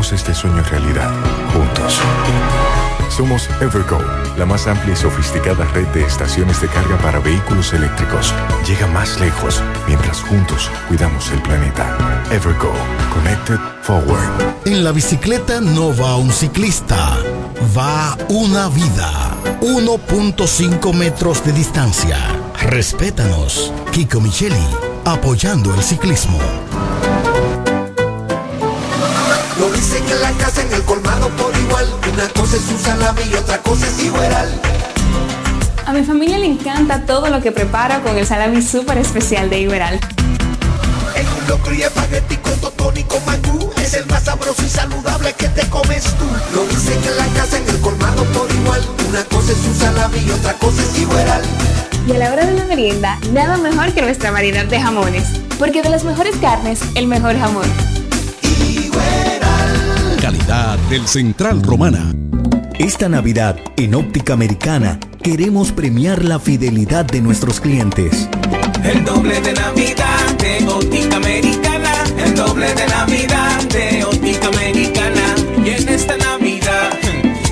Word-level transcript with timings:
Hagamos 0.00 0.18
este 0.18 0.34
sueño 0.34 0.62
realidad, 0.62 1.12
juntos. 1.52 1.98
Somos 3.14 3.50
Evergo, 3.60 3.98
la 4.38 4.46
más 4.46 4.66
amplia 4.66 4.94
y 4.94 4.96
sofisticada 4.96 5.66
red 5.74 5.86
de 5.88 6.04
estaciones 6.04 6.58
de 6.62 6.68
carga 6.68 6.96
para 7.02 7.18
vehículos 7.18 7.74
eléctricos. 7.74 8.32
Llega 8.66 8.86
más 8.86 9.20
lejos 9.20 9.62
mientras 9.86 10.22
juntos 10.22 10.70
cuidamos 10.88 11.30
el 11.32 11.42
planeta. 11.42 12.24
Evergo, 12.32 12.72
Connected 13.12 13.58
Forward. 13.82 14.56
En 14.64 14.84
la 14.84 14.92
bicicleta 14.92 15.60
no 15.60 15.94
va 15.94 16.16
un 16.16 16.32
ciclista, 16.32 17.18
va 17.76 18.16
una 18.30 18.68
vida. 18.68 19.36
1.5 19.60 20.94
metros 20.94 21.44
de 21.44 21.52
distancia. 21.52 22.16
Respétanos. 22.58 23.70
Kiko 23.92 24.18
Micheli, 24.22 24.66
apoyando 25.04 25.74
el 25.74 25.82
ciclismo. 25.82 26.38
En 30.10 30.22
la 30.22 30.32
casa, 30.32 30.62
en 30.62 30.72
el 30.72 30.82
colmado 30.82 31.28
por 31.30 31.56
igual. 31.56 31.86
Una 32.12 32.28
cosa 32.28 32.56
es 32.56 32.68
un 32.68 32.78
salami 32.78 33.22
y 33.30 33.34
otra 33.34 33.58
cosa 33.58 33.86
es 33.86 34.02
igual. 34.02 34.60
A 35.86 35.92
mi 35.92 36.04
familia 36.04 36.38
le 36.38 36.46
encanta 36.46 37.04
todo 37.04 37.28
lo 37.28 37.40
que 37.40 37.52
preparo 37.52 38.02
con 38.02 38.16
el 38.16 38.26
salami 38.26 38.62
súper 38.62 38.98
especial 38.98 39.50
de 39.50 39.60
Iberal. 39.60 40.00
El 41.16 41.26
un 41.26 41.48
locro 41.48 41.74
y 41.74 41.82
espagueti 41.82 42.36
con 42.36 42.56
totón 42.60 42.96
y 42.96 43.02
con 43.04 43.24
mangú 43.24 43.70
es 43.76 43.94
el 43.94 44.06
más 44.06 44.24
sabroso 44.24 44.62
y 44.64 44.68
saludable 44.68 45.32
que 45.34 45.48
te 45.48 45.68
comes 45.68 46.04
tú. 46.04 46.26
Lo 46.54 46.64
dicen 46.66 46.98
en 47.04 47.16
la 47.16 47.26
casa, 47.40 47.58
en 47.58 47.68
el 47.68 47.80
colmado 47.80 48.24
por 48.26 48.50
igual. 48.52 48.80
Una 49.08 49.24
cosa 49.24 49.52
es 49.52 49.58
un 49.66 49.74
salami 49.74 50.18
y 50.18 50.30
otra 50.30 50.54
cosa 50.54 50.82
es 50.82 50.98
igual. 50.98 51.42
Y 52.06 52.12
a 52.12 52.18
la 52.18 52.32
hora 52.32 52.46
de 52.46 52.52
la 52.52 52.64
merienda, 52.64 53.18
nada 53.32 53.56
mejor 53.58 53.92
que 53.92 54.02
nuestra 54.02 54.30
variedad 54.30 54.64
de 54.64 54.80
jamones. 54.80 55.24
Porque 55.58 55.82
de 55.82 55.90
las 55.90 56.04
mejores 56.04 56.36
carnes, 56.36 56.80
el 56.94 57.06
mejor 57.06 57.38
jamón. 57.38 57.99
Del 60.88 61.06
Central 61.06 61.62
Romana. 61.62 62.12
Esta 62.78 63.08
Navidad, 63.08 63.56
en 63.76 63.94
Óptica 63.94 64.32
Americana, 64.32 64.98
queremos 65.22 65.72
premiar 65.72 66.24
la 66.24 66.38
fidelidad 66.38 67.04
de 67.04 67.20
nuestros 67.20 67.60
clientes. 67.60 68.28
El 68.82 69.04
doble 69.04 69.40
de 69.40 69.52
Navidad 69.52 70.38
de 70.38 70.66
Óptica 70.66 71.16
Americana. 71.16 71.92
El 72.24 72.34
doble 72.34 72.74
de 72.74 72.86
Navidad 72.86 73.62
de 73.64 74.04
Óptica 74.04 74.48
Americana. 74.48 75.34
Y 75.64 75.70
en 75.70 75.88
esta 75.88 76.16
Navidad 76.16 76.98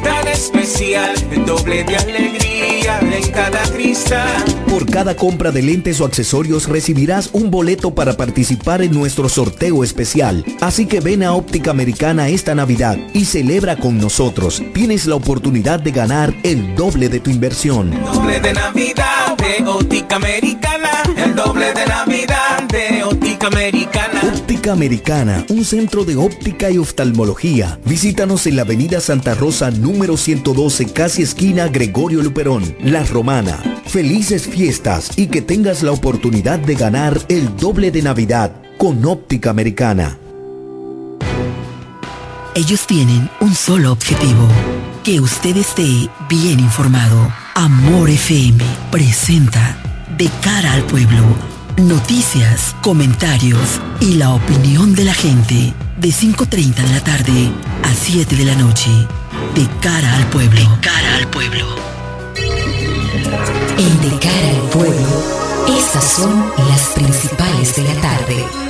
tan 0.02 0.28
especial, 0.28 1.14
el 1.30 1.44
doble 1.44 1.84
de 1.84 1.96
alegría 1.96 2.37
cada 3.38 3.62
cristal. 3.70 4.44
Por 4.68 4.90
cada 4.90 5.14
compra 5.14 5.52
de 5.52 5.62
lentes 5.62 6.00
o 6.00 6.04
accesorios 6.04 6.68
recibirás 6.68 7.30
un 7.32 7.52
boleto 7.52 7.94
para 7.94 8.14
participar 8.14 8.82
en 8.82 8.92
nuestro 8.92 9.28
sorteo 9.28 9.84
especial. 9.84 10.44
Así 10.60 10.86
que 10.86 10.98
ven 10.98 11.22
a 11.22 11.34
Óptica 11.34 11.70
Americana 11.70 12.28
esta 12.28 12.56
Navidad 12.56 12.98
y 13.14 13.26
celebra 13.26 13.76
con 13.76 13.98
nosotros. 13.98 14.60
Tienes 14.74 15.06
la 15.06 15.14
oportunidad 15.14 15.78
de 15.78 15.92
ganar 15.92 16.34
el 16.42 16.74
doble 16.74 17.08
de 17.08 17.20
tu 17.20 17.30
inversión. 17.30 17.92
doble 18.12 18.40
de 18.40 18.52
Navidad 18.52 19.36
de 19.36 19.64
Óptica 19.64 20.16
Americana. 20.16 20.90
El 21.16 21.36
doble 21.36 21.72
de 21.74 21.86
Navidad 21.86 22.62
de 22.68 23.04
Óptica 23.04 23.46
Americana. 23.46 24.27
Óptica 24.58 24.72
Americana, 24.72 25.46
un 25.50 25.64
centro 25.64 26.04
de 26.04 26.16
óptica 26.16 26.68
y 26.68 26.78
oftalmología. 26.78 27.78
Visítanos 27.84 28.44
en 28.48 28.56
la 28.56 28.62
Avenida 28.62 28.98
Santa 28.98 29.34
Rosa 29.36 29.70
número 29.70 30.16
112, 30.16 30.86
casi 30.86 31.22
esquina 31.22 31.68
Gregorio 31.68 32.24
Luperón, 32.24 32.74
La 32.82 33.04
Romana. 33.04 33.56
Felices 33.86 34.48
fiestas 34.48 35.16
y 35.16 35.28
que 35.28 35.42
tengas 35.42 35.84
la 35.84 35.92
oportunidad 35.92 36.58
de 36.58 36.74
ganar 36.74 37.20
el 37.28 37.56
doble 37.56 37.92
de 37.92 38.02
Navidad 38.02 38.50
con 38.78 39.06
Óptica 39.06 39.50
Americana. 39.50 40.18
Ellos 42.56 42.84
tienen 42.88 43.30
un 43.40 43.54
solo 43.54 43.92
objetivo, 43.92 44.48
que 45.04 45.20
usted 45.20 45.56
esté 45.56 45.86
bien 46.28 46.58
informado. 46.58 47.32
Amor 47.54 48.10
FM 48.10 48.58
presenta 48.90 49.80
De 50.16 50.28
cara 50.42 50.72
al 50.72 50.82
pueblo, 50.82 51.22
noticias, 51.78 52.74
comentarios 52.82 53.80
y 54.00 54.14
la 54.14 54.30
opinión 54.30 54.94
de 54.94 55.04
la 55.04 55.14
gente 55.14 55.72
de 55.98 56.08
5.30 56.08 56.74
de 56.74 56.92
la 56.92 57.04
tarde 57.04 57.50
a 57.84 57.94
7 57.94 58.36
de 58.36 58.44
la 58.44 58.54
noche. 58.54 58.90
De 59.54 59.66
cara 59.80 60.16
al 60.16 60.26
pueblo. 60.28 60.60
De 60.60 60.80
cara 60.80 61.16
al 61.16 61.28
pueblo. 61.28 61.66
En 63.78 64.00
De 64.00 64.18
cara 64.18 64.50
al 64.50 64.68
pueblo, 64.70 65.78
estas 65.78 66.04
son 66.04 66.52
las 66.68 66.80
principales 66.94 67.76
de 67.76 67.82
la 67.82 68.00
tarde. 68.00 68.67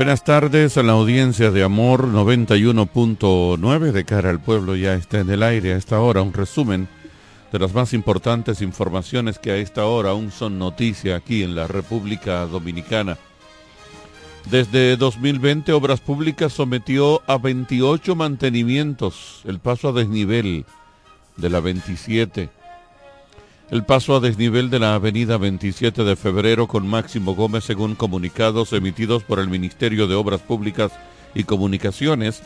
Buenas 0.00 0.24
tardes 0.24 0.78
a 0.78 0.82
la 0.82 0.92
audiencia 0.92 1.50
de 1.50 1.62
Amor 1.62 2.08
91.9 2.08 3.92
de 3.92 4.04
cara 4.06 4.30
al 4.30 4.40
pueblo 4.40 4.74
ya 4.74 4.94
está 4.94 5.18
en 5.18 5.28
el 5.28 5.42
aire 5.42 5.74
a 5.74 5.76
esta 5.76 6.00
hora 6.00 6.22
un 6.22 6.32
resumen 6.32 6.88
de 7.52 7.58
las 7.58 7.74
más 7.74 7.92
importantes 7.92 8.62
informaciones 8.62 9.38
que 9.38 9.50
a 9.50 9.56
esta 9.56 9.84
hora 9.84 10.12
aún 10.12 10.30
son 10.30 10.58
noticia 10.58 11.16
aquí 11.16 11.42
en 11.42 11.54
la 11.54 11.66
República 11.66 12.46
Dominicana. 12.46 13.18
Desde 14.50 14.96
2020 14.96 15.70
Obras 15.74 16.00
Públicas 16.00 16.54
sometió 16.54 17.20
a 17.26 17.36
28 17.36 18.16
mantenimientos 18.16 19.42
el 19.44 19.58
paso 19.58 19.90
a 19.90 19.92
desnivel 19.92 20.64
de 21.36 21.50
la 21.50 21.60
27 21.60 22.48
el 23.70 23.84
paso 23.84 24.16
a 24.16 24.20
desnivel 24.20 24.68
de 24.68 24.80
la 24.80 24.94
avenida 24.94 25.38
27 25.38 26.02
de 26.02 26.16
febrero 26.16 26.66
con 26.66 26.88
Máximo 26.88 27.36
Gómez 27.36 27.62
según 27.64 27.94
comunicados 27.94 28.72
emitidos 28.72 29.22
por 29.22 29.38
el 29.38 29.48
Ministerio 29.48 30.08
de 30.08 30.16
Obras 30.16 30.40
Públicas 30.40 30.90
y 31.34 31.44
Comunicaciones 31.44 32.42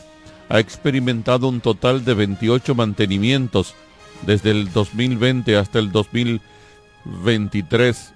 ha 0.49 0.59
experimentado 0.59 1.47
un 1.47 1.61
total 1.61 2.05
de 2.05 2.13
28 2.13 2.75
mantenimientos 2.75 3.73
desde 4.27 4.51
el 4.51 4.71
2020 4.71 5.57
hasta 5.57 5.79
el 5.79 5.91
2023. 5.91 8.13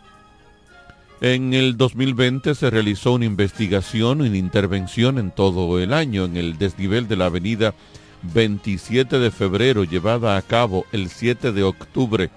En 1.22 1.56
el 1.56 1.78
2020 1.78 2.54
se 2.54 2.70
realizó 2.70 3.14
una 3.14 3.26
investigación, 3.26 4.22
una 4.22 4.38
intervención 4.38 5.18
en 5.18 5.32
todo 5.32 5.80
el 5.80 5.94
año 5.94 6.26
en 6.26 6.38
el 6.38 6.60
desnivel 6.60 7.08
de 7.08 7.18
la 7.18 7.26
avenida 7.26 7.74
27 8.34 9.18
de 9.18 9.32
febrero 9.32 9.84
llevada 9.84 10.38
a 10.38 10.44
cabo 10.44 10.86
el 10.92 11.10
7 11.10 11.52
de 11.52 11.64
octubre 11.64 12.30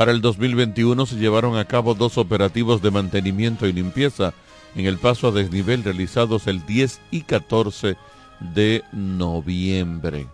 para 0.00 0.12
el 0.12 0.22
2021 0.22 1.04
se 1.04 1.16
llevaron 1.16 1.58
a 1.58 1.66
cabo 1.66 1.94
dos 1.94 2.16
operativos 2.16 2.80
de 2.80 2.90
mantenimiento 2.90 3.66
y 3.66 3.74
limpieza 3.74 4.32
en 4.74 4.86
el 4.86 4.96
paso 4.96 5.28
a 5.28 5.30
desnivel 5.30 5.84
realizados 5.84 6.46
el 6.46 6.64
10 6.64 7.02
y 7.10 7.20
14 7.20 7.98
de 8.54 8.82
noviembre. 8.94 10.26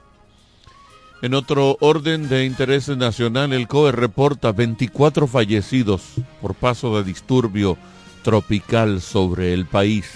En 1.21 1.35
otro 1.35 1.79
orden 1.81 2.29
de 2.29 2.45
interés 2.45 2.89
nacional, 2.91 3.53
el 3.53 3.67
COE 3.67 3.91
reporta 3.91 4.53
24 4.53 5.27
fallecidos 5.27 6.13
por 6.41 6.55
paso 6.55 6.97
de 6.97 7.03
disturbio 7.03 7.77
tropical 8.23 9.01
sobre 9.01 9.53
el 9.53 9.67
país. 9.67 10.13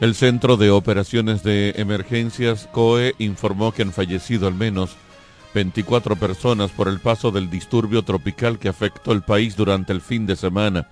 El 0.00 0.14
Centro 0.14 0.56
de 0.56 0.70
Operaciones 0.70 1.42
de 1.42 1.74
Emergencias 1.78 2.68
COE 2.70 3.16
informó 3.18 3.72
que 3.72 3.82
han 3.82 3.92
fallecido 3.92 4.46
al 4.46 4.54
menos 4.54 4.96
24 5.54 6.16
personas 6.16 6.72
por 6.72 6.88
el 6.88 7.00
paso 7.00 7.30
del 7.30 7.48
disturbio 7.48 8.02
tropical 8.02 8.58
que 8.58 8.68
afectó 8.68 9.12
el 9.12 9.22
país 9.22 9.56
durante 9.56 9.92
el 9.92 10.00
fin 10.00 10.26
de 10.26 10.36
semana. 10.36 10.88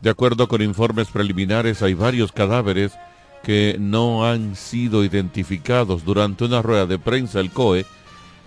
De 0.00 0.10
acuerdo 0.10 0.48
con 0.48 0.62
informes 0.62 1.08
preliminares, 1.08 1.82
hay 1.82 1.94
varios 1.94 2.32
cadáveres 2.32 2.92
que 3.42 3.76
no 3.78 4.26
han 4.26 4.54
sido 4.54 5.02
identificados. 5.04 6.04
Durante 6.04 6.44
una 6.44 6.62
rueda 6.62 6.86
de 6.86 6.98
prensa, 6.98 7.40
el 7.40 7.50
COE, 7.50 7.86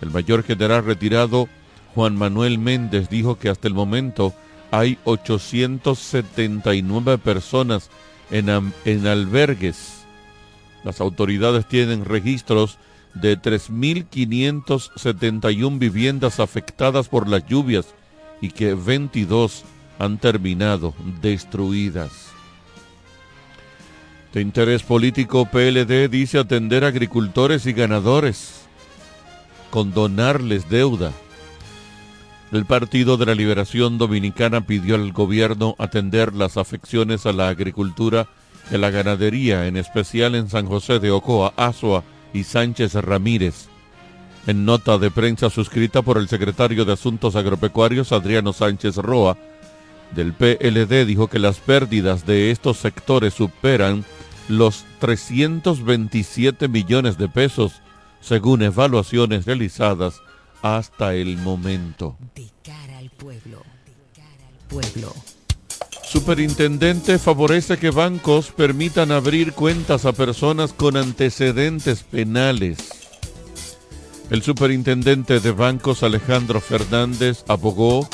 el 0.00 0.10
mayor 0.10 0.44
general 0.44 0.84
retirado 0.84 1.48
Juan 1.94 2.16
Manuel 2.16 2.58
Méndez 2.58 3.08
dijo 3.08 3.38
que 3.38 3.48
hasta 3.48 3.68
el 3.68 3.74
momento 3.74 4.34
hay 4.70 4.98
879 5.04 7.18
personas 7.18 7.90
en, 8.30 8.48
albergues. 9.06 10.04
Las 10.82 11.00
autoridades 11.00 11.68
tienen 11.68 12.04
registros 12.04 12.78
de 13.14 13.40
3.571 13.40 15.78
viviendas 15.78 16.40
afectadas 16.40 17.08
por 17.08 17.28
las 17.28 17.46
lluvias 17.46 17.94
y 18.40 18.50
que 18.50 18.74
22 18.74 19.64
han 19.98 20.18
terminado 20.18 20.92
destruidas. 21.22 22.30
De 24.32 24.40
interés 24.40 24.82
político, 24.82 25.46
PLD 25.46 26.08
dice 26.08 26.38
atender 26.38 26.84
agricultores 26.84 27.66
y 27.66 27.72
ganadores, 27.72 28.62
condonarles 29.70 30.68
deuda. 30.68 31.12
El 32.50 32.66
Partido 32.66 33.16
de 33.16 33.26
la 33.26 33.36
Liberación 33.36 33.96
Dominicana 33.96 34.66
pidió 34.66 34.96
al 34.96 35.12
gobierno 35.12 35.76
atender 35.78 36.34
las 36.34 36.56
afecciones 36.56 37.26
a 37.26 37.32
la 37.32 37.46
agricultura 37.48 38.26
y 38.70 38.74
a 38.74 38.78
la 38.78 38.90
ganadería, 38.90 39.68
en 39.68 39.76
especial 39.76 40.34
en 40.34 40.48
San 40.48 40.66
José 40.66 40.98
de 40.98 41.12
Ocoa, 41.12 41.54
Azua 41.56 42.02
y 42.34 42.44
Sánchez 42.44 42.94
Ramírez. 42.94 43.68
En 44.46 44.66
nota 44.66 44.98
de 44.98 45.10
prensa 45.10 45.48
suscrita 45.48 46.02
por 46.02 46.18
el 46.18 46.28
secretario 46.28 46.84
de 46.84 46.92
Asuntos 46.92 47.34
Agropecuarios, 47.34 48.12
Adriano 48.12 48.52
Sánchez 48.52 48.96
Roa, 48.96 49.38
del 50.14 50.34
PLD, 50.34 51.06
dijo 51.06 51.28
que 51.28 51.38
las 51.38 51.58
pérdidas 51.60 52.26
de 52.26 52.50
estos 52.50 52.76
sectores 52.76 53.32
superan 53.32 54.04
los 54.48 54.84
327 54.98 56.68
millones 56.68 57.16
de 57.16 57.28
pesos, 57.28 57.80
según 58.20 58.62
evaluaciones 58.62 59.46
realizadas 59.46 60.20
hasta 60.60 61.14
el 61.14 61.38
momento. 61.38 62.16
De 62.34 62.48
cara 62.62 62.98
al 62.98 63.10
pueblo, 63.10 63.62
de 63.86 64.20
cara 64.20 64.48
al 64.48 64.68
pueblo. 64.68 65.14
Superintendente 66.14 67.18
favorece 67.18 67.76
que 67.76 67.90
bancos 67.90 68.52
permitan 68.52 69.10
abrir 69.10 69.52
cuentas 69.52 70.04
a 70.04 70.12
personas 70.12 70.72
con 70.72 70.96
antecedentes 70.96 72.04
penales. 72.04 72.78
El 74.30 74.40
superintendente 74.40 75.40
de 75.40 75.50
bancos 75.50 76.04
Alejandro 76.04 76.60
Fernández 76.60 77.42
abogó 77.48 78.08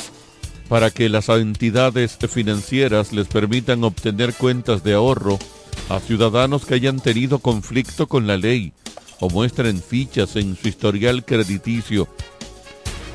para 0.67 0.89
que 0.89 1.09
las 1.09 1.29
entidades 1.29 2.17
financieras 2.27 3.13
les 3.13 3.27
permitan 3.27 3.83
obtener 3.83 4.33
cuentas 4.33 4.83
de 4.83 4.95
ahorro 4.95 5.37
a 5.87 5.99
ciudadanos 5.99 6.65
que 6.65 6.73
hayan 6.73 6.99
tenido 6.99 7.37
conflicto 7.37 8.07
con 8.07 8.25
la 8.25 8.35
ley 8.35 8.73
o 9.19 9.29
muestren 9.29 9.79
fichas 9.79 10.35
en 10.37 10.57
su 10.57 10.69
historial 10.69 11.23
crediticio 11.23 12.07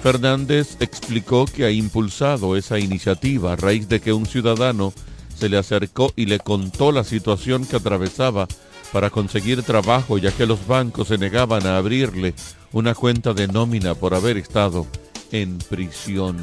Fernández 0.06 0.76
explicó 0.78 1.46
que 1.46 1.64
ha 1.64 1.70
impulsado 1.72 2.56
esa 2.56 2.78
iniciativa 2.78 3.52
a 3.52 3.56
raíz 3.56 3.88
de 3.88 3.98
que 3.98 4.12
un 4.12 4.24
ciudadano 4.24 4.92
se 5.36 5.48
le 5.48 5.58
acercó 5.58 6.12
y 6.14 6.26
le 6.26 6.38
contó 6.38 6.92
la 6.92 7.02
situación 7.02 7.66
que 7.66 7.74
atravesaba 7.74 8.46
para 8.92 9.10
conseguir 9.10 9.64
trabajo 9.64 10.16
ya 10.16 10.30
que 10.30 10.46
los 10.46 10.64
bancos 10.68 11.08
se 11.08 11.18
negaban 11.18 11.66
a 11.66 11.76
abrirle 11.76 12.34
una 12.70 12.94
cuenta 12.94 13.34
de 13.34 13.48
nómina 13.48 13.96
por 13.96 14.14
haber 14.14 14.36
estado 14.36 14.86
en 15.32 15.58
prisión. 15.58 16.36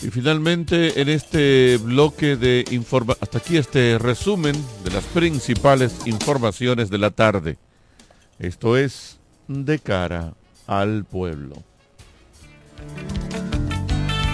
Y 0.00 0.08
finalmente 0.08 0.98
en 0.98 1.10
este 1.10 1.76
bloque 1.76 2.36
de 2.36 2.64
información, 2.70 3.18
hasta 3.20 3.36
aquí 3.36 3.58
este 3.58 3.98
resumen 3.98 4.54
de 4.82 4.92
las 4.92 5.04
principales 5.04 6.06
informaciones 6.06 6.88
de 6.88 6.96
la 6.96 7.10
tarde. 7.10 7.58
Esto 8.38 8.78
es 8.78 9.18
de 9.46 9.78
cara 9.78 10.37
al 10.68 11.04
pueblo. 11.04 11.56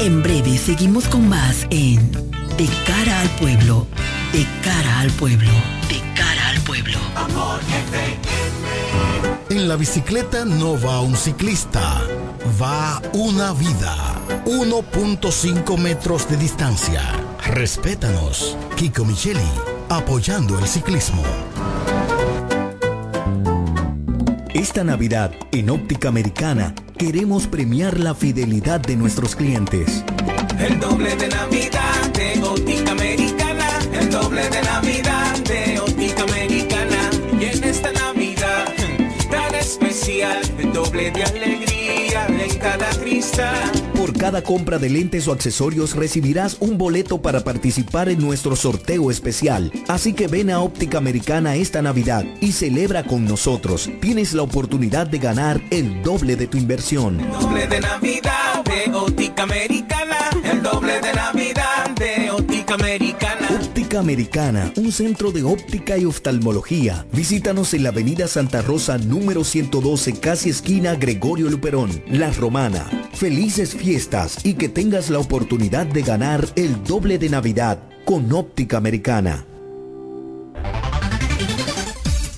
En 0.00 0.22
breve 0.22 0.58
seguimos 0.58 1.06
con 1.06 1.28
más 1.28 1.66
en 1.70 2.10
De 2.58 2.68
cara 2.86 3.20
al 3.20 3.30
pueblo, 3.30 3.86
de 4.32 4.46
cara 4.62 5.00
al 5.00 5.10
pueblo, 5.12 5.50
de 5.88 6.00
cara 6.14 6.50
al 6.50 6.60
pueblo. 6.60 6.98
En 9.48 9.68
la 9.68 9.76
bicicleta 9.76 10.44
no 10.44 10.78
va 10.80 11.00
un 11.00 11.16
ciclista, 11.16 12.02
va 12.60 13.00
una 13.12 13.52
vida. 13.52 13.96
1.5 14.46 15.78
metros 15.78 16.28
de 16.28 16.36
distancia. 16.36 17.02
Respétanos. 17.46 18.56
Kiko 18.76 19.04
Micheli, 19.04 19.40
apoyando 19.88 20.58
el 20.58 20.66
ciclismo. 20.66 21.22
Esta 24.54 24.84
Navidad, 24.84 25.32
en 25.50 25.68
Óptica 25.68 26.08
Americana, 26.08 26.76
queremos 26.96 27.48
premiar 27.48 27.98
la 27.98 28.14
fidelidad 28.14 28.78
de 28.78 28.94
nuestros 28.94 29.34
clientes. 29.34 30.04
El 30.60 30.78
doble 30.78 31.16
de 31.16 31.26
Navidad 31.26 32.12
de 32.12 32.40
Óptica 32.40 32.92
Americana, 32.92 33.68
el 33.92 34.10
doble 34.10 34.48
de 34.48 34.62
Navidad 34.62 35.36
de 35.40 35.80
Óptica 35.80 36.22
Americana. 36.22 37.10
Y 37.40 37.44
en 37.46 37.64
esta 37.64 37.90
Navidad 37.94 38.72
tan 39.30 39.54
especial, 39.56 40.40
el 40.56 40.72
doble 40.72 41.10
de 41.10 41.24
alegría 41.24 42.28
en 42.28 42.58
cada 42.60 42.90
cristal. 42.90 43.72
Por 44.04 44.18
cada 44.18 44.42
compra 44.42 44.78
de 44.78 44.90
lentes 44.90 45.26
o 45.28 45.32
accesorios 45.32 45.96
recibirás 45.96 46.58
un 46.60 46.76
boleto 46.76 47.22
para 47.22 47.42
participar 47.42 48.10
en 48.10 48.20
nuestro 48.20 48.54
sorteo 48.54 49.10
especial. 49.10 49.72
Así 49.88 50.12
que 50.12 50.28
ven 50.28 50.50
a 50.50 50.60
Óptica 50.60 50.98
Americana 50.98 51.54
esta 51.56 51.80
Navidad 51.80 52.22
y 52.42 52.52
celebra 52.52 53.04
con 53.04 53.24
nosotros. 53.24 53.88
Tienes 54.02 54.34
la 54.34 54.42
oportunidad 54.42 55.06
de 55.06 55.16
ganar 55.16 55.58
el 55.70 56.02
doble 56.02 56.36
de 56.36 56.46
tu 56.46 56.58
inversión. 56.58 57.16
Doble 57.40 57.66
de 57.66 57.80
Navidad 57.80 58.62
de 58.66 59.32
Americana, 59.42 60.18
el 60.52 60.62
doble 60.62 61.00
de 61.00 61.12
Navidad 61.14 61.88
de 61.96 62.30
Americana. 62.74 63.43
Americana, 64.00 64.72
un 64.76 64.92
centro 64.92 65.32
de 65.32 65.42
óptica 65.42 65.96
y 65.98 66.04
oftalmología. 66.04 67.06
Visítanos 67.12 67.74
en 67.74 67.82
la 67.82 67.90
Avenida 67.90 68.28
Santa 68.28 68.62
Rosa 68.62 68.98
número 68.98 69.44
112, 69.44 70.14
casi 70.20 70.50
esquina 70.50 70.94
Gregorio 70.94 71.50
Luperón, 71.50 72.02
La 72.08 72.30
Romana. 72.30 73.08
Felices 73.12 73.74
fiestas 73.74 74.44
y 74.44 74.54
que 74.54 74.68
tengas 74.68 75.10
la 75.10 75.18
oportunidad 75.18 75.86
de 75.86 76.02
ganar 76.02 76.46
el 76.56 76.82
doble 76.84 77.18
de 77.18 77.28
Navidad 77.28 77.78
con 78.04 78.32
Óptica 78.32 78.76
Americana. 78.76 79.46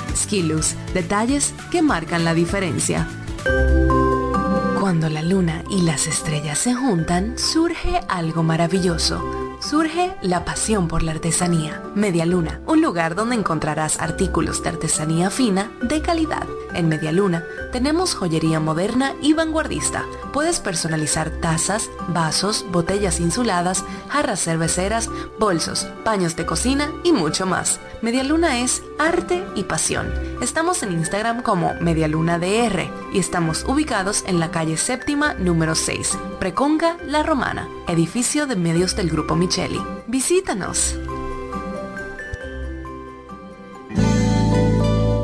Skilus, 0.15 0.75
detalles 0.93 1.53
que 1.71 1.81
marcan 1.81 2.23
la 2.23 2.33
diferencia. 2.33 3.07
Cuando 4.79 5.09
la 5.09 5.21
luna 5.21 5.63
y 5.69 5.83
las 5.83 6.07
estrellas 6.07 6.57
se 6.57 6.73
juntan, 6.73 7.37
surge 7.37 8.01
algo 8.09 8.43
maravilloso. 8.43 9.23
Surge 9.61 10.15
la 10.23 10.43
pasión 10.43 10.87
por 10.87 11.03
la 11.03 11.11
artesanía. 11.11 11.83
Media 11.93 12.25
Luna, 12.25 12.61
un 12.65 12.81
lugar 12.81 13.13
donde 13.13 13.35
encontrarás 13.35 13.99
artículos 13.99 14.63
de 14.63 14.69
artesanía 14.69 15.29
fina 15.29 15.71
de 15.83 16.01
calidad. 16.01 16.47
En 16.73 16.89
Media 16.89 17.11
Luna 17.11 17.45
tenemos 17.71 18.13
joyería 18.15 18.59
moderna 18.59 19.15
y 19.21 19.33
vanguardista. 19.33 20.05
Puedes 20.33 20.59
personalizar 20.59 21.29
tazas, 21.29 21.89
vasos, 22.09 22.65
botellas 22.71 23.19
insuladas, 23.19 23.83
jarras 24.09 24.43
cerveceras, 24.43 25.09
bolsos, 25.39 25.87
paños 26.03 26.35
de 26.35 26.45
cocina 26.45 26.91
y 27.03 27.11
mucho 27.11 27.45
más. 27.45 27.79
Media 28.01 28.23
Luna 28.23 28.59
es 28.59 28.83
arte 28.99 29.43
y 29.55 29.63
pasión. 29.63 30.11
Estamos 30.41 30.83
en 30.83 30.93
Instagram 30.93 31.41
como 31.41 31.73
Medialuna 31.81 32.39
DR 32.39 32.89
y 33.13 33.19
estamos 33.19 33.63
ubicados 33.67 34.23
en 34.27 34.39
la 34.39 34.51
calle 34.51 34.77
séptima 34.77 35.33
número 35.35 35.75
6, 35.75 36.17
Preconga 36.39 36.97
La 37.05 37.23
Romana, 37.23 37.67
edificio 37.87 38.47
de 38.47 38.55
medios 38.55 38.95
del 38.95 39.09
Grupo 39.09 39.35
Micheli. 39.35 39.81
Visítanos. 40.07 40.95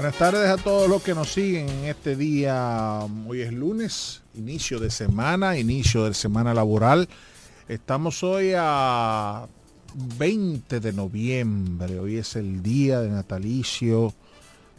Buenas 0.05 0.19
tardes 0.19 0.51
a 0.51 0.59
todos 0.59 0.87
los 0.87 1.03
que 1.03 1.15
nos 1.15 1.33
siguen 1.33 1.67
en 1.67 1.85
este 1.87 2.15
día. 2.15 2.99
Hoy 3.27 3.41
es 3.41 3.51
lunes, 3.55 4.21
inicio 4.35 4.79
de 4.79 4.91
semana, 4.91 5.57
inicio 5.57 6.05
de 6.05 6.13
semana 6.13 6.53
laboral. 6.53 7.09
Estamos 7.69 8.23
hoy 8.23 8.53
a 8.55 9.47
20 10.19 10.81
de 10.81 10.93
noviembre. 10.93 11.99
Hoy 12.01 12.19
es 12.19 12.37
el 12.37 12.63
día 12.63 13.01
de 13.01 13.09
natalicio 13.09 14.13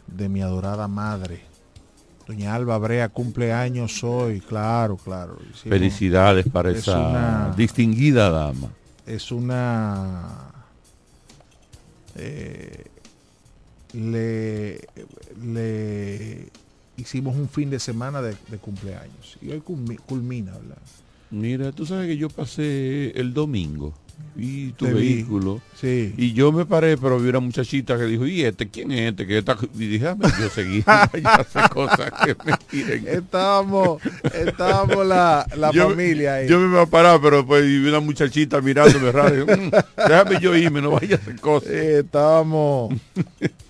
de 0.06 0.28
mi 0.28 0.42
adorada 0.42 0.86
madre. 0.86 1.40
Doña 2.28 2.54
Alba 2.54 2.78
Brea 2.78 3.08
cumple 3.08 3.52
años 3.52 4.04
hoy, 4.04 4.40
claro, 4.40 4.96
claro. 4.96 5.38
Felicidades 5.68 6.46
para 6.48 6.70
es 6.70 6.78
esa 6.78 7.00
una- 7.00 7.54
distinguida 7.56 8.30
dama. 8.30 8.68
es 9.04 9.32
una 9.32 10.52
eh, 12.14 12.84
le, 13.92 14.80
le 15.44 16.48
hicimos 16.96 17.36
un 17.36 17.48
fin 17.48 17.70
de 17.70 17.78
semana 17.78 18.22
de, 18.22 18.34
de 18.48 18.58
cumpleaños 18.58 19.38
y 19.42 19.50
hoy 19.50 19.60
culmi- 19.60 19.98
culmina 20.06 20.52
¿verdad? 20.52 20.78
Mira, 21.30 21.72
tú 21.72 21.84
sabes 21.86 22.06
que 22.06 22.16
yo 22.16 22.28
pasé 22.30 23.10
el 23.18 23.34
domingo 23.34 23.92
y 24.34 24.70
tu 24.72 24.86
Te 24.86 24.94
vehículo. 24.94 25.60
Sí. 25.78 26.14
Y 26.16 26.32
yo 26.32 26.50
me 26.52 26.64
paré, 26.64 26.96
pero 26.96 27.18
vi 27.18 27.28
una 27.28 27.40
muchachita 27.40 27.98
que 27.98 28.04
dijo, 28.04 28.26
¿y 28.26 28.42
este 28.44 28.68
quién 28.68 28.90
es 28.92 29.10
este? 29.10 29.26
Que 29.26 29.38
está? 29.38 29.58
Y 29.74 29.86
dije, 29.88 30.06
"Ah, 30.08 30.16
yo 30.40 30.48
seguí. 30.48 30.82
cosas 31.74 32.12
que 32.24 32.34
me 32.44 32.56
tiren. 32.70 33.06
estábamos 33.08 34.00
estábamos 34.32 35.06
la, 35.06 35.46
la 35.56 35.70
Yo- 35.72 35.90
familia 35.90 36.34
ahí 36.36 36.48
Yo 36.48 36.58
me 36.60 36.66
iba 36.66 36.82
a 36.82 36.86
parar, 36.86 37.20
pero 37.20 37.44
pues 37.46 37.64
vi 37.66 37.86
una 37.88 38.00
muchachita 38.00 38.60
mirándome 38.62 39.12
raro. 39.12 39.44
"Mm, 39.46 39.70
déjame 40.08 40.40
yo 40.40 40.56
irme, 40.56 40.80
no 40.80 40.92
vaya 40.92 41.16
a 41.16 41.18
hacer 41.18 41.38
cosas. 41.40 41.70
Eh, 41.70 41.98
estábamos 42.00 42.94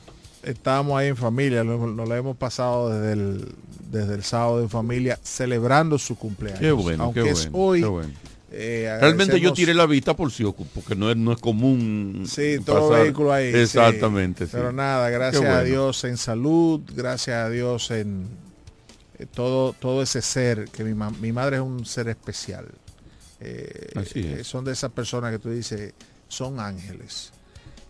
estábamos 0.47 0.99
ahí 0.99 1.09
en 1.09 1.17
familia 1.17 1.62
nos, 1.65 2.09
la 2.09 2.17
hemos 2.17 2.37
pasado 2.37 2.91
desde 2.91 3.12
el 3.12 3.55
desde 3.91 4.15
el 4.15 4.23
sábado 4.25 4.61
en 4.62 4.69
familia 4.71 5.19
celebrando 5.23 5.99
su 5.99 6.17
cumpleaños 6.17 6.61
Qué 6.61 6.73
bueno, 6.73 7.05
aunque 7.05 7.23
qué 7.23 7.31
es 7.31 7.49
hoy 7.53 7.81
qué 7.81 7.87
bueno. 7.87 8.12
eh, 8.50 8.97
Realmente 9.00 9.38
yo 9.41 9.53
tiré 9.53 9.75
la 9.75 9.87
vista 9.87 10.15
por 10.15 10.31
si 10.33 10.45
porque 10.45 10.95
no 10.97 11.11
es, 11.11 11.17
no 11.17 11.33
es 11.33 11.38
común. 11.38 12.25
Sí, 12.26 12.59
todo 12.65 12.91
vehículo 12.91 13.33
ahí. 13.33 13.55
Exactamente. 13.55 14.47
sí. 14.47 14.53
Pero 14.55 14.73
nada, 14.73 15.11
gracias 15.11 15.45
a. 15.45 15.62
Dios 15.62 16.03
en 16.05 16.17
salud, 16.17 16.81
gracias 16.95 17.37
a 17.37 17.49
Dios 17.50 17.91
en 17.91 18.26
eh, 19.19 19.26
todo, 19.33 19.73
todo 19.73 20.03
ese 20.03 20.21
ser, 20.23 20.69
que 20.71 20.85
mi, 20.85 20.95
ma- 20.95 21.11
mi 21.11 21.33
madre 21.33 21.57
es 21.57 21.62
un 21.62 21.85
ser 21.87 22.09
especial. 22.09 22.67
Eh, 23.41 23.91
Así 23.95 24.21
es. 24.21 24.47
Son 24.47 24.65
de 24.65 24.73
esas 24.73 24.91
personas 24.93 25.31
que 25.33 25.38
tú 25.38 25.50
dices, 25.50 25.93
son 26.29 26.59
ángeles. 26.61 27.33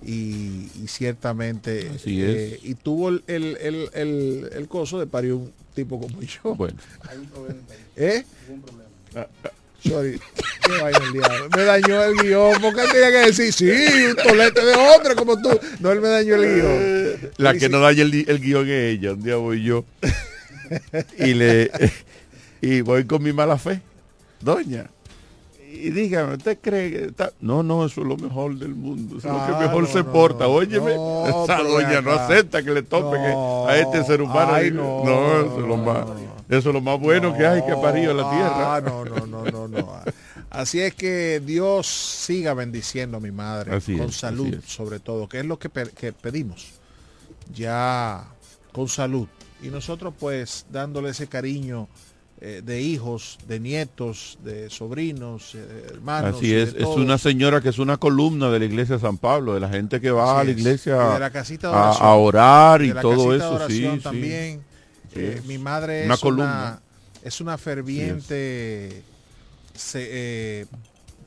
Y, 0.05 0.69
y 0.83 0.85
ciertamente, 0.89 1.91
Así 1.95 2.23
eh, 2.23 2.55
es. 2.63 2.65
y 2.65 2.75
tuvo 2.75 3.09
el, 3.09 3.25
el, 3.27 3.57
el, 3.61 3.91
el- 3.95 4.51
el 4.53 4.69
coso 4.69 4.99
de 5.01 5.07
parir 5.07 5.33
un 5.33 5.53
tipo 5.75 5.99
como 6.01 6.21
yo. 6.23 6.55
Bueno. 6.55 6.77
¿Eh? 7.97 8.25
Sorry. 9.83 10.19
Qué 10.65 10.83
vaina 10.83 10.99
el 10.99 11.13
diablo. 11.13 11.49
Me 11.57 11.63
dañó 11.63 12.03
el 12.05 12.15
guion. 12.17 12.61
¿Por 12.61 12.75
qué 12.75 12.83
tenía 12.93 13.11
que 13.11 13.27
decir 13.27 13.53
sí? 13.53 13.71
Un 14.11 14.17
tolete 14.17 14.65
de 14.65 14.75
hombre 14.75 15.15
como 15.15 15.41
tú. 15.41 15.59
No, 15.81 15.93
él 15.93 16.01
me 16.01 16.09
dañó 16.09 16.35
el 16.35 16.55
guion. 16.57 17.31
La 17.39 17.55
Y 17.55 17.59
que 17.59 17.67
sí, 17.67 17.73
no 17.73 17.81
daña 17.81 18.03
el, 18.03 18.25
el 18.29 18.41
guion 18.41 18.69
es 18.69 18.99
ella. 18.99 19.13
Un 19.13 19.23
día 19.23 19.37
voy 19.37 19.63
yo 19.63 19.85
y 21.19 21.35
le 21.35 21.71
y 22.61 22.81
voy 22.81 23.05
con 23.07 23.23
mi 23.23 23.33
mala 23.33 23.59
fe. 23.59 23.81
Doña. 24.41 24.91
Y 25.77 25.91
dígame, 25.91 26.35
¿usted 26.35 26.59
cree 26.61 26.91
que 26.91 27.05
está? 27.07 27.33
No, 27.41 27.63
no, 27.63 27.85
eso 27.85 28.01
es 28.01 28.07
lo 28.07 28.17
mejor 28.17 28.57
del 28.59 28.75
mundo. 28.75 29.19
Eso 29.19 29.29
es 29.29 29.35
lo 29.35 29.47
que 29.59 29.65
mejor 29.65 29.83
no, 29.83 29.89
se 29.89 29.99
no, 30.03 30.13
porta. 30.13 30.45
no. 30.45 30.51
Óyeme, 30.53 30.95
No, 30.95 31.45
esa 31.45 31.63
doña 31.63 32.01
no 32.01 32.13
acepta 32.13 32.63
que 32.63 32.71
le 32.71 32.83
tope 32.83 33.17
que 33.19 33.27
a 33.73 33.79
este 33.79 34.05
ser 34.05 34.23
humano. 34.23 34.53
Ay, 34.55 34.71
no, 34.71 35.03
eso 35.41 35.61
es 35.61 35.67
lo 35.69 35.77
más, 35.77 36.07
eso 36.49 36.69
es 36.71 36.75
lo 36.75 36.81
más 36.81 36.99
bueno 37.01 37.37
que 37.37 37.47
hay 37.47 37.63
que 37.65 37.75
parió 37.77 38.11
en 38.13 38.17
la 38.17 38.31
tierra. 38.31 38.75
Ah, 38.77 38.81
no, 38.81 39.05
no, 39.05 39.27
no, 39.27 39.45
no, 39.51 39.69
no. 39.69 39.93
Así 40.51 40.81
es 40.81 40.95
que 40.95 41.41
Dios 41.45 41.87
siga 41.87 42.55
bendiciendo 42.55 43.19
a 43.19 43.21
mi 43.21 43.31
madre 43.33 43.75
Así 43.75 43.97
con 43.97 44.09
es, 44.09 44.17
salud, 44.17 44.55
sobre 44.67 45.01
todo, 45.01 45.29
que 45.29 45.41
es 45.41 45.45
lo 45.45 45.59
que, 45.59 45.69
pe- 45.69 45.91
que 45.91 46.13
pedimos. 46.13 46.69
Ya 47.55 48.25
con 48.73 48.89
salud. 48.89 49.27
Y 49.63 49.69
nosotros 49.69 50.15
pues 50.19 50.67
dándole 50.71 51.11
ese 51.11 51.27
cariño 51.29 51.89
eh, 52.41 52.61
de 52.65 52.83
hijos, 52.83 53.39
de 53.49 53.59
nietos, 53.61 54.39
de 54.45 54.69
sobrinos, 54.71 55.55
eh, 55.55 55.87
hermanos. 55.93 56.37
Así 56.37 56.49
y 56.49 56.53
es, 56.55 56.75
es 56.75 56.85
una 56.87 57.17
señora 57.19 57.61
que 57.63 57.71
es 57.71 57.79
una 57.79 57.97
columna 57.97 58.51
de 58.51 58.59
la 58.59 58.65
iglesia 58.67 58.97
de 58.97 59.01
San 59.01 59.17
Pablo, 59.19 59.55
de 59.55 59.61
la 59.61 59.69
gente 59.71 60.01
que 60.01 60.11
va 60.11 60.33
Así 60.33 60.41
a 60.41 60.45
la 60.45 60.51
es. 60.51 60.59
iglesia 60.59 60.97
de 61.15 61.19
la 61.19 61.31
casita 61.31 61.69
de 61.71 61.75
a, 61.75 61.79
oración. 61.81 62.07
a 62.09 62.15
orar 62.15 62.83
y 62.83 62.89
de 62.89 62.95
la 62.95 63.01
todo 63.01 63.29
casita 63.29 63.31
de 63.33 63.37
eso, 63.39 63.49
sí, 63.49 63.55
oración 63.65 63.97
sí. 63.97 64.03
también. 64.03 64.61
Sí, 65.15 65.21
Eh, 65.21 65.43
mi 65.47 65.57
madre 65.57 66.05
una 66.05 66.15
es 66.15 66.21
columna. 66.21 66.45
una, 66.45 66.81
es 67.23 67.41
una 67.41 67.57
ferviente 67.57 69.03
se- 69.75 70.67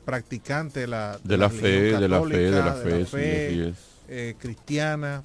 practicante 0.06 0.82
de 0.82 0.88
la, 0.88 1.20
De 1.24 1.38
la 1.38 1.50
fe, 1.50 1.68
de 1.94 2.08
la 2.08 2.22
fe, 2.22 2.38
de 2.38 2.52
la 2.52 2.66
católica, 2.66 3.06
fe, 3.06 3.74
cristiana 4.40 5.24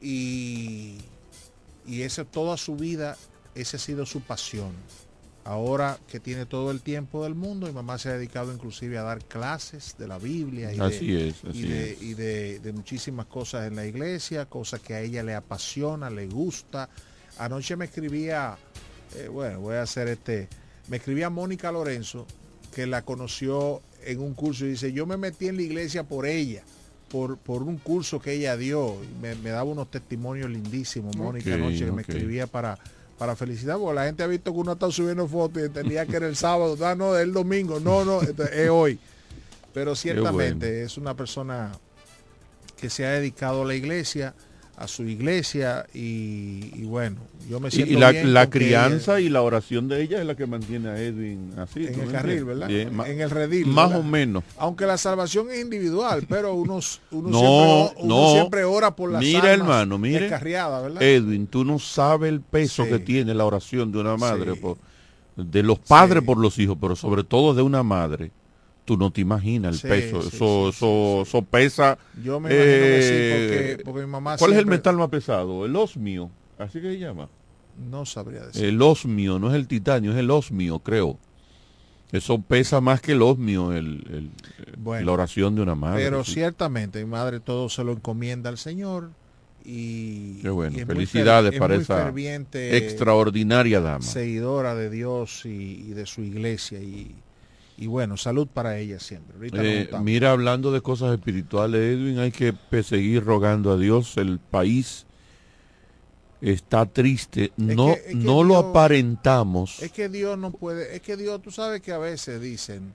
y, 0.00 0.96
y 1.86 2.02
eso 2.02 2.24
toda 2.24 2.56
su 2.56 2.76
vida, 2.76 3.16
esa 3.54 3.76
ha 3.76 3.80
sido 3.80 4.06
su 4.06 4.20
pasión. 4.20 4.70
Ahora 5.44 5.98
que 6.06 6.20
tiene 6.20 6.44
todo 6.44 6.70
el 6.70 6.82
tiempo 6.82 7.24
del 7.24 7.34
mundo, 7.34 7.66
mi 7.66 7.72
mamá 7.72 7.98
se 7.98 8.10
ha 8.10 8.12
dedicado 8.12 8.52
inclusive 8.52 8.98
a 8.98 9.02
dar 9.02 9.24
clases 9.24 9.94
de 9.98 10.06
la 10.06 10.18
Biblia 10.18 10.72
y, 10.72 10.78
Así 10.78 11.06
de, 11.12 11.28
es, 11.28 11.36
y 11.44 11.48
así 11.48 11.62
de- 11.62 11.90
es. 11.92 12.02
y 12.02 12.14
de- 12.14 12.58
de 12.60 12.72
muchísimas 12.72 13.26
cosas 13.26 13.66
en 13.66 13.74
la 13.76 13.86
iglesia, 13.86 14.44
cosas 14.46 14.80
que 14.80 14.94
a 14.94 15.00
ella 15.00 15.22
le 15.22 15.34
apasiona, 15.34 16.10
le 16.10 16.26
gusta. 16.26 16.90
Anoche 17.38 17.74
me 17.76 17.86
escribía, 17.86 18.58
eh, 19.16 19.28
bueno, 19.28 19.60
voy 19.60 19.76
a 19.76 19.82
hacer 19.82 20.08
este, 20.08 20.46
me 20.88 20.98
escribía 20.98 21.30
Mónica 21.30 21.72
Lorenzo, 21.72 22.26
que 22.74 22.86
la 22.86 23.02
conoció 23.02 23.80
en 24.04 24.20
un 24.20 24.34
curso 24.34 24.66
y 24.66 24.70
dice, 24.70 24.92
yo 24.92 25.06
me 25.06 25.16
metí 25.16 25.48
en 25.48 25.56
la 25.56 25.62
iglesia 25.62 26.04
por 26.04 26.26
ella, 26.26 26.62
por, 27.10 27.38
por 27.38 27.62
un 27.62 27.78
curso 27.78 28.20
que 28.20 28.34
ella 28.34 28.56
dio. 28.58 28.96
Y 29.02 29.20
Me, 29.22 29.34
me 29.36 29.50
daba 29.50 29.64
unos 29.64 29.90
testimonios 29.90 30.50
lindísimos, 30.50 31.16
Mónica, 31.16 31.50
Ok, 31.50 31.56
anoche, 31.56 31.86
que 31.86 31.92
me 31.92 32.02
escribía 32.02 32.46
para, 32.46 32.78
para 33.20 33.36
felicitar, 33.36 33.76
porque 33.76 33.96
la 33.96 34.06
gente 34.06 34.22
ha 34.22 34.26
visto 34.26 34.50
que 34.50 34.58
uno 34.58 34.72
está 34.72 34.90
subiendo 34.90 35.28
fotos 35.28 35.60
y 35.60 35.66
entendía 35.66 36.06
que 36.06 36.16
era 36.16 36.26
el 36.26 36.36
sábado, 36.36 36.74
ah, 36.86 36.94
no, 36.94 37.14
es 37.14 37.22
el 37.22 37.34
domingo, 37.34 37.78
no, 37.78 38.02
no, 38.02 38.22
es 38.22 38.70
hoy. 38.70 38.98
Pero 39.74 39.94
ciertamente 39.94 40.84
es 40.84 40.96
una 40.96 41.14
persona 41.14 41.70
que 42.78 42.88
se 42.88 43.04
ha 43.04 43.10
dedicado 43.10 43.60
a 43.60 43.64
la 43.66 43.74
iglesia, 43.74 44.34
a 44.80 44.88
su 44.88 45.04
iglesia 45.04 45.84
y, 45.92 46.72
y 46.74 46.84
bueno, 46.86 47.16
yo 47.50 47.60
me 47.60 47.70
siento 47.70 47.92
y 47.92 47.96
la, 47.96 48.12
bien 48.12 48.32
la 48.32 48.48
crianza 48.48 49.20
y 49.20 49.28
la 49.28 49.42
oración 49.42 49.88
de 49.88 50.02
ella 50.02 50.20
es 50.20 50.26
la 50.26 50.34
que 50.34 50.46
mantiene 50.46 50.88
a 50.88 50.98
Edwin 50.98 51.52
así. 51.58 51.86
en 51.86 51.92
¿tú 51.94 52.00
el 52.00 52.10
carril? 52.10 52.44
¿verdad? 52.46 52.70
En 52.70 53.20
el 53.20 53.28
redil. 53.30 53.66
Más 53.66 53.90
¿verdad? 53.90 54.00
o 54.00 54.08
menos. 54.08 54.42
Aunque 54.56 54.86
la 54.86 54.96
salvación 54.96 55.50
es 55.50 55.60
individual, 55.60 56.24
pero 56.26 56.54
uno, 56.54 56.80
uno, 57.10 57.28
No, 57.28 57.38
siempre, 57.90 58.02
uno 58.04 58.14
no. 58.24 58.32
siempre 58.32 58.64
ora 58.64 58.96
por 58.96 59.12
las 59.12 59.20
Mira, 59.20 59.52
hermano, 59.52 59.98
mire. 59.98 60.30
Edwin, 61.00 61.46
tú 61.46 61.64
no 61.64 61.78
sabes 61.78 62.30
el 62.30 62.40
peso 62.40 62.84
Sí. 62.84 62.90
que 62.90 62.98
tiene 63.00 63.34
la 63.34 63.44
oración 63.44 63.92
de 63.92 63.98
una 63.98 64.16
madre, 64.16 64.54
Sí. 64.54 64.60
por- 64.60 64.78
de 65.36 65.62
los 65.62 65.78
padres 65.78 66.22
por 66.22 66.38
los 66.38 66.58
hijos, 66.58 66.78
pero 66.80 66.96
sobre 66.96 67.22
todo 67.22 67.52
de 67.54 67.62
una 67.62 67.82
madre. 67.82 68.30
Tú 68.90 68.96
no 68.96 69.12
te 69.12 69.20
imaginas 69.20 69.74
el 69.74 69.80
Sí, 69.80 69.86
peso. 69.86 70.20
sí, 70.20 70.34
eso, 70.34 70.68
eso, 70.70 71.22
eso 71.22 71.42
pesa. 71.42 71.96
Yo 72.24 72.40
me 72.40 72.52
imagino 72.52 72.86
que 72.86 73.02
sí, 73.02 73.14
eh, 73.14 73.28
porque- 73.76 73.84
porque 73.84 74.00
mi 74.00 74.06
mamá 74.10 74.36
¿Cuál 74.36 74.52
es 74.54 74.58
el 74.58 74.66
metal 74.66 74.96
más 74.96 75.08
pesado? 75.10 75.64
El 75.64 75.76
osmio. 75.76 76.28
Así 76.58 76.80
que 76.80 76.90
se 76.94 76.98
llama. 76.98 77.28
No 77.88 78.04
sabría 78.04 78.46
decir. 78.46 78.64
El 78.64 78.82
osmio, 78.82 79.38
no 79.38 79.48
es 79.48 79.54
el 79.54 79.68
titanio, 79.68 80.10
es 80.10 80.18
el 80.18 80.28
osmio, 80.28 80.80
creo. 80.80 81.18
Eso 82.10 82.42
pesa 82.42 82.80
más 82.80 83.00
que 83.00 83.12
el 83.12 83.22
osmio, 83.22 83.72
el, 83.72 84.02
el- 84.10 84.30
Bueno, 84.78 85.06
la 85.06 85.12
oración 85.12 85.54
de 85.54 85.62
una 85.62 85.76
madre. 85.76 86.02
Pero 86.02 86.24
ciertamente 86.24 86.98
mi 87.04 87.08
madre 87.12 87.38
todo 87.38 87.68
se 87.68 87.84
lo 87.84 87.92
encomienda 87.92 88.50
al 88.50 88.58
Señor 88.58 89.10
y, 89.64 90.40
Qué 90.42 90.50
bueno, 90.50 90.76
y 90.76 90.80
es 90.80 90.86
muy 90.88 90.94
felicidades 90.96 91.52
es 91.52 91.58
para 91.60 91.76
esa 91.76 92.12
extraordinaria 92.76 93.80
dama. 93.80 94.02
seguidora 94.02 94.74
de 94.74 94.90
Dios 94.90 95.46
y, 95.46 95.84
y 95.86 95.90
de 95.92 96.06
su 96.06 96.22
iglesia 96.22 96.80
y, 96.80 97.14
y 97.80 97.86
bueno, 97.86 98.16
salud 98.16 98.46
para 98.46 98.76
ella 98.78 99.00
siempre. 99.00 99.48
Eh, 99.54 99.90
mira, 100.02 100.30
hablando 100.32 100.70
de 100.70 100.82
cosas 100.82 101.12
espirituales, 101.14 101.80
Edwin, 101.80 102.18
hay 102.18 102.30
que 102.30 102.54
seguir 102.84 103.24
rogando 103.24 103.72
a 103.72 103.76
Dios. 103.78 104.16
El 104.18 104.38
país 104.38 105.06
está 106.42 106.84
triste. 106.86 107.52
No, 107.56 107.86
que- 107.86 107.92
es 107.92 108.02
que 108.06 108.14
no 108.14 108.44
lo 108.44 108.56
aparentamos. 108.58 109.82
Es 109.82 109.90
que 109.92 110.08
Dios 110.10 110.38
no 110.38 110.50
puede, 110.50 110.94
es 110.94 111.00
que 111.02 111.16
Dios, 111.16 111.40
tú 111.42 111.50
sabes 111.50 111.80
que 111.80 111.92
a 111.92 111.98
veces 111.98 112.40
dicen 112.40 112.92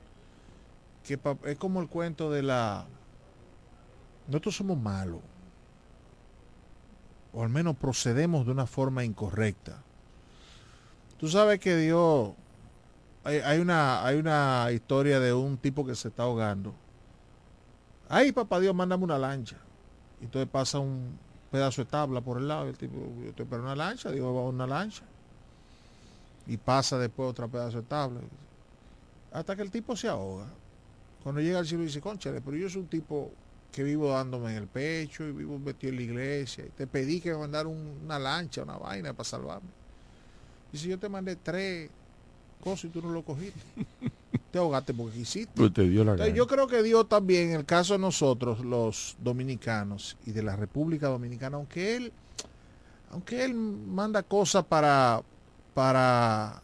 que 1.03 1.19
es 1.45 1.57
como 1.57 1.81
el 1.81 1.87
cuento 1.87 2.31
de 2.31 2.43
la 2.43 2.85
nosotros 4.27 4.55
somos 4.55 4.77
malos. 4.79 5.19
O 7.33 7.43
al 7.43 7.49
menos 7.49 7.75
procedemos 7.75 8.45
de 8.45 8.51
una 8.51 8.65
forma 8.65 9.03
incorrecta. 9.03 9.81
Tú 11.17 11.27
sabes 11.27 11.59
que 11.59 11.75
Dios 11.75 12.29
hay, 13.25 13.59
una 13.59 14.05
hay 14.05 14.17
una 14.17 14.69
historia 14.71 15.19
de 15.19 15.33
un 15.33 15.57
tipo 15.57 15.85
que 15.85 15.95
se 15.95 16.09
está 16.09 16.23
ahogando. 16.23 16.73
Ay, 18.07 18.31
papá 18.31 18.59
Dios, 18.59 18.75
mándame 18.75 19.03
una 19.03 19.17
lancha. 19.17 19.57
Y 20.21 20.25
entonces 20.25 20.49
pasa 20.49 20.79
un 20.79 21.19
pedazo 21.51 21.83
de 21.83 21.89
tabla 21.91 22.21
por 22.21 22.37
el 22.39 22.47
lado. 22.47 22.67
El 22.67 22.77
tipo, 22.77 22.95
yo 23.23 23.29
estoy 23.29 23.45
para 23.45 23.63
una 23.63 23.75
lancha, 23.75 24.11
Dios 24.11 24.25
va 24.27 24.41
una 24.49 24.67
lancha 24.67 25.05
y 26.45 26.57
pasa 26.57 26.97
después 26.99 27.29
otro 27.29 27.49
pedazo 27.49 27.81
de 27.81 27.87
tabla. 27.87 28.21
Hasta 29.31 29.55
que 29.55 29.61
el 29.61 29.71
tipo 29.71 29.95
se 29.95 30.07
ahoga. 30.07 30.47
Cuando 31.23 31.41
llega 31.41 31.59
al 31.59 31.67
cielo 31.67 31.83
dice, 31.83 32.01
conchale, 32.01 32.41
pero 32.41 32.57
yo 32.57 32.69
soy 32.69 32.83
un 32.83 32.89
tipo 32.89 33.31
que 33.71 33.83
vivo 33.83 34.09
dándome 34.11 34.51
en 34.51 34.57
el 34.57 34.67
pecho 34.69 35.25
y 35.27 35.33
vivo 35.33 35.59
metido 35.59 35.91
en 35.91 35.97
la 35.97 36.03
iglesia. 36.03 36.65
Y 36.65 36.71
te 36.71 36.87
pedí 36.87 37.21
que 37.21 37.31
me 37.31 37.39
mandara 37.39 37.69
un- 37.69 38.01
una 38.03 38.19
lancha, 38.19 38.63
una 38.63 38.77
vaina 38.77 39.13
para 39.13 39.25
salvarme. 39.29 39.69
Dice, 40.71 40.87
yo 40.89 40.99
te 40.99 41.09
mandé 41.09 41.35
tres 41.35 41.91
cosas 42.65 42.85
y 42.85 42.87
tú 42.89 43.01
no 43.01 43.11
lo 43.11 43.21
cogiste. 43.21 43.59
te 44.51 44.57
ahogaste 44.57 44.93
porque 44.93 45.17
quisiste. 45.19 45.53
Pues 45.55 45.71
te 45.71 45.83
dio 45.83 46.03
la 46.03 46.11
Entonces, 46.11 46.33
gana. 46.33 46.37
yo 46.37 46.47
creo 46.47 46.67
que 46.67 46.81
Dios 46.81 47.07
también, 47.07 47.51
en 47.51 47.55
el 47.57 47.65
caso 47.65 47.93
de 47.93 47.99
nosotros, 47.99 48.59
los 48.61 49.15
dominicanos 49.23 50.17
y 50.25 50.31
de 50.31 50.41
la 50.41 50.55
República 50.55 51.07
Dominicana, 51.07 51.57
aunque 51.57 51.95
Él, 51.95 52.11
aunque 53.11 53.45
Él 53.45 53.53
manda 53.53 54.23
cosas 54.23 54.65
para, 54.65 55.21
para, 55.73 56.61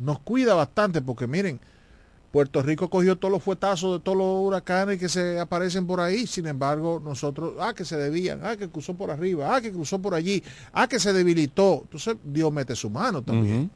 nos 0.00 0.18
cuida 0.20 0.54
bastante, 0.54 1.00
porque 1.00 1.26
miren, 1.26 1.58
Puerto 2.32 2.60
Rico 2.62 2.90
cogió 2.90 3.16
todos 3.16 3.30
los 3.30 3.44
fuetazos 3.44 3.92
de 3.92 4.00
todos 4.00 4.18
los 4.18 4.44
huracanes 4.44 4.98
que 4.98 5.08
se 5.08 5.38
aparecen 5.38 5.86
por 5.86 6.00
ahí, 6.00 6.26
sin 6.26 6.48
embargo, 6.48 7.00
nosotros, 7.02 7.54
ah, 7.60 7.72
que 7.74 7.84
se 7.84 7.96
debían, 7.96 8.40
ah, 8.42 8.56
que 8.56 8.68
cruzó 8.68 8.92
por 8.94 9.12
arriba, 9.12 9.54
ah, 9.54 9.60
que 9.60 9.70
cruzó 9.70 10.02
por 10.02 10.14
allí, 10.14 10.42
ah, 10.72 10.88
que 10.88 10.98
se 10.98 11.12
debilitó. 11.12 11.82
Entonces, 11.84 12.16
Dios 12.24 12.52
mete 12.52 12.74
su 12.74 12.90
mano 12.90 13.22
también. 13.22 13.70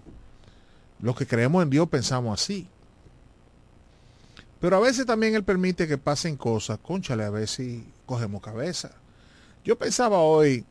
Los 1.00 1.16
que 1.16 1.26
creemos 1.26 1.62
en 1.62 1.70
Dios 1.70 1.88
pensamos 1.88 2.40
así. 2.40 2.68
Pero 4.60 4.76
a 4.76 4.80
veces 4.80 5.06
también 5.06 5.34
Él 5.34 5.44
permite 5.44 5.86
que 5.86 5.98
pasen 5.98 6.36
cosas, 6.36 6.78
conchale, 6.78 7.24
a 7.24 7.30
ver 7.30 7.46
si 7.46 7.86
cogemos 8.06 8.42
cabeza. 8.42 8.90
Yo 9.64 9.78
pensaba 9.78 10.18
hoy, 10.18 10.64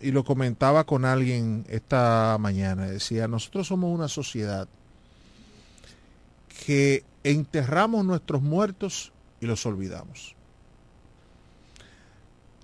y 0.00 0.12
lo 0.12 0.24
comentaba 0.24 0.84
con 0.84 1.04
alguien 1.04 1.66
esta 1.68 2.36
mañana, 2.40 2.86
decía, 2.86 3.28
nosotros 3.28 3.66
somos 3.66 3.94
una 3.94 4.08
sociedad 4.08 4.68
que 6.64 7.04
enterramos 7.22 8.04
nuestros 8.04 8.40
muertos 8.40 9.12
y 9.40 9.46
los 9.46 9.66
olvidamos. 9.66 10.34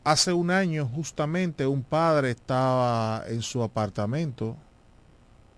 Hace 0.05 0.33
un 0.33 0.51
año 0.51 0.87
justamente 0.87 1.67
un 1.67 1.83
padre 1.83 2.31
estaba 2.31 3.25
en 3.27 3.43
su 3.43 3.63
apartamento 3.63 4.57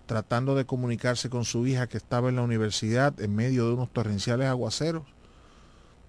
tratando 0.06 0.54
de 0.54 0.64
comunicarse 0.64 1.28
con 1.28 1.44
su 1.44 1.66
hija 1.66 1.88
que 1.88 1.96
estaba 1.96 2.28
en 2.28 2.36
la 2.36 2.42
universidad 2.42 3.20
en 3.20 3.34
medio 3.34 3.66
de 3.66 3.74
unos 3.74 3.92
torrenciales 3.92 4.46
aguaceros, 4.46 5.04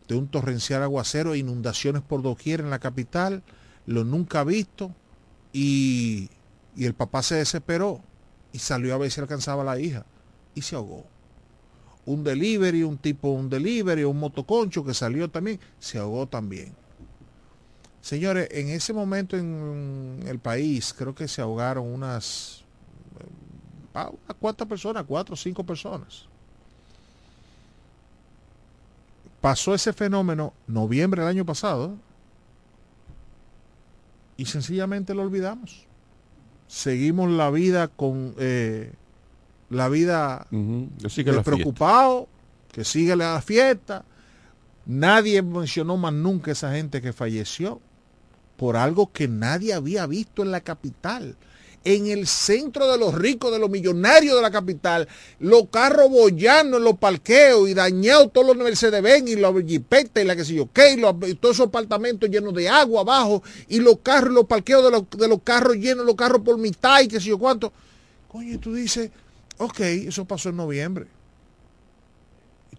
de 0.07 0.15
un 0.15 0.27
torrencial 0.27 0.83
aguacero, 0.83 1.33
e 1.33 1.39
inundaciones 1.39 2.01
por 2.01 2.21
doquier 2.21 2.61
en 2.61 2.69
la 2.69 2.79
capital, 2.79 3.43
lo 3.85 4.03
nunca 4.03 4.43
visto, 4.43 4.93
y, 5.51 6.29
y 6.75 6.85
el 6.85 6.93
papá 6.93 7.23
se 7.23 7.35
desesperó 7.35 8.01
y 8.53 8.59
salió 8.59 8.93
a 8.93 8.97
ver 8.97 9.11
si 9.11 9.19
alcanzaba 9.19 9.63
a 9.63 9.65
la 9.65 9.79
hija 9.79 10.05
y 10.55 10.61
se 10.61 10.75
ahogó. 10.75 11.05
Un 12.05 12.23
delivery, 12.23 12.83
un 12.83 12.97
tipo, 12.97 13.29
un 13.29 13.49
delivery, 13.49 14.03
un 14.03 14.19
motoconcho 14.19 14.85
que 14.85 14.93
salió 14.93 15.29
también, 15.29 15.59
se 15.79 15.97
ahogó 15.97 16.27
también. 16.27 16.73
Señores, 18.01 18.47
en 18.51 18.69
ese 18.69 18.93
momento 18.93 19.35
en 19.35 20.23
el 20.25 20.39
país 20.39 20.93
creo 20.97 21.13
que 21.13 21.27
se 21.27 21.41
ahogaron 21.41 21.85
unas 21.85 22.63
a 23.97 24.09
unas 24.09 24.37
cuantas 24.39 24.67
personas, 24.67 25.03
cuatro 25.07 25.33
o 25.33 25.37
cinco 25.37 25.63
personas. 25.63 26.25
Pasó 29.41 29.73
ese 29.73 29.93
fenómeno 29.93 30.53
noviembre 30.67 31.21
del 31.21 31.29
año 31.29 31.45
pasado 31.45 31.95
y 34.35 34.45
sencillamente 34.45 35.13
lo 35.13 35.23
olvidamos. 35.23 35.85
Seguimos 36.67 37.31
la 37.31 37.49
vida 37.49 37.87
con 37.87 38.35
eh, 38.37 38.93
la 39.69 39.89
vida 39.89 40.47
sigue 41.09 41.31
la 41.31 41.37
despreocupado, 41.37 42.27
que 42.71 42.83
sigue 42.83 43.15
la 43.15 43.41
fiesta. 43.41 44.05
Nadie 44.85 45.41
mencionó 45.41 45.97
más 45.97 46.13
nunca 46.13 46.51
esa 46.51 46.71
gente 46.71 47.01
que 47.01 47.13
falleció 47.13 47.81
por 48.57 48.77
algo 48.77 49.11
que 49.11 49.27
nadie 49.27 49.73
había 49.73 50.05
visto 50.07 50.41
en 50.41 50.51
la 50.51 50.61
capital 50.61 51.35
en 51.83 52.07
el 52.07 52.27
centro 52.27 52.91
de 52.91 52.97
los 52.97 53.13
ricos, 53.15 53.51
de 53.51 53.59
los 53.59 53.69
millonarios 53.69 54.35
de 54.35 54.41
la 54.41 54.51
capital, 54.51 55.07
los 55.39 55.69
carros 55.69 56.09
bollando 56.09 56.77
en 56.77 56.83
los 56.83 56.97
parqueos 56.97 57.69
y 57.69 57.73
dañados 57.73 58.33
todos 58.33 58.47
los 58.47 58.57
Mercedes-Benz 58.57 59.29
y 59.29 59.35
los 59.35 59.55
jipetas 59.63 60.23
y 60.23 60.27
la 60.27 60.35
que 60.35 60.43
sé 60.43 60.53
yo 60.53 60.69
qué, 60.71 60.91
y 60.91 61.35
todos 61.35 61.55
esos 61.55 61.67
apartamentos 61.67 62.29
llenos 62.29 62.53
de 62.53 62.67
agua 62.67 63.01
abajo 63.01 63.43
y 63.67 63.79
los 63.79 63.99
carros, 63.99 64.33
los 64.33 64.45
parqueos 64.45 64.83
de 64.83 64.91
los, 64.91 65.09
de 65.09 65.27
los 65.27 65.41
carros 65.43 65.77
llenos, 65.77 66.05
los 66.05 66.15
carros 66.15 66.41
por 66.41 66.57
mitad 66.57 67.01
y 67.01 67.07
qué 67.07 67.19
sé 67.19 67.29
yo 67.29 67.37
cuánto. 67.37 67.71
Coño, 68.27 68.55
y 68.55 68.57
tú 68.57 68.73
dices, 68.73 69.09
ok, 69.57 69.79
eso 69.79 70.25
pasó 70.25 70.49
en 70.49 70.57
noviembre. 70.57 71.07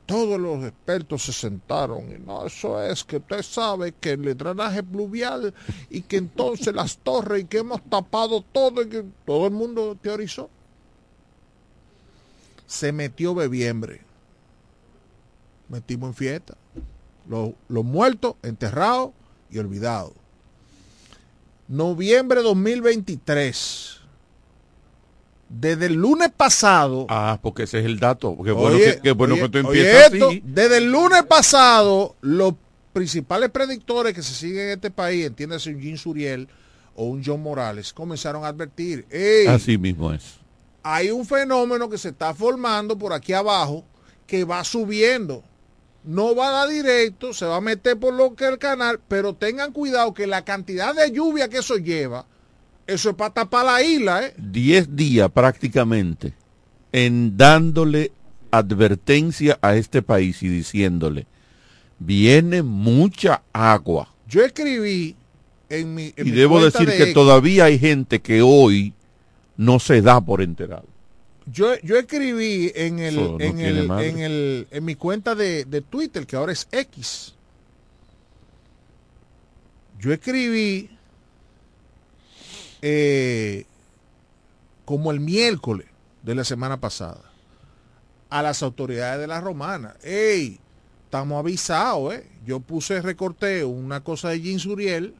Todos 0.09 0.40
los 0.40 0.64
expertos 0.64 1.25
se 1.25 1.35
sentaron 1.35 2.11
y 2.11 2.18
no, 2.18 2.47
eso 2.47 2.83
es 2.83 3.05
que 3.05 3.18
usted 3.18 3.42
sabe 3.42 3.92
que 3.92 4.12
el 4.12 4.38
drenaje 4.38 4.83
pluvial 4.83 5.53
y 5.90 6.01
que 6.01 6.16
entonces 6.16 6.75
las 6.75 6.97
torres 6.97 7.42
y 7.42 7.44
que 7.44 7.59
hemos 7.59 7.83
tapado 7.90 8.40
todo 8.40 8.81
y 8.81 8.88
que 8.88 9.05
todo 9.27 9.47
el 9.47 9.53
mundo 9.53 9.99
teorizó. 10.01 10.49
Se 12.66 12.90
metió 12.90 13.35
bebiembre. 13.35 14.01
Metimos 15.68 16.09
en 16.09 16.14
fiesta. 16.14 16.57
Los, 17.29 17.51
los 17.68 17.85
muertos, 17.85 18.37
enterrados 18.42 19.11
y 19.51 19.59
olvidados. 19.59 20.14
Noviembre 21.68 22.40
2023. 22.40 23.98
Desde 25.49 25.87
el 25.87 25.95
lunes 25.95 26.31
pasado. 26.37 27.07
Ah, 27.09 27.39
porque 27.43 27.63
ese 27.63 27.79
es 27.81 27.87
el 27.87 27.99
dato. 27.99 28.37
Qué 28.45 28.53
bueno, 28.53 28.77
Oye, 28.77 29.01
que, 29.03 29.13
bueno 29.13 29.35
oye, 29.35 29.43
que 29.45 29.49
tú 29.49 29.59
empiezas 29.59 30.13
esto, 30.13 30.29
así. 30.29 30.43
Desde 30.45 30.77
el 30.79 30.91
lunes 30.91 31.23
pasado, 31.25 32.17
los 32.21 32.55
principales 32.93 33.49
predictores 33.51 34.13
que 34.15 34.23
se 34.23 34.35
siguen 34.35 34.65
en 34.67 34.71
este 34.71 34.91
país, 34.91 35.27
entiéndase 35.27 35.71
un 35.71 35.81
Jim 35.81 35.97
Suriel 35.97 36.49
o 36.95 37.05
un 37.05 37.23
John 37.25 37.43
Morales, 37.43 37.93
comenzaron 37.93 38.45
a 38.45 38.49
advertir, 38.49 39.07
"Ey, 39.11 39.47
Así 39.47 39.79
mismo 39.79 40.13
es. 40.13 40.37
hay 40.83 41.11
un 41.11 41.25
fenómeno 41.25 41.89
que 41.89 41.97
se 41.99 42.09
está 42.11 42.35
formando 42.35 42.99
por 42.99 43.13
aquí 43.13 43.33
abajo 43.33 43.85
que 44.27 44.45
va 44.45 44.63
subiendo. 44.65 45.43
no 46.05 46.35
va 46.35 46.49
a 46.49 46.53
dar 46.53 46.69
directo, 46.69 47.35
se 47.35 47.45
va 47.45 47.57
a 47.57 47.61
meter 47.61 47.99
por 47.99 48.15
lo 48.15 48.35
que 48.35 48.47
el 48.47 48.57
canal, 48.59 48.99
pero 49.09 49.35
tengan 49.35 49.73
cuidado 49.73 50.15
que 50.15 50.27
la 50.27 50.43
cantidad 50.45 50.95
de 50.95 51.11
lluvia 51.11 51.49
que 51.49 51.59
eso 51.59 51.77
lleva, 51.77 52.25
eso 52.88 53.11
es 53.11 53.16
para 53.16 53.35
tapar 53.35 53.66
la 53.66 53.83
isla, 53.83 54.27
¿eh? 54.27 54.35
Diez 54.37 54.96
días 54.96 55.31
prácticamente 55.31 56.33
en 56.90 57.37
dándole 57.37 58.11
advertencia 58.51 59.59
a 59.61 59.77
este 59.77 60.01
país 60.01 60.42
y 60.42 60.48
diciéndole, 60.48 61.27
viene 61.98 62.62
mucha 62.62 63.42
agua. 63.53 64.12
Yo 64.27 64.42
escribí 64.42 65.14
en 65.68 65.94
mi... 65.94 66.14
en 66.16 66.27
y 66.27 66.31
mi 66.31 66.37
debo 66.37 66.64
decir 66.64 66.88
de 66.88 66.96
que 66.96 67.03
X, 67.05 67.14
todavía 67.14 67.66
hay 67.66 67.79
gente 67.79 68.20
que 68.20 68.40
hoy 68.40 68.94
no 69.59 69.79
se 69.79 70.01
da 70.01 70.20
por 70.22 70.40
enterado. 70.40 70.87
Yo, 71.44 71.79
yo 71.83 71.98
escribí 71.98 72.72
en 72.74 73.01
el, 73.01 73.18
Eso 73.18 73.37
no 73.38 73.44
en, 73.44 73.61
el, 73.61 73.90
en, 73.90 74.18
el, 74.18 74.66
en 74.70 74.85
mi 74.85 74.94
cuenta 74.94 75.35
de, 75.35 75.66
de 75.66 75.83
Twitter, 75.83 76.27
que 76.27 76.37
ahora 76.37 76.53
es 76.53 76.66
X. 76.72 77.35
Yo 80.01 80.11
escribí 80.12 80.88
eh, 82.83 83.64
como 84.85 85.11
el 85.11 85.21
miércoles 85.21 85.87
de 86.23 86.35
la 86.35 86.45
semana 86.45 86.81
pasada 86.81 87.23
a 88.31 88.43
las 88.43 88.62
autoridades 88.62 89.21
de 89.21 89.27
la 89.27 89.41
romana. 89.41 89.97
¡Ey! 90.03 90.61
Estamos 91.05 91.38
avisados, 91.38 92.14
¿eh? 92.14 92.29
Yo 92.45 92.61
puse, 92.61 93.01
recorté 93.01 93.64
una 93.64 94.03
cosa 94.05 94.29
de 94.31 94.41
Jean 94.43 94.59
Suriel 94.59 95.14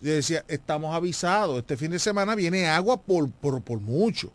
y 0.00 0.06
decía, 0.06 0.44
estamos 0.48 0.94
avisados, 0.94 1.58
este 1.58 1.76
fin 1.76 1.92
de 1.92 1.98
semana 2.00 2.34
viene 2.34 2.66
agua 2.66 3.00
por, 3.00 3.30
por, 3.30 3.62
por 3.62 3.80
mucho 3.80 4.32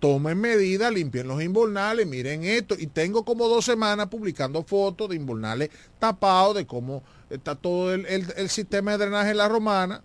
tomen 0.00 0.40
medidas, 0.40 0.90
limpien 0.92 1.28
los 1.28 1.42
invernales, 1.42 2.06
miren 2.06 2.42
esto. 2.42 2.74
Y 2.78 2.86
tengo 2.86 3.22
como 3.24 3.48
dos 3.48 3.66
semanas 3.66 4.06
publicando 4.08 4.62
fotos 4.62 5.10
de 5.10 5.16
invernales 5.16 5.68
tapados, 5.98 6.56
de 6.56 6.66
cómo 6.66 7.02
está 7.28 7.54
todo 7.54 7.92
el, 7.92 8.06
el- 8.06 8.32
el 8.36 8.48
sistema 8.48 8.92
de 8.92 8.98
drenaje 8.98 9.32
en 9.32 9.36
la 9.36 9.48
romana. 9.48 10.02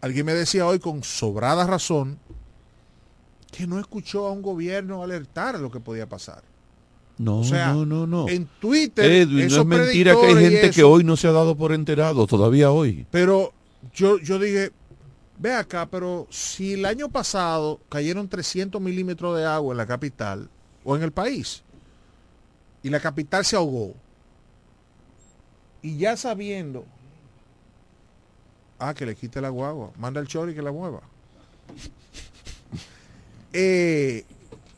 Alguien 0.00 0.26
me 0.26 0.34
decía 0.34 0.66
hoy 0.66 0.78
con 0.78 1.02
sobrada 1.02 1.66
razón 1.66 2.18
que 3.50 3.66
no 3.66 3.78
escuchó 3.80 4.26
a 4.26 4.32
un 4.32 4.42
gobierno 4.42 5.02
alertar 5.02 5.58
lo 5.58 5.70
que 5.70 5.80
podía 5.80 6.08
pasar. 6.08 6.42
No, 7.18 7.40
O 7.40 7.44
sea, 7.44 7.72
no, 7.72 7.84
no, 7.84 8.06
no. 8.06 8.28
En 8.28 8.46
Twitter, 8.60 9.10
Edwin, 9.10 9.48
no 9.48 9.60
es 9.60 9.66
mentira 9.66 10.14
que 10.14 10.26
hay 10.26 10.34
gente 10.36 10.70
que 10.70 10.84
hoy 10.84 11.02
no 11.02 11.16
se 11.16 11.26
ha 11.26 11.32
dado 11.32 11.56
por 11.56 11.72
enterado, 11.72 12.26
todavía 12.28 12.70
hoy. 12.70 13.06
Pero 13.10 13.52
yo, 13.92 14.18
yo 14.18 14.38
dije, 14.38 14.70
ve 15.36 15.52
acá, 15.52 15.88
pero 15.90 16.28
si 16.30 16.74
el 16.74 16.84
año 16.84 17.08
pasado 17.08 17.80
cayeron 17.88 18.28
300 18.28 18.80
milímetros 18.80 19.36
de 19.36 19.44
agua 19.44 19.72
en 19.72 19.78
la 19.78 19.86
capital 19.86 20.48
o 20.84 20.94
en 20.94 21.02
el 21.02 21.10
país 21.10 21.64
y 22.84 22.90
la 22.90 23.00
capital 23.00 23.44
se 23.44 23.56
ahogó 23.56 23.94
y 25.82 25.96
ya 25.96 26.16
sabiendo, 26.16 26.84
ah, 28.78 28.94
que 28.94 29.06
le 29.06 29.14
quite 29.14 29.40
la 29.40 29.48
guagua, 29.48 29.92
manda 29.98 30.20
el 30.20 30.26
chori 30.26 30.54
que 30.54 30.62
la 30.62 30.72
mueva. 30.72 31.00
Eh, 33.54 34.26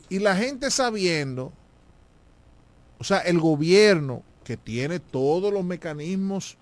y 0.07 0.19
la 0.19 0.33
gente 0.33 0.71
sabiendo, 0.71 1.51
o 2.99 3.03
sea, 3.03 3.19
el 3.19 3.37
gobierno 3.37 4.23
que 4.45 4.55
tiene 4.55 5.01
todos 5.01 5.51
los 5.51 5.65
mecanismos 5.65 6.57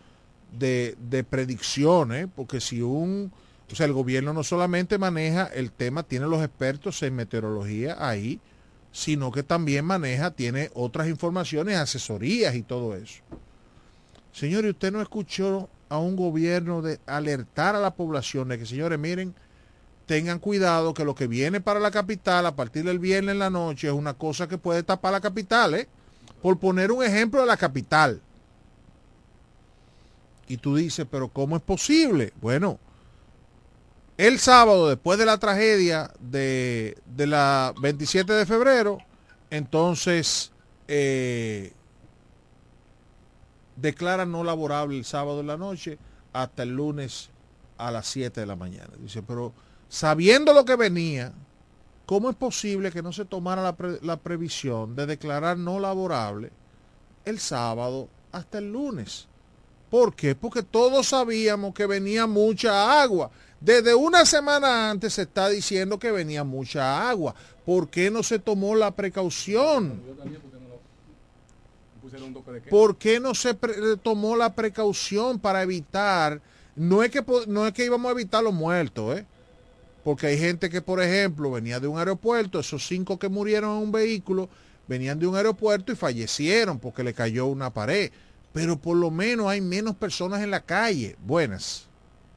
de, 0.58 0.96
de 1.00 1.24
predicciones, 1.24 2.28
porque 2.36 2.62
si 2.62 2.82
un, 2.82 3.32
o 3.72 3.76
sea, 3.76 3.86
el 3.86 3.94
gobierno 3.94 4.34
no 4.34 4.44
solamente 4.44 4.98
maneja 4.98 5.46
el 5.46 5.72
tema, 5.72 6.02
tiene 6.02 6.26
los 6.26 6.44
expertos 6.44 7.02
en 7.04 7.16
meteorología 7.16 7.96
ahí, 8.00 8.42
sino 8.92 9.32
que 9.32 9.44
también 9.44 9.86
maneja, 9.86 10.32
tiene 10.32 10.72
otras 10.74 11.08
informaciones, 11.08 11.78
asesorías 11.78 12.56
y 12.56 12.64
todo 12.64 12.96
eso. 12.96 13.22
Señor, 14.32 14.66
¿y 14.66 14.70
usted 14.70 14.92
no 14.92 15.02
escuchó 15.02 15.70
a 15.90 15.98
un 15.98 16.16
gobierno 16.16 16.82
de 16.82 17.00
alertar 17.06 17.76
a 17.76 17.80
la 17.80 17.96
población 17.96 18.48
de 18.48 18.60
que, 18.60 18.66
señores, 18.66 18.98
miren, 19.00 19.36
tengan 20.06 20.40
cuidado 20.40 20.94
que 20.94 21.06
lo 21.06 21.16
que 21.16 21.28
viene 21.28 21.62
para 21.62 21.80
la 21.80 21.92
capital 21.92 22.46
a 22.46 22.56
partir 22.56 22.86
del 22.86 23.00
viernes 23.00 23.34
en 23.34 23.40
la 23.40 23.50
noche 23.50 23.88
es 23.88 23.94
una 23.94 24.14
cosa 24.14 24.48
que 24.48 24.58
puede 24.58 24.84
tapar 24.84 25.12
la 25.12 25.22
capital, 25.22 25.76
¿eh? 25.76 25.88
Por 26.42 26.58
poner 26.58 26.92
un 26.92 27.04
ejemplo 27.04 27.42
de 27.42 27.48
la 27.48 27.58
capital. 27.58 28.22
Y 30.48 30.58
tú 30.58 30.76
dices, 30.76 31.06
pero 31.10 31.28
¿cómo 31.30 31.58
es 31.58 31.62
posible? 31.62 32.34
Bueno, 32.42 32.80
el 34.18 34.40
sábado, 34.40 34.90
después 34.90 35.20
de 35.20 35.26
la 35.26 35.38
tragedia 35.38 36.12
de, 36.20 36.98
de 37.06 37.28
la 37.28 37.74
27 37.80 38.34
de 38.34 38.46
febrero, 38.46 38.98
entonces 39.50 40.52
eh, 40.88 41.72
declara 43.82 44.26
no 44.26 44.44
laborable 44.44 44.98
el 44.98 45.06
sábado 45.06 45.40
en 45.42 45.48
la 45.48 45.58
noche 45.58 45.98
hasta 46.34 46.64
el 46.64 46.76
lunes 46.76 47.30
a 47.78 47.92
las 47.92 48.08
7 48.08 48.40
de 48.40 48.46
la 48.46 48.56
mañana. 48.56 48.92
Dice, 49.00 49.24
pero 49.24 49.54
sabiendo 49.88 50.54
lo 50.54 50.66
que 50.66 50.76
venía, 50.76 51.32
¿cómo 52.06 52.30
es 52.30 52.36
posible 52.36 52.92
que 52.92 53.02
no 53.02 53.14
se 53.14 53.26
tomara 53.26 53.62
la, 53.62 53.76
la 54.02 54.18
previsión 54.18 54.96
de 54.96 55.06
declarar 55.06 55.58
no 55.58 55.80
laborable 55.80 56.52
el 57.26 57.40
sábado 57.40 58.08
hasta 58.32 58.58
el 58.58 58.72
lunes? 58.72 59.28
¿Por 59.90 60.14
qué? 60.14 60.36
Porque 60.36 60.62
todos 60.62 61.08
sabíamos 61.08 61.74
que 61.74 61.88
venía 61.88 62.28
mucha 62.28 63.02
agua. 63.02 63.32
Desde 63.60 63.96
una 63.96 64.26
semana 64.26 64.90
antes 64.90 65.14
se 65.14 65.24
está 65.24 65.50
diciendo 65.50 65.98
que 65.98 66.12
venía 66.12 66.44
mucha 66.44 67.10
agua. 67.10 67.34
¿Por 67.66 67.90
qué 67.90 68.12
no 68.12 68.24
se 68.24 68.40
tomó 68.40 68.76
la 68.76 68.92
precaución? 68.92 70.02
¿Por 72.70 72.98
qué 72.98 73.20
no 73.20 73.34
se 73.34 73.54
pre- 73.54 73.98
tomó 73.98 74.36
la 74.36 74.54
precaución 74.54 75.40
para 75.40 75.62
evitar? 75.64 76.42
No 76.76 77.04
es 77.04 77.12
que 77.12 77.24
no 77.48 77.68
es 77.68 77.74
que 77.74 77.86
íbamos 77.86 78.10
a 78.10 78.14
evitar 78.14 78.44
los 78.44 78.54
muertos, 78.54 79.20
¿eh? 79.20 79.26
Porque 80.04 80.28
hay 80.28 80.38
gente 80.38 80.70
que, 80.70 80.82
por 80.82 81.02
ejemplo, 81.02 81.52
venía 81.52 81.80
de 81.80 81.88
un 81.88 82.00
aeropuerto, 82.00 82.60
esos 82.60 82.88
cinco 82.88 83.20
que 83.20 83.28
murieron 83.28 83.72
en 83.78 83.84
un 83.84 83.92
vehículo, 83.92 84.50
venían 84.88 85.20
de 85.20 85.28
un 85.28 85.36
aeropuerto 85.36 85.92
y 85.92 85.96
fallecieron 85.96 86.80
porque 86.80 87.04
le 87.04 87.14
cayó 87.14 87.48
una 87.48 87.70
pared. 87.70 88.12
Pero 88.54 88.78
por 88.78 88.96
lo 88.98 89.12
menos 89.12 89.48
hay 89.48 89.62
menos 89.62 89.96
personas 89.96 90.42
en 90.42 90.52
la 90.52 90.62
calle. 90.62 91.16
Buenas. 91.20 91.88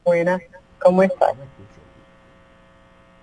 Buenas, 0.03 0.41
¿cómo 0.79 1.01
estás? 1.03 1.33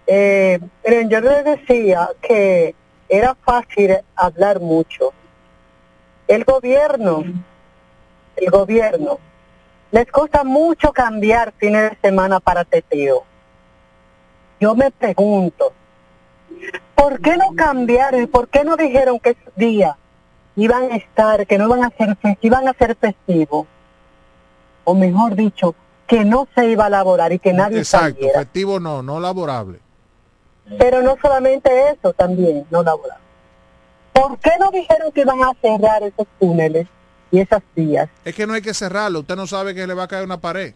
Eh, 0.06 0.58
miren, 0.84 1.08
yo 1.10 1.20
les 1.20 1.44
decía 1.44 2.08
que 2.20 2.74
era 3.08 3.36
fácil 3.36 3.96
hablar 4.16 4.58
mucho. 4.58 5.12
El 6.31 6.45
gobierno, 6.45 7.25
el 8.37 8.51
gobierno, 8.53 9.19
les 9.90 10.07
cuesta 10.12 10.45
mucho 10.45 10.93
cambiar 10.93 11.53
fines 11.59 11.90
de 11.90 11.99
semana 12.01 12.38
para 12.38 12.64
teteo. 12.64 13.25
Yo 14.61 14.77
me 14.77 14.93
pregunto, 14.93 15.73
¿por 16.95 17.21
qué 17.21 17.37
no 17.37 17.53
cambiaron? 17.57 18.29
¿Por 18.29 18.47
qué 18.47 18.62
no 18.62 18.77
dijeron 18.77 19.19
que 19.19 19.31
esos 19.31 19.53
días 19.57 19.97
iban 20.55 20.93
a 20.93 20.97
estar, 20.99 21.49
que 21.49 21.59
no 21.59 21.64
iban 21.66 21.83
a 21.83 21.90
ser, 21.90 22.16
que 22.16 22.38
iban 22.43 22.69
a 22.69 22.75
ser 22.75 22.95
festivos? 22.95 23.66
O 24.85 24.95
mejor 24.95 25.35
dicho, 25.35 25.75
que 26.07 26.25
no 26.25 26.47
se 26.55 26.66
iba 26.66 26.87
a 26.87 26.90
laborar 26.90 27.33
y 27.33 27.40
que 27.40 27.53
nadie 27.53 27.79
Exacto, 27.79 28.14
saliera. 28.14 28.38
efectivo 28.43 28.79
no, 28.79 29.03
no 29.03 29.19
laborable. 29.19 29.81
Pero 30.79 31.03
no 31.03 31.16
solamente 31.21 31.71
eso, 31.90 32.12
también 32.12 32.66
no 32.71 32.85
laboral. 32.85 33.19
¿Por 34.12 34.38
qué 34.38 34.51
no 34.59 34.70
dijeron 34.70 35.12
que 35.12 35.20
iban 35.23 35.42
a 35.42 35.53
cerrar 35.61 36.03
esos 36.03 36.27
túneles 36.38 36.87
y 37.31 37.40
esas 37.40 37.62
vías? 37.77 38.09
Es 38.25 38.35
que 38.35 38.46
no 38.46 38.55
hay 38.55 38.62
que 38.62 38.75
cerrarlo. 38.75 39.20
Usted 39.20 39.37
no 39.37 39.46
sabe 39.46 39.75
que 39.75 39.87
le 39.87 39.94
va 39.94 40.05
a 40.05 40.09
caer 40.09 40.25
una 40.25 40.40
pared. 40.40 40.75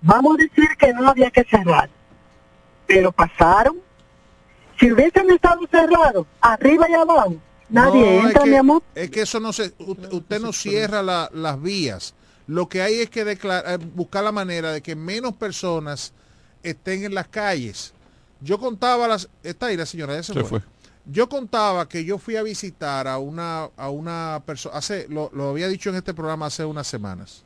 Vamos 0.00 0.34
a 0.38 0.42
decir 0.42 0.68
que 0.78 0.92
no 0.92 1.08
había 1.08 1.30
que 1.30 1.44
cerrar, 1.44 1.90
pero 2.86 3.10
pasaron. 3.12 3.76
Si 4.78 4.92
hubiesen 4.92 5.28
estado 5.30 5.60
cerrados, 5.70 6.24
arriba 6.40 6.86
y 6.88 6.94
abajo, 6.94 7.34
nadie 7.68 8.00
No, 8.00 8.26
entra, 8.28 8.28
es 8.30 8.44
que, 8.44 8.50
mi 8.50 8.56
amor. 8.56 8.82
Es 8.94 9.10
que 9.10 9.22
eso 9.22 9.40
no 9.40 9.52
se, 9.52 9.72
usted, 9.78 10.12
usted 10.12 10.40
no 10.40 10.52
cierra 10.52 11.02
la- 11.02 11.28
las 11.32 11.60
vías. 11.60 12.14
Lo 12.46 12.68
que 12.68 12.80
hay 12.80 13.00
es 13.00 13.10
que 13.10 13.22
eh, 13.22 13.76
buscar 13.94 14.22
la 14.22 14.30
manera 14.32 14.70
de 14.72 14.80
que 14.80 14.94
menos 14.94 15.34
personas 15.34 16.12
estén 16.62 17.04
en 17.04 17.12
las 17.14 17.26
calles. 17.26 17.92
Yo 18.40 18.58
contaba 18.60 19.08
las, 19.08 19.28
está 19.42 19.66
ahí 19.66 19.76
la 19.76 19.84
señora, 19.84 20.14
ya 20.14 20.22
se, 20.22 20.32
Se 20.32 20.40
fue. 20.44 20.60
fue. 20.60 20.68
Yo 21.10 21.28
contaba 21.28 21.88
que 21.88 22.04
yo 22.04 22.18
fui 22.18 22.36
a 22.36 22.42
visitar 22.42 23.08
a 23.08 23.16
una, 23.18 23.70
a 23.76 23.88
una 23.88 24.42
persona, 24.44 24.76
hace, 24.76 25.08
lo, 25.08 25.30
lo 25.32 25.48
había 25.48 25.66
dicho 25.66 25.88
en 25.88 25.96
este 25.96 26.12
programa 26.12 26.46
hace 26.46 26.64
unas 26.66 26.86
semanas. 26.86 27.44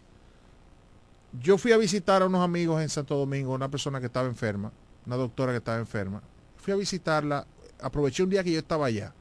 Yo 1.40 1.56
fui 1.56 1.70
a 1.70 1.76
visitar 1.76 2.22
a 2.22 2.26
unos 2.26 2.42
amigos 2.42 2.82
en 2.82 2.88
Santo 2.88 3.16
Domingo, 3.16 3.54
una 3.54 3.70
persona 3.70 4.00
que 4.00 4.06
estaba 4.06 4.26
enferma, 4.26 4.72
una 5.06 5.16
doctora 5.16 5.52
que 5.52 5.58
estaba 5.58 5.78
enferma. 5.78 6.20
Fui 6.56 6.72
a 6.72 6.76
visitarla, 6.76 7.46
aproveché 7.80 8.24
un 8.24 8.30
día 8.30 8.42
que 8.42 8.50
yo 8.52 8.58
estaba 8.58 8.86
allá, 8.86 9.14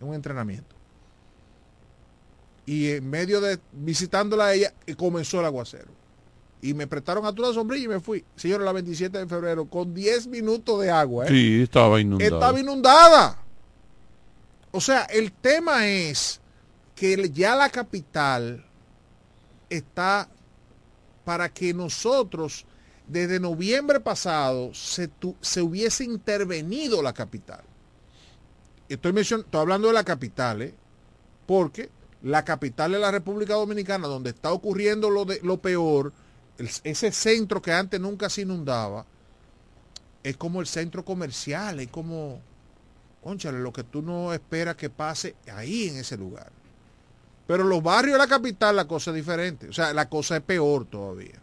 en 0.00 0.08
un 0.08 0.14
entrenamiento. 0.14 0.74
Y 2.66 2.90
en 2.90 3.08
medio 3.08 3.40
de 3.40 3.60
visitándola 3.72 4.46
a 4.46 4.54
ella, 4.54 4.74
eh, 4.86 4.96
comenzó 4.96 5.38
el 5.38 5.46
aguacero. 5.46 5.88
Y 6.60 6.74
me 6.74 6.88
prestaron 6.88 7.24
a 7.24 7.32
toda 7.32 7.48
la 7.48 7.54
sombrilla 7.54 7.84
y 7.84 7.88
me 7.88 8.00
fui. 8.00 8.24
Señor, 8.34 8.60
la 8.60 8.72
27 8.72 9.16
de 9.18 9.26
febrero, 9.26 9.66
con 9.66 9.94
10 9.94 10.26
minutos 10.26 10.80
de 10.80 10.90
agua. 10.90 11.26
¿eh? 11.26 11.28
Sí, 11.28 11.62
estaba 11.62 12.00
inundado. 12.00 12.34
Estaba 12.34 12.60
inundada. 12.60 13.38
O 14.70 14.80
sea, 14.80 15.02
el 15.04 15.32
tema 15.32 15.86
es 15.86 16.40
que 16.94 17.30
ya 17.30 17.54
la 17.56 17.70
capital 17.70 18.64
está 19.70 20.28
para 21.24 21.48
que 21.48 21.72
nosotros, 21.74 22.66
desde 23.06 23.40
noviembre 23.40 24.00
pasado, 24.00 24.72
se, 24.74 25.10
se 25.40 25.62
hubiese 25.62 26.04
intervenido 26.04 27.02
la 27.02 27.12
capital. 27.12 27.62
Estoy, 28.88 29.18
estoy 29.20 29.44
hablando 29.52 29.88
de 29.88 29.94
la 29.94 30.04
capital, 30.04 30.62
¿eh? 30.62 30.74
porque 31.46 31.90
la 32.22 32.44
capital 32.44 32.92
de 32.92 32.98
la 32.98 33.10
República 33.10 33.54
Dominicana, 33.54 34.08
donde 34.08 34.30
está 34.30 34.52
ocurriendo 34.52 35.10
lo, 35.10 35.24
de, 35.24 35.40
lo 35.42 35.58
peor, 35.58 36.12
ese 36.58 37.12
centro 37.12 37.62
que 37.62 37.72
antes 37.72 38.00
nunca 38.00 38.28
se 38.28 38.42
inundaba, 38.42 39.06
es 40.22 40.36
como 40.36 40.60
el 40.60 40.66
centro 40.66 41.04
comercial, 41.04 41.80
es 41.80 41.88
como, 41.88 42.40
conchale, 43.22 43.58
lo 43.58 43.72
que 43.72 43.84
tú 43.84 44.02
no 44.02 44.32
esperas 44.32 44.76
que 44.76 44.90
pase 44.90 45.36
ahí 45.52 45.88
en 45.88 45.96
ese 45.98 46.16
lugar. 46.16 46.50
Pero 47.46 47.64
los 47.64 47.82
barrios 47.82 48.14
de 48.14 48.18
la 48.18 48.26
capital 48.26 48.76
la 48.76 48.86
cosa 48.86 49.10
es 49.10 49.16
diferente, 49.16 49.68
o 49.68 49.72
sea, 49.72 49.92
la 49.92 50.08
cosa 50.08 50.36
es 50.36 50.42
peor 50.42 50.84
todavía. 50.84 51.40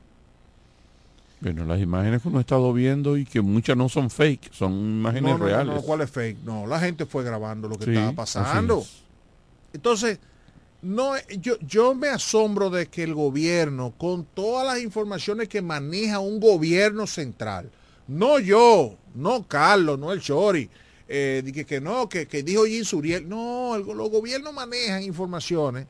Bueno, 1.41 1.65
las 1.65 1.79
imágenes 1.79 2.21
que 2.21 2.27
uno 2.27 2.37
ha 2.37 2.41
estado 2.41 2.71
viendo 2.73 3.17
y 3.17 3.25
que 3.25 3.41
muchas 3.41 3.75
no 3.75 3.89
son 3.89 4.09
fake, 4.09 4.53
son 4.53 4.73
imágenes 4.73 5.33
no, 5.33 5.37
no, 5.37 5.45
reales. 5.45 5.75
No, 5.75 5.81
¿cuál 5.81 6.01
es 6.01 6.09
fake? 6.09 6.39
No, 6.43 6.65
la 6.65 6.79
gente 6.79 7.05
fue 7.05 7.23
grabando 7.23 7.67
lo 7.67 7.77
que 7.77 7.85
estaba 7.91 8.13
pasando. 8.13 8.83
Entonces, 9.73 10.19
no, 10.81 11.13
yo, 11.39 11.57
yo 11.59 11.93
me 11.95 12.07
asombro 12.07 12.69
de 12.69 12.87
que 12.87 13.03
el 13.03 13.13
gobierno, 13.13 13.93
con 13.97 14.23
todas 14.23 14.65
las 14.65 14.81
informaciones 14.81 15.49
que 15.49 15.61
maneja 15.61 16.19
un 16.19 16.39
gobierno 16.39 17.07
central, 17.07 17.69
no 18.07 18.39
yo, 18.39 18.95
no 19.15 19.47
Carlos, 19.47 19.99
no 19.99 20.11
el 20.11 20.21
Chori, 20.21 20.69
eh, 21.07 21.43
que, 21.53 21.65
que 21.65 21.81
no, 21.81 22.09
que, 22.09 22.27
que 22.27 22.43
dijo 22.43 22.65
Jim 22.65 22.83
Suriel, 22.83 23.27
no, 23.29 23.77
los 23.77 24.09
gobiernos 24.09 24.53
manejan 24.53 25.03
informaciones 25.03 25.87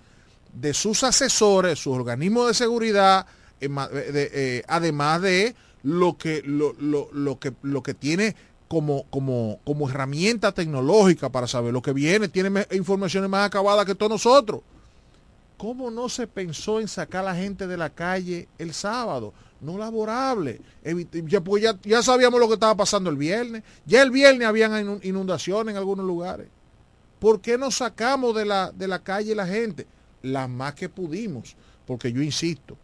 de 0.54 0.74
sus 0.74 1.04
asesores, 1.04 1.80
sus 1.80 1.96
organismos 1.96 2.48
de 2.48 2.54
seguridad, 2.54 3.26
eh, 3.62 3.70
eh, 3.72 4.64
además 4.68 5.22
de 5.22 5.56
lo 5.84 6.18
que, 6.18 6.42
lo, 6.44 6.74
lo, 6.80 7.10
lo, 7.12 7.40
que, 7.40 7.54
lo 7.62 7.84
que 7.84 7.94
tiene 7.94 8.36
como, 8.68 9.04
como, 9.10 9.60
como 9.64 9.90
herramienta 9.90 10.52
tecnológica 10.52 11.30
para 11.30 11.48
saber 11.48 11.74
lo 11.74 11.82
que 11.82 11.94
viene, 11.94 12.28
tiene 12.28 12.66
informaciones 12.72 13.30
más 13.30 13.46
acabadas 13.46 13.86
que 13.86 13.96
todos 13.96 14.12
nosotros. 14.12 14.62
¿Cómo 15.58 15.90
no 15.92 16.10
se 16.10 16.28
pensó 16.28 16.82
en 16.82 16.88
sacar 16.88 17.22
a 17.22 17.32
la 17.32 17.36
gente 17.36 17.68
de 17.68 17.78
la 17.78 17.90
calle 17.90 18.50
el 18.58 18.74
sábado? 18.74 19.34
No 19.62 19.78
laborable. 19.78 20.62
Ya, 21.28 21.42
pues 21.42 21.64
ya, 21.64 21.80
ya 21.84 22.04
sabíamos 22.04 22.40
lo 22.40 22.48
que 22.48 22.56
estaba 22.56 22.76
pasando 22.76 23.10
el 23.10 23.18
viernes. 23.18 23.64
Ya 23.86 24.02
el 24.02 24.12
viernes 24.12 24.48
habían 24.48 25.00
inundaciones 25.04 25.72
en 25.74 25.78
algunos 25.78 26.06
lugares. 26.06 26.48
¿Por 27.20 27.42
qué 27.42 27.58
no 27.58 27.72
sacamos 27.72 28.36
de 28.36 28.46
la, 28.46 28.72
de 28.72 28.88
la 28.88 29.00
calle 29.00 29.34
la 29.34 29.48
gente? 29.48 29.88
Las 30.22 30.50
más 30.50 30.76
que 30.76 30.90
pudimos. 30.90 31.56
Porque 31.86 32.12
yo 32.12 32.22
insisto, 32.22 32.78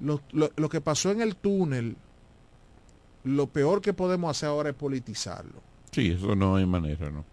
lo, 0.00 0.20
lo, 0.32 0.50
lo 0.56 0.68
que 0.68 0.80
pasó 0.80 1.10
en 1.10 1.20
el 1.20 1.36
túnel, 1.36 1.96
lo 3.24 3.46
peor 3.46 3.80
que 3.80 3.92
podemos 3.92 4.30
hacer 4.30 4.48
ahora 4.48 4.70
es 4.70 4.74
politizarlo. 4.74 5.60
Sí, 5.92 6.08
eso 6.10 6.34
no 6.34 6.56
hay 6.56 6.66
manera, 6.66 7.10
¿no? 7.10 7.24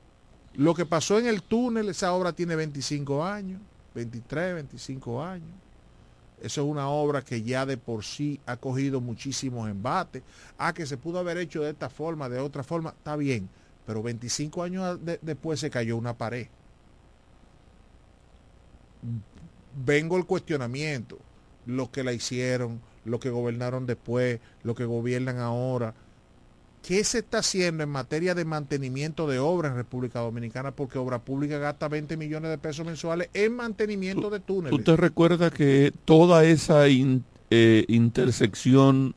Lo 0.54 0.74
que 0.74 0.86
pasó 0.86 1.20
en 1.20 1.28
el 1.28 1.44
túnel, 1.44 1.90
esa 1.90 2.14
obra 2.14 2.32
tiene 2.34 2.56
25 2.56 3.24
años. 3.24 3.62
23, 3.94 4.56
25 4.56 5.24
años. 5.24 5.50
Eso 6.42 6.62
es 6.62 6.68
una 6.68 6.90
obra 6.90 7.22
que 7.22 7.42
ya 7.42 7.66
de 7.66 7.78
por 7.78 8.04
sí 8.04 8.40
ha 8.46 8.58
cogido 8.58 9.02
muchísimos 9.02 9.70
embates. 9.70 10.24
Ah, 10.58 10.74
que 10.74 10.86
se 10.86 10.98
pudo 10.98 11.20
haber 11.20 11.38
hecho 11.38 11.64
de 11.64 11.72
esta 11.72 11.90
forma, 11.90 12.30
de 12.30 12.40
otra 12.40 12.64
forma, 12.64 12.92
está 12.92 13.16
bien. 13.16 13.50
Pero 13.86 14.04
25 14.04 14.64
años 14.64 15.00
después 15.22 15.60
se 15.60 15.70
cayó 15.70 15.98
una 15.98 16.18
pared. 16.18 16.48
Vengo 19.76 20.18
el 20.18 20.26
cuestionamiento. 20.26 21.20
Los 21.66 21.90
que 21.90 22.04
la 22.04 22.14
hicieron, 22.14 22.82
los 23.06 23.20
que 23.20 23.30
gobernaron 23.30 23.86
después, 23.86 24.40
los 24.64 24.76
que 24.76 24.86
gobiernan 24.86 25.40
ahora, 25.40 25.96
¿Qué 26.86 27.04
se 27.04 27.20
está 27.20 27.40
haciendo 27.40 27.84
en 27.84 27.90
materia 27.90 28.36
de 28.36 28.46
mantenimiento 28.46 29.28
de 29.28 29.40
obras 29.40 29.72
en 29.72 29.78
República 29.78 30.20
Dominicana? 30.20 30.70
Porque 30.70 31.00
Obra 31.00 31.18
Pública 31.18 31.58
gasta 31.58 31.88
20 31.88 32.16
millones 32.16 32.52
de 32.52 32.60
pesos 32.60 32.86
mensuales 32.86 33.30
en 33.34 33.56
mantenimiento 33.56 34.30
de 34.30 34.40
túneles. 34.40 34.70
¿Tú 34.70 34.84
te 34.84 34.96
recuerdas 34.96 35.52
que 35.52 35.92
toda 36.06 36.46
esa 36.46 36.86
eh, 36.88 37.86
intersección, 37.88 39.16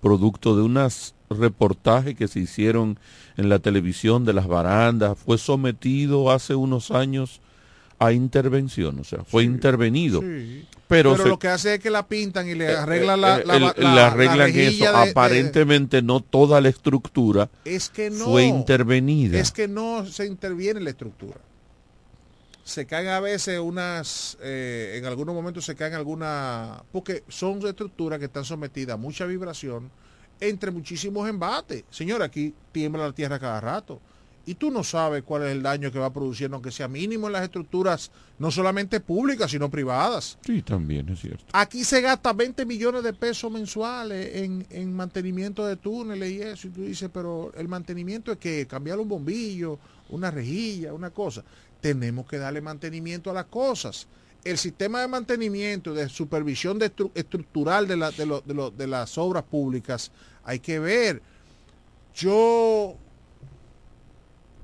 producto 0.00 0.56
de 0.56 0.62
unos 0.62 1.14
reportajes 1.28 2.16
que 2.16 2.26
se 2.26 2.40
hicieron 2.40 2.98
en 3.36 3.48
la 3.48 3.60
televisión 3.60 4.24
de 4.24 4.32
las 4.32 4.48
barandas, 4.48 5.16
fue 5.16 5.38
sometido 5.38 6.32
hace 6.32 6.56
unos 6.56 6.90
años 6.90 7.40
a 8.00 8.12
intervención, 8.12 8.98
o 8.98 9.04
sea, 9.04 9.24
fue 9.24 9.44
intervenido. 9.44 10.22
Pero, 10.88 11.16
lo 11.16 11.38
que 11.38 11.48
hace 11.48 11.74
es 11.74 11.80
que 11.80 11.90
la 11.90 12.08
pintan 12.08 12.48
y 12.48 12.54
le 12.54 12.64
eh, 12.64 12.76
arreglan 12.76 13.20
la, 13.20 13.38
eh, 13.38 13.44
la, 13.76 14.06
arreglan 14.06 14.50
eso. 14.56 14.88
Aparentemente 14.88 16.00
no 16.00 16.20
toda 16.20 16.62
la 16.62 16.70
estructura 16.70 17.50
es 17.64 17.90
que 17.90 18.08
no, 18.08 18.24
fue 18.24 18.44
intervenida. 18.44 19.38
Es 19.38 19.52
que 19.52 19.68
no 19.68 20.06
se 20.06 20.26
interviene 20.26 20.78
en 20.78 20.84
la 20.84 20.90
estructura. 20.90 21.36
Se 22.64 22.86
caen 22.86 23.08
a 23.08 23.20
veces 23.20 23.60
unas, 23.60 24.38
eh, 24.40 24.94
en 24.96 25.04
algunos 25.04 25.34
momentos 25.34 25.66
se 25.66 25.76
caen 25.76 25.92
algunas, 25.92 26.80
porque 26.92 27.22
son 27.28 27.64
estructuras 27.66 28.18
que 28.18 28.24
están 28.24 28.46
sometidas 28.46 28.94
a 28.94 28.96
mucha 28.96 29.26
vibración 29.26 29.90
entre 30.40 30.70
muchísimos 30.70 31.28
embates. 31.28 31.84
Señor, 31.90 32.22
aquí 32.22 32.54
tiembla 32.72 33.06
la 33.06 33.12
tierra 33.12 33.38
cada 33.38 33.60
rato 33.60 34.00
y 34.50 34.56
tú 34.56 34.72
no 34.72 34.82
sabes 34.82 35.22
cuál 35.22 35.44
es 35.44 35.52
el 35.52 35.62
daño 35.62 35.92
que 35.92 36.00
va 36.00 36.12
produciendo, 36.12 36.56
aunque 36.56 36.72
sea 36.72 36.88
mínimo 36.88 37.28
en 37.28 37.34
las 37.34 37.44
estructuras, 37.44 38.10
no 38.40 38.50
solamente 38.50 38.98
públicas, 38.98 39.48
sino 39.48 39.70
privadas. 39.70 40.38
Sí, 40.44 40.60
también 40.62 41.08
es 41.08 41.20
cierto. 41.20 41.44
Aquí 41.52 41.84
se 41.84 42.00
gasta 42.00 42.32
20 42.32 42.66
millones 42.66 43.04
de 43.04 43.12
pesos 43.12 43.48
mensuales 43.52 44.34
en, 44.34 44.92
mantenimiento 44.92 45.64
de 45.64 45.76
túneles 45.76 46.32
y 46.32 46.42
eso, 46.42 46.66
y 46.66 46.70
tú 46.70 46.82
dices, 46.82 47.08
pero 47.14 47.52
el 47.56 47.68
mantenimiento 47.68 48.32
es 48.32 48.38
que 48.38 48.66
cambiar 48.66 48.98
un 48.98 49.08
bombillo, 49.08 49.78
una 50.08 50.32
rejilla, 50.32 50.92
una 50.94 51.10
cosa. 51.10 51.44
Tenemos 51.80 52.26
que 52.26 52.38
darle 52.38 52.60
mantenimiento 52.60 53.30
a 53.30 53.34
las 53.34 53.44
cosas. 53.44 54.08
El 54.42 54.58
sistema 54.58 55.00
de 55.00 55.06
mantenimiento, 55.06 55.94
de 55.94 56.08
supervisión 56.08 56.76
de 56.76 56.90
estructural 57.14 57.86
de, 57.86 57.96
la, 57.96 58.10
de, 58.10 58.72
de 58.76 58.86
las 58.88 59.16
obras 59.16 59.44
públicas, 59.44 60.10
hay 60.42 60.58
que 60.58 60.80
ver. 60.80 61.22
Yo 62.16 62.96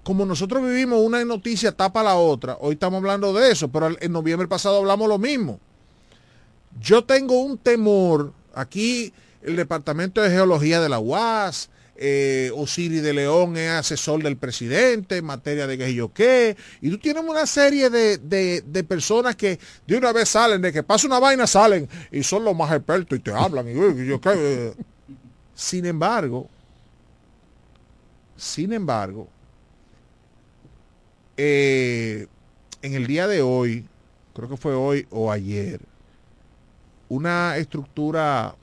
como 0.06 0.24
nosotros 0.24 0.62
vivimos 0.62 1.00
una 1.00 1.24
noticia 1.24 1.72
tapa 1.72 2.00
la 2.00 2.14
otra, 2.14 2.56
hoy 2.60 2.74
estamos 2.74 2.98
hablando 2.98 3.32
de 3.32 3.50
eso, 3.50 3.66
pero 3.66 3.88
en 4.00 4.12
noviembre 4.12 4.46
pasado 4.46 4.76
hablamos 4.78 5.08
lo 5.08 5.18
mismo. 5.18 5.58
Yo 6.80 7.02
tengo 7.02 7.42
un 7.42 7.58
temor, 7.58 8.32
aquí 8.54 9.12
el 9.42 9.56
Departamento 9.56 10.22
de 10.22 10.30
Geología 10.30 10.80
de 10.80 10.88
la 10.88 11.00
UAS, 11.00 11.70
eh, 11.96 12.52
Osiris 12.54 13.02
de 13.02 13.14
León 13.14 13.56
es 13.56 13.68
asesor 13.68 14.22
del 14.22 14.36
presidente 14.36 15.16
en 15.16 15.24
materia 15.24 15.66
de 15.66 15.76
que 15.76 15.92
yo 15.92 16.12
qué, 16.12 16.56
y 16.80 16.88
tú 16.88 16.98
tienes 16.98 17.24
una 17.24 17.44
serie 17.44 17.90
de, 17.90 18.86
personas 18.88 19.34
que 19.34 19.58
de 19.88 19.96
una 19.96 20.12
vez 20.12 20.28
salen, 20.28 20.62
de 20.62 20.72
que 20.72 20.84
pasa 20.84 21.08
una 21.08 21.18
vaina 21.18 21.48
salen 21.48 21.88
y 22.12 22.22
son 22.22 22.44
los 22.44 22.54
más 22.54 22.70
expertos 22.70 23.18
y 23.18 23.22
te 23.22 23.32
hablan. 23.32 23.68
Y, 23.68 24.06
yo, 24.06 24.20
¿qué? 24.20 24.72
Sin 25.52 25.84
embargo, 25.84 26.48
sin 28.36 28.72
embargo, 28.72 29.30
eh, 31.36 32.26
en 32.82 32.94
el 32.94 33.06
día 33.06 33.26
de 33.26 33.42
hoy, 33.42 33.86
creo 34.34 34.48
que 34.48 34.56
fue 34.56 34.74
hoy 34.74 35.06
o 35.10 35.30
ayer, 35.30 35.80
una 37.08 37.56
estructura 37.56 38.54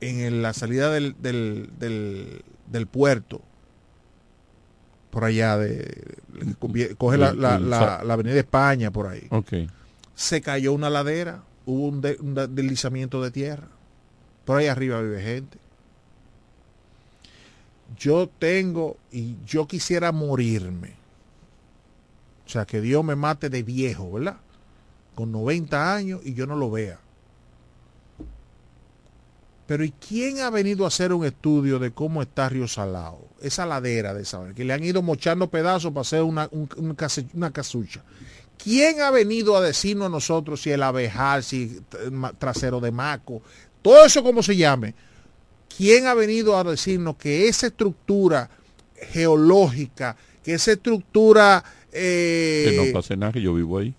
en 0.00 0.42
la 0.42 0.52
salida 0.52 0.90
del, 0.90 1.16
del, 1.20 2.86
puerto, 2.86 3.42
por 5.10 5.24
allá, 5.24 5.56
de, 5.56 6.16
coge 6.96 7.18
la, 7.18 7.32
la, 7.32 7.96
avenida 7.96 8.38
España 8.38 8.90
por 8.90 9.08
ahí. 9.08 9.28
Se 10.14 10.40
cayó 10.40 10.72
una 10.72 10.90
ladera, 10.90 11.42
hubo 11.66 11.86
un, 11.86 12.04
un 12.20 12.34
deslizamiento 12.54 13.22
de 13.22 13.30
tierra. 13.30 13.68
Por 14.44 14.58
ahí 14.58 14.66
arriba 14.66 15.00
vive 15.00 15.22
gente. 15.22 15.58
Yo 17.98 18.28
tengo 18.38 18.96
y 19.10 19.36
yo 19.46 19.66
quisiera 19.66 20.12
morirme 20.12 20.97
o 22.48 22.50
sea, 22.50 22.64
que 22.64 22.80
Dios 22.80 23.04
me 23.04 23.14
mate 23.14 23.50
de 23.50 23.62
viejo, 23.62 24.10
¿verdad? 24.10 24.38
Con 25.14 25.30
90 25.32 25.94
años 25.94 26.22
y 26.24 26.32
yo 26.32 26.46
no 26.46 26.56
lo 26.56 26.70
vea. 26.70 26.98
Pero 29.66 29.84
¿y 29.84 29.90
quién 29.90 30.40
ha 30.40 30.48
venido 30.48 30.86
a 30.86 30.88
hacer 30.88 31.12
un 31.12 31.26
estudio 31.26 31.78
de 31.78 31.90
cómo 31.90 32.22
está 32.22 32.48
Río 32.48 32.66
Salado? 32.66 33.20
Esa 33.42 33.66
ladera 33.66 34.14
de 34.14 34.22
esa, 34.22 34.54
que 34.54 34.64
le 34.64 34.72
han 34.72 34.82
ido 34.82 35.02
mochando 35.02 35.50
pedazos 35.50 35.92
para 35.92 36.00
hacer 36.00 36.22
una, 36.22 36.48
una 37.34 37.50
casucha. 37.50 38.02
¿Quién 38.56 39.02
ha 39.02 39.10
venido 39.10 39.54
a 39.54 39.60
decirnos 39.60 40.06
a 40.06 40.10
nosotros 40.10 40.62
si 40.62 40.70
el 40.70 40.82
abejal, 40.82 41.44
si 41.44 41.82
trasero 42.38 42.80
de 42.80 42.90
maco, 42.90 43.42
todo 43.82 44.06
eso 44.06 44.22
como 44.22 44.42
se 44.42 44.56
llame? 44.56 44.94
¿Quién 45.76 46.06
ha 46.06 46.14
venido 46.14 46.56
a 46.56 46.64
decirnos 46.64 47.16
que 47.16 47.46
esa 47.46 47.66
estructura 47.66 48.48
geológica 49.12 50.16
que 50.48 50.54
esa 50.54 50.72
estructura... 50.72 51.62
eh, 51.98 52.70
Que 52.70 52.76
no 52.76 52.92
pase 52.92 53.16
nada, 53.16 53.32
que 53.32 53.42
yo 53.42 53.52
vivo 53.54 53.78
ahí. 53.78 53.94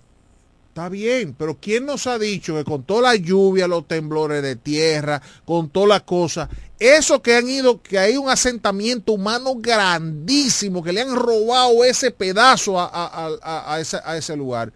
Está 0.69 0.87
bien, 0.87 1.35
pero 1.37 1.57
¿quién 1.59 1.85
nos 1.85 2.07
ha 2.07 2.17
dicho 2.17 2.55
que 2.55 2.63
con 2.63 2.83
toda 2.83 3.01
la 3.01 3.15
lluvia, 3.15 3.67
los 3.67 3.85
temblores 3.87 4.41
de 4.41 4.55
tierra, 4.55 5.21
con 5.43 5.69
todas 5.69 5.89
las 5.89 6.01
cosas, 6.03 6.47
eso 6.79 7.21
que 7.21 7.35
han 7.35 7.49
ido, 7.49 7.81
que 7.81 7.99
hay 7.99 8.15
un 8.15 8.29
asentamiento 8.29 9.11
humano 9.13 9.55
grandísimo, 9.57 10.81
que 10.83 10.93
le 10.93 11.01
han 11.01 11.15
robado 11.15 11.83
ese 11.83 12.11
pedazo 12.11 12.79
a, 12.79 12.85
a- 12.85 13.29
a- 13.41 13.73
a 13.73 13.79
ese, 13.81 13.97
a 14.05 14.15
ese 14.15 14.37
lugar? 14.37 14.71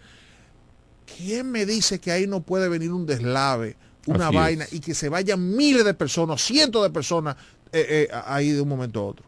¿Quién 1.18 1.50
me 1.52 1.66
dice 1.66 2.00
que 2.00 2.12
ahí 2.12 2.28
no 2.28 2.42
puede 2.42 2.68
venir 2.68 2.92
un 2.92 3.06
deslave, 3.06 3.78
una 4.08 4.28
Así 4.28 4.36
vaina, 4.36 4.64
es. 4.66 4.74
y 4.74 4.80
que 4.80 4.96
se 4.96 5.08
vayan 5.10 5.56
miles 5.56 5.86
de 5.86 5.94
personas, 5.94 6.42
cientos 6.42 6.84
de 6.84 6.90
personas 6.90 7.38
eh, 7.72 8.08
eh, 8.12 8.16
ahí 8.26 8.50
de 8.52 8.60
un 8.62 8.68
momento 8.68 9.00
a 9.00 9.04
otro? 9.06 9.26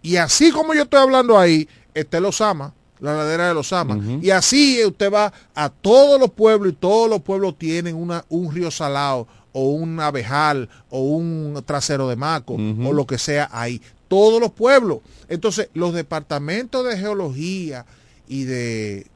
Y 0.00 0.16
así 0.16 0.50
como 0.50 0.74
yo 0.74 0.82
estoy 0.82 0.98
hablando 1.00 1.38
ahí, 1.38 1.68
está 1.94 2.18
el 2.18 2.24
Osama, 2.26 2.74
la 3.00 3.14
ladera 3.16 3.48
de 3.48 3.54
los 3.54 3.66
Osama. 3.72 3.98
Y 4.22 4.30
así 4.30 4.84
usted 4.84 5.12
va 5.12 5.32
a 5.54 5.68
todos 5.70 6.20
los 6.20 6.30
pueblos 6.30 6.72
y 6.72 6.76
todos 6.76 7.08
los 7.10 7.20
pueblos 7.22 7.56
tienen 7.58 7.96
una, 7.96 8.24
un 8.28 8.52
río 8.54 8.70
salado 8.70 9.26
o 9.52 9.70
un 9.70 10.00
abejal 10.00 10.68
o 10.88 11.00
un 11.02 11.62
trasero 11.66 12.08
de 12.08 12.16
maco 12.16 12.54
o 12.54 12.92
lo 12.92 13.06
que 13.06 13.18
sea 13.18 13.48
ahí. 13.52 13.80
Todos 14.08 14.40
los 14.40 14.50
pueblos. 14.52 14.98
Entonces, 15.28 15.68
los 15.74 15.94
departamentos 15.94 16.84
de 16.86 16.98
geología 16.98 17.86
y 18.28 18.44
de 18.44 19.06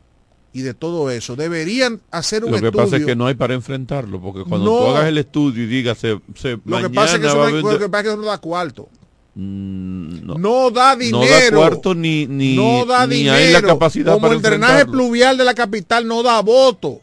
y 0.53 0.63
de 0.63 0.73
todo 0.73 1.11
eso 1.11 1.37
deberían 1.37 2.01
hacer 2.11 2.43
un 2.43 2.51
Lo 2.51 2.59
que 2.59 2.67
estudio. 2.69 2.85
pasa 2.85 2.97
es 2.97 3.05
que 3.05 3.15
no 3.15 3.27
hay 3.27 3.35
para 3.35 3.53
enfrentarlo, 3.53 4.19
porque 4.23 4.43
cuando 4.49 4.71
No. 4.73 4.79
tú 4.79 4.87
hagas 4.87 5.05
el 5.07 5.19
estudio 5.19 5.65
y 5.65 5.67
digas, 5.67 5.99
se, 5.99 6.19
se- 6.35 6.53
lo 6.53 6.61
mañana 6.65 6.89
que 6.89 6.95
pasa 6.95 7.15
es 7.17 7.21
que 7.21 7.27
eso 7.27 7.37
va 7.39 7.51
no, 7.51 7.57
lo 7.73 7.79
que 7.79 7.89
pasa 7.91 7.99
es 8.01 8.03
que 8.05 8.09
eso 8.09 8.17
no 8.23 8.27
da 8.27 8.39
cuarto. 8.39 8.89
Mm, 9.39 10.25
no. 10.27 10.35
No 10.39 10.71
da 10.71 10.97
dinero. 10.97 11.23
No 11.23 11.31
da 11.31 11.51
cuarto 11.55 11.95
ni, 11.95 12.27
ni, 12.27 12.57
no 12.57 12.87
da 12.87 13.07
ni 13.07 13.17
dinero. 13.17 13.37
hay 13.37 13.53
la 13.53 13.61
capacidad 13.61 14.13
Como 14.15 14.23
para 14.23 14.35
el 14.35 14.41
drenaje 14.41 14.87
pluvial 14.87 15.37
de 15.37 15.45
la 15.45 15.53
capital 15.55 16.07
no 16.09 16.23
da 16.23 16.41
voto. 16.41 17.03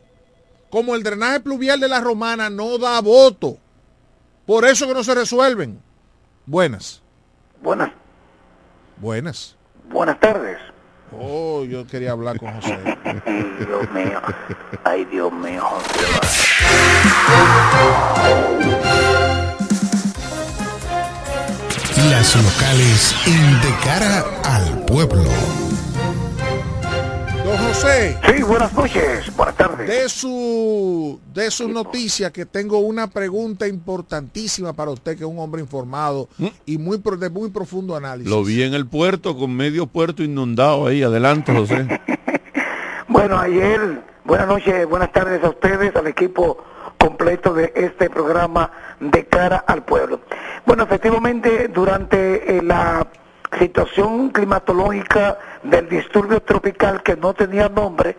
Como 0.72 0.96
el 0.96 1.04
drenaje 1.04 1.42
pluvial 1.42 1.80
de 1.80 1.88
la 1.88 2.02
romana 2.02 2.50
no 2.50 2.80
da 2.80 3.00
voto. 3.02 3.58
Por 4.48 4.66
eso 4.66 4.88
que 4.88 4.96
no 4.96 5.04
se 5.04 5.14
resuelven. 5.14 5.80
Buenas. 6.48 7.04
Buenas, 7.62 7.92
Buenas. 8.98 9.56
buenas 9.90 10.20
tardes. 10.20 10.58
Oh, 11.18 11.64
yo 11.64 11.86
quería 11.86 12.12
hablar 12.14 12.40
con 12.40 12.52
José. 12.56 12.80
Ay, 13.06 13.56
Dios 13.60 13.92
mío. 13.92 14.22
Ay, 14.84 15.06
Dios 15.06 15.32
mío, 15.32 15.62
José. 15.62 16.00
Las 21.96 22.36
locales 22.36 23.16
en 23.28 23.62
De 23.62 23.70
Cara 23.84 24.26
al 24.46 24.84
Pueblo. 24.86 25.30
Don 27.46 27.58
José. 27.58 28.18
Sí, 28.26 28.42
buenas 28.42 28.74
noches. 28.74 29.36
Buenas 29.38 29.56
tardes. 29.56 29.88
De 29.88 30.10
su 30.10 31.20
de 31.36 31.52
sus 31.52 31.70
noticias 31.70 32.32
que 32.32 32.48
tengo 32.48 32.80
una 32.80 33.08
pregunta 33.08 33.68
importantísima 33.68 34.74
para 34.74 34.90
usted 34.90 35.16
que 35.16 35.24
es 35.24 35.30
un 35.30 35.38
hombre 35.38 35.62
informado 35.62 36.30
y 36.66 36.80
muy 36.80 37.00
de 37.20 37.30
muy 37.30 37.52
profundo 37.52 37.96
análisis. 37.96 38.30
Lo 38.30 38.44
vi 38.44 38.64
en 38.64 38.74
el 38.74 38.88
puerto 38.88 39.38
con 39.38 39.56
medio 39.56 39.86
puerto 39.86 40.24
inundado 40.24 40.88
ahí. 40.88 41.04
Adelante, 41.04 41.54
José. 41.54 41.88
Bueno, 43.10 43.38
ayer, 43.38 44.02
buenas 44.26 44.48
noches, 44.48 44.88
buenas 44.90 45.12
tardes 45.12 45.44
a 45.44 45.50
ustedes, 45.50 45.96
al 45.96 46.08
equipo 46.08 46.58
completo 47.08 47.54
de 47.54 47.74
este 47.76 48.10
programa 48.10 48.72
de 49.02 49.26
cara 49.26 49.62
al 49.68 49.84
pueblo. 49.84 50.22
Bueno, 50.66 50.84
efectivamente, 50.84 51.68
durante 51.68 52.58
eh, 52.58 52.62
la 52.62 53.06
situación 53.60 54.30
climatológica 54.30 55.38
del 55.64 55.90
disturbio 55.90 56.40
tropical 56.42 57.04
que 57.04 57.18
no 57.18 57.34
tenía 57.34 57.68
nombre, 57.68 58.16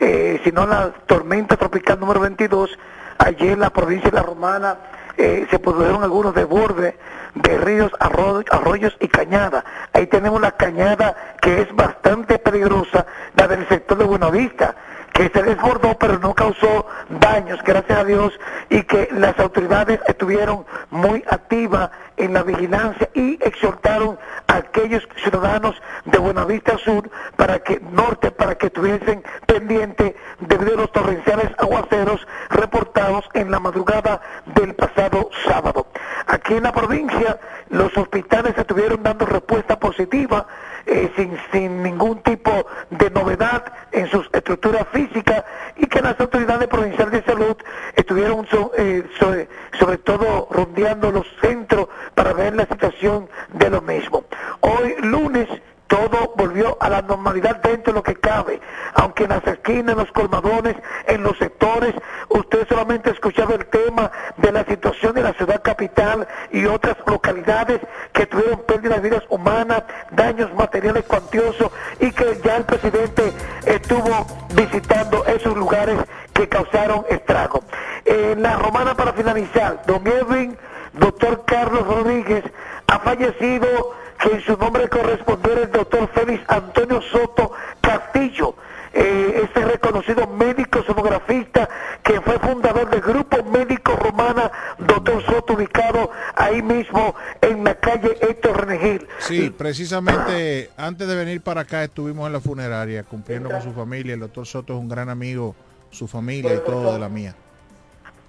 eh, 0.00 0.40
sino 0.44 0.66
la 0.66 0.92
tormenta 1.04 1.58
tropical 1.58 2.00
número 2.00 2.20
22, 2.20 2.70
ayer 3.18 3.50
en 3.52 3.60
la 3.60 3.68
provincia 3.70 4.10
de 4.10 4.16
La 4.16 4.22
Romana 4.22 4.76
eh, 5.18 5.46
se 5.50 5.58
produjeron 5.58 6.02
algunos 6.02 6.34
desbordes 6.34 6.94
de 7.34 7.58
ríos, 7.58 7.92
arro- 8.00 8.44
arroyos 8.50 8.96
y 8.98 9.08
cañada. 9.08 9.62
Ahí 9.92 10.06
tenemos 10.06 10.40
la 10.40 10.52
cañada 10.52 11.36
que 11.42 11.60
es 11.60 11.76
bastante 11.76 12.38
peligrosa, 12.38 13.04
la 13.36 13.46
del 13.46 13.68
sector 13.68 13.98
de 13.98 14.04
Buenavista, 14.04 14.74
que 15.22 15.38
se 15.38 15.44
desbordó 15.44 15.96
pero 15.98 16.18
no 16.18 16.34
causó 16.34 16.86
daños, 17.08 17.60
gracias 17.64 17.98
a 17.98 18.04
Dios, 18.04 18.32
y 18.68 18.82
que 18.82 19.08
las 19.12 19.38
autoridades 19.38 20.00
estuvieron 20.08 20.64
muy 20.90 21.22
activas 21.30 21.90
en 22.22 22.32
la 22.34 22.42
vigilancia 22.42 23.08
y 23.14 23.34
exhortaron 23.42 24.18
a 24.46 24.56
aquellos 24.56 25.06
ciudadanos 25.16 25.74
de 26.04 26.18
Buenavista 26.18 26.78
Sur 26.78 27.10
para 27.36 27.58
que 27.60 27.80
norte 27.80 28.30
para 28.30 28.54
que 28.56 28.66
estuviesen 28.66 29.22
pendientes 29.46 30.14
debido 30.40 30.74
a 30.74 30.76
los 30.82 30.92
torrenciales 30.92 31.50
aguaceros 31.58 32.26
reportados 32.50 33.28
en 33.34 33.50
la 33.50 33.58
madrugada 33.60 34.20
del 34.54 34.74
pasado 34.74 35.28
sábado. 35.46 35.86
Aquí 36.26 36.54
en 36.54 36.62
la 36.62 36.72
provincia 36.72 37.38
los 37.70 37.96
hospitales 37.96 38.56
estuvieron 38.56 39.02
dando 39.02 39.26
respuesta 39.26 39.78
positiva 39.78 40.46
eh, 40.86 41.10
sin, 41.16 41.36
sin 41.50 41.82
ningún 41.82 42.22
tipo 42.22 42.66
de 42.90 43.10
novedad 43.10 43.64
en 43.92 44.08
sus 44.10 44.28
estructuras 44.32 44.86
físicas 44.92 45.44
y 45.76 45.86
que 45.86 46.00
las 46.02 46.18
autoridades 46.20 46.68
provinciales 46.68 47.12
de 47.12 47.22
salud 47.32 47.56
estuvieron 47.96 48.46
so- 48.46 48.72
eh, 48.76 49.04
sobre, 49.18 49.48
sobre 49.78 49.98
todo 49.98 50.48
rondeando 50.50 51.10
los 51.10 51.26
centros 51.40 51.88
para 52.14 52.32
ver 52.32 52.54
la 52.54 52.66
situación 52.66 53.28
de 53.52 53.70
lo 53.70 53.80
mismo. 53.82 54.24
Hoy 54.60 54.94
lunes 55.00 55.48
todo 55.92 56.32
volvió 56.36 56.78
a 56.80 56.88
la 56.88 57.02
normalidad 57.02 57.56
dentro 57.56 57.92
de 57.92 57.98
lo 57.98 58.02
que 58.02 58.14
cabe, 58.14 58.62
aunque 58.94 59.24
en 59.24 59.28
las 59.28 59.46
esquinas, 59.46 59.92
en 59.92 59.98
los 59.98 60.10
colmadones, 60.12 60.74
en 61.06 61.22
los 61.22 61.36
sectores, 61.36 61.94
usted 62.30 62.66
solamente 62.66 63.10
escuchaba 63.10 63.54
el 63.56 63.66
tema 63.66 64.10
de 64.38 64.52
la 64.52 64.64
situación 64.64 65.14
de 65.14 65.20
la 65.20 65.34
ciudad 65.34 65.60
capital 65.60 66.26
y 66.50 66.64
otras 66.64 66.96
localidades 67.06 67.78
que 68.14 68.24
tuvieron 68.24 68.62
pérdidas 68.62 69.02
de 69.02 69.10
vidas 69.10 69.24
humanas, 69.28 69.82
daños 70.12 70.54
materiales 70.54 71.04
cuantiosos 71.04 71.70
y 72.00 72.10
que 72.10 72.40
ya 72.42 72.56
el 72.56 72.64
presidente 72.64 73.30
estuvo 73.66 74.26
visitando 74.54 75.26
esos 75.26 75.54
lugares 75.54 75.98
que 76.32 76.48
causaron 76.48 77.04
estrago. 77.10 77.62
En 78.06 78.40
la 78.40 78.56
romana 78.56 78.94
para 78.94 79.12
finalizar, 79.12 79.82
don 79.86 80.06
Edwin, 80.06 80.56
doctor 80.94 81.44
Carlos 81.46 81.86
Rodríguez, 81.86 82.44
ha 82.86 82.98
fallecido 83.00 83.94
que 84.20 84.34
en 84.34 84.40
su 84.42 84.56
nombre 84.56 84.88
correspondiera 84.88 85.62
el 85.62 85.72
doctor 85.72 86.08
Félix 86.14 86.44
Antonio 86.48 87.00
Soto 87.02 87.52
Castillo, 87.80 88.54
eh, 88.92 89.42
este 89.44 89.64
reconocido 89.64 90.26
médico 90.26 90.82
sonografista 90.82 91.68
que 92.02 92.20
fue 92.20 92.38
fundador 92.38 92.90
del 92.90 93.00
Grupo 93.00 93.42
Médico 93.44 93.96
Romana, 93.96 94.50
doctor 94.78 95.24
Soto, 95.24 95.54
ubicado 95.54 96.10
ahí 96.36 96.60
mismo 96.62 97.14
en 97.40 97.64
la 97.64 97.74
calle 97.74 98.16
Héctor 98.20 98.66
Renegil. 98.66 99.06
Sí, 99.18 99.50
precisamente 99.50 100.70
antes 100.76 101.08
de 101.08 101.16
venir 101.16 101.40
para 101.40 101.62
acá 101.62 101.82
estuvimos 101.84 102.26
en 102.26 102.34
la 102.34 102.40
funeraria 102.40 103.02
cumpliendo 103.02 103.48
con 103.48 103.62
su 103.62 103.72
familia. 103.72 104.14
El 104.14 104.20
doctor 104.20 104.46
Soto 104.46 104.74
es 104.74 104.78
un 104.78 104.88
gran 104.88 105.08
amigo, 105.08 105.56
su 105.90 106.06
familia 106.06 106.54
y 106.54 106.58
todo 106.58 106.92
de 106.92 106.98
la 106.98 107.08
mía. 107.08 107.34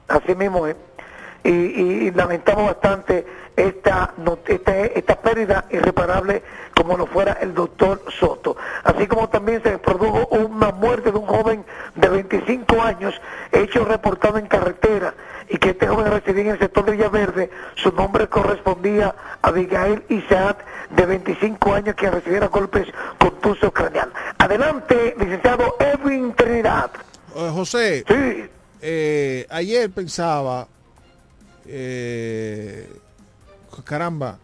Así 0.08 0.34
mismo 0.36 0.65
es. 0.67 0.76
Y, 1.43 1.49
y 1.49 2.12
lamentamos 2.12 2.65
bastante 2.67 3.25
esta, 3.56 4.13
esta, 4.47 4.77
esta 4.79 5.15
pérdida 5.21 5.65
irreparable 5.69 6.41
como 6.75 6.97
lo 6.97 7.06
fuera 7.06 7.34
el 7.34 7.53
doctor 7.53 8.01
Soto. 8.19 8.58
Así 8.84 9.08
como 9.08 9.29
también 9.29 9.62
se 9.63 9.77
produjo 9.77 10.27
una 10.27 10.71
muerte 10.71 11.12
de 11.12 11.17
un 11.17 11.25
joven 11.25 11.63
de 11.95 12.10
25 12.10 12.82
años, 12.82 13.13
hecho 13.51 13.86
reportado 13.86 14.38
en 14.38 14.47
carretera, 14.47 15.13
y 15.49 15.58
que 15.58 15.71
este 15.71 15.88
joven 15.88 16.12
residía 16.12 16.41
en 16.41 16.49
el 16.49 16.60
sector 16.60 16.86
de 16.86 16.93
Villaverde, 16.93 17.49
su 17.75 17.91
nombre 17.91 18.27
correspondía 18.27 19.13
a 19.41 19.47
Abigail 19.49 20.03
Isaac, 20.10 20.65
de 20.89 21.06
25 21.06 21.73
años, 21.73 21.95
que 21.95 22.10
recibiera 22.10 22.47
golpes 22.47 22.88
contusos 23.19 23.71
craneal. 23.71 24.12
Adelante, 24.38 25.15
licenciado 25.17 25.75
Edwin 25.79 26.34
Trinidad. 26.34 26.91
Eh, 27.36 27.49
José, 27.53 28.03
eh, 28.82 29.47
ayer 29.49 29.89
pensaba, 29.89 30.67
eh, 31.75 32.88
caramba, 33.83 34.38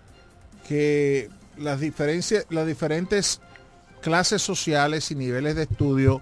que 0.67 1.29
las 1.57 1.79
diferencias, 1.79 2.45
las 2.49 2.65
diferentes 2.65 3.39
clases 4.01 4.41
sociales 4.41 5.11
y 5.11 5.15
niveles 5.15 5.55
de 5.55 5.63
estudio 5.63 6.21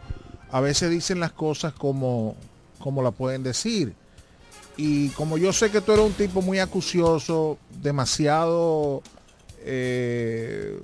a 0.51 0.59
veces 0.59 0.89
dicen 0.89 1.19
las 1.21 1.31
cosas 1.31 1.73
como, 1.73 2.35
como 2.79 3.01
la 3.01 3.11
pueden 3.11 3.43
decir. 3.43 3.93
Y 4.75 5.09
como 5.09 5.37
yo 5.37 5.53
sé 5.53 5.71
que 5.71 5.79
tú 5.81 5.93
eres 5.93 6.05
un 6.05 6.13
tipo 6.13 6.41
muy 6.41 6.59
acucioso, 6.59 7.57
demasiado, 7.81 9.01
eh, 9.61 10.79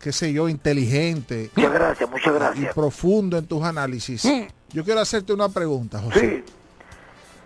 qué 0.00 0.12
sé 0.12 0.32
yo, 0.32 0.48
inteligente. 0.48 1.50
Muchas 1.54 1.72
gracias, 1.72 2.10
muchas 2.10 2.26
Y 2.26 2.34
gracias. 2.34 2.74
profundo 2.74 3.38
en 3.38 3.46
tus 3.46 3.62
análisis. 3.62 4.24
Yo 4.72 4.84
quiero 4.84 5.00
hacerte 5.00 5.32
una 5.32 5.48
pregunta, 5.48 6.00
José. 6.00 6.44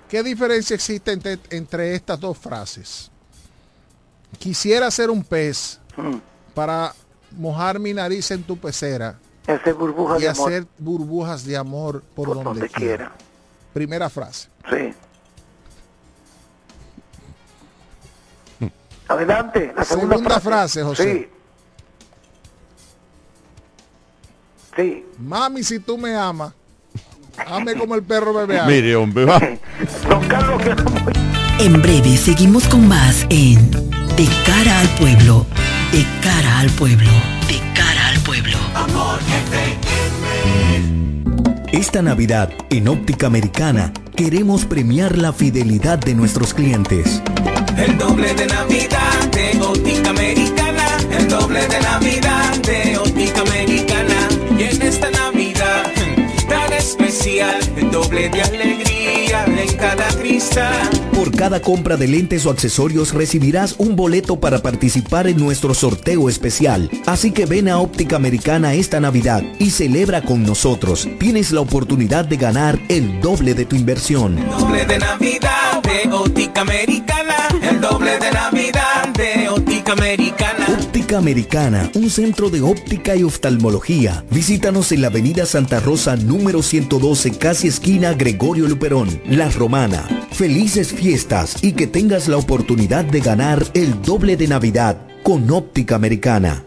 ¿Qué 0.09 0.23
diferencia 0.23 0.75
existe 0.75 1.13
entre, 1.13 1.39
entre 1.51 1.95
estas 1.95 2.19
dos 2.21 2.39
frases? 2.39 3.11
Quisiera 4.39 4.91
ser 4.91 5.11
un 5.11 5.25
pez 5.25 5.81
para 6.55 6.95
mojar 7.33 7.79
mi 7.79 7.93
nariz 7.93 8.31
en 8.31 8.43
tu 8.43 8.57
pecera 8.57 9.19
Y 9.49 9.51
hacer 9.53 9.75
burbujas 9.75 10.19
y 10.19 10.23
de 10.23 10.29
amor. 10.29 10.49
hacer 10.49 10.67
burbujas 10.79 11.45
de 11.45 11.57
amor 11.57 12.03
por, 12.15 12.29
donde, 12.29 12.45
donde 12.45 12.69
quiera. 12.69 12.97
quiera. 13.09 13.13
Primera 13.73 14.09
frase. 14.11 14.49
Sí. 14.71 14.95
Adelante, 19.09 19.73
la 19.77 19.85
segunda, 19.85 20.17
Segunda 20.17 20.41
frase, 20.41 20.83
José. 20.83 21.31
Sí. 24.75 24.83
Sí. 24.83 25.07
Mami, 25.19 25.63
si 25.63 25.79
tú 25.79 25.97
me 25.97 26.15
amas, 26.17 26.53
ame 27.47 27.75
como 27.75 27.95
el 27.95 28.03
perro 28.03 28.39
agua. 28.39 28.67
Mire, 28.67 28.97
hombre, 28.97 29.25
va. 29.25 29.41
En 31.59 31.81
breve 31.81 32.17
seguimos 32.17 32.67
con 32.69 32.87
más 32.87 33.27
en 33.31 33.71
De 33.71 34.29
cara 34.45 34.81
al 34.81 34.89
pueblo, 34.91 35.47
de 35.93 36.05
cara 36.23 36.61
al 36.61 36.71
pueblo, 36.71 37.11
de 37.49 37.59
cara 37.75 38.09
al 38.09 38.21
pueblo. 38.21 38.57
Esta 41.73 42.01
Navidad, 42.01 42.51
en 42.71 42.89
Óptica 42.89 43.27
Americana, 43.27 43.93
queremos 44.15 44.65
premiar 44.65 45.19
la 45.19 45.33
fidelidad 45.33 45.99
de 45.99 46.15
nuestros 46.15 46.55
clientes. 46.55 47.23
El 47.77 47.99
doble 47.99 48.35
de 48.35 48.47
Navidad 48.47 49.31
de 49.33 49.61
Óptica 49.61 50.11
Americana. 50.11 50.87
El 51.11 51.29
doble 51.29 51.67
de 51.67 51.81
Navidad 51.81 52.57
de 52.63 52.97
Óptica 52.97 53.41
Americana. 53.43 54.29
Y 54.59 54.63
en 54.63 54.83
esta 54.83 55.11
Navidad 55.11 55.96
especial, 57.27 57.59
el 57.77 57.91
doble 57.91 58.29
de 58.29 58.43
alegría 58.43 59.45
en 59.47 59.77
cada 59.77 60.07
cristal. 60.21 60.89
Por 61.13 61.35
cada 61.35 61.61
compra 61.61 61.97
de 61.97 62.07
lentes 62.07 62.47
o 62.47 62.51
accesorios 62.51 63.13
recibirás 63.13 63.75
un 63.79 63.97
boleto 63.97 64.39
para 64.39 64.63
participar 64.63 65.27
en 65.27 65.39
nuestro 65.39 65.75
sorteo 65.75 66.29
especial. 66.29 66.89
Así 67.05 67.33
que 67.33 67.47
ven 67.47 67.69
a 67.69 67.79
Óptica 67.79 68.17
Americana 68.17 68.75
esta 68.75 69.01
Navidad 69.01 69.43
y 69.59 69.71
celebra 69.71 70.23
con 70.23 70.45
nosotros. 70.45 71.09
Tienes 71.19 71.51
la 71.51 71.61
oportunidad 71.61 72.25
de 72.25 72.37
ganar 72.37 72.79
el 72.89 73.21
doble 73.21 73.55
de 73.55 73.65
tu 73.65 73.75
inversión. 73.75 74.37
Doble 74.59 74.87
de 74.87 74.99
Navidad 74.99 75.83
de 75.83 76.13
Óptica 76.13 76.61
Americana. 76.61 77.49
El 77.61 77.81
doble 77.81 78.19
de 78.19 78.31
Navidad 78.31 79.09
de 79.17 79.49
Óptica 79.49 79.93
Americana. 79.93 80.86
Óptica 81.07 81.19
Americana, 81.19 81.89
un 81.95 82.11
centro 82.11 82.51
de 82.51 82.63
óptica 82.63 83.15
y 83.15 83.23
oftalmología. 83.23 84.25
Visítanos 84.29 84.91
en 84.91 85.03
la 85.03 85.07
Avenida 85.07 85.47
Santa 85.47 85.79
Rosa 85.79 86.17
número 86.17 86.65
112, 86.65 87.39
casi 87.39 87.69
esquina 87.69 88.13
Gregorio 88.15 88.67
Luperón, 88.67 89.23
La 89.25 89.49
Romana. 89.49 90.03
Felices 90.33 90.93
fiestas 90.93 91.63
y 91.63 91.75
que 91.75 91.87
tengas 91.87 92.27
la 92.27 92.39
oportunidad 92.39 93.05
de 93.05 93.21
ganar 93.21 93.65
el 93.75 94.03
doble 94.03 94.37
de 94.37 94.49
Navidad 94.49 95.07
con 95.23 95.49
Óptica 95.49 95.95
Americana. 95.95 96.65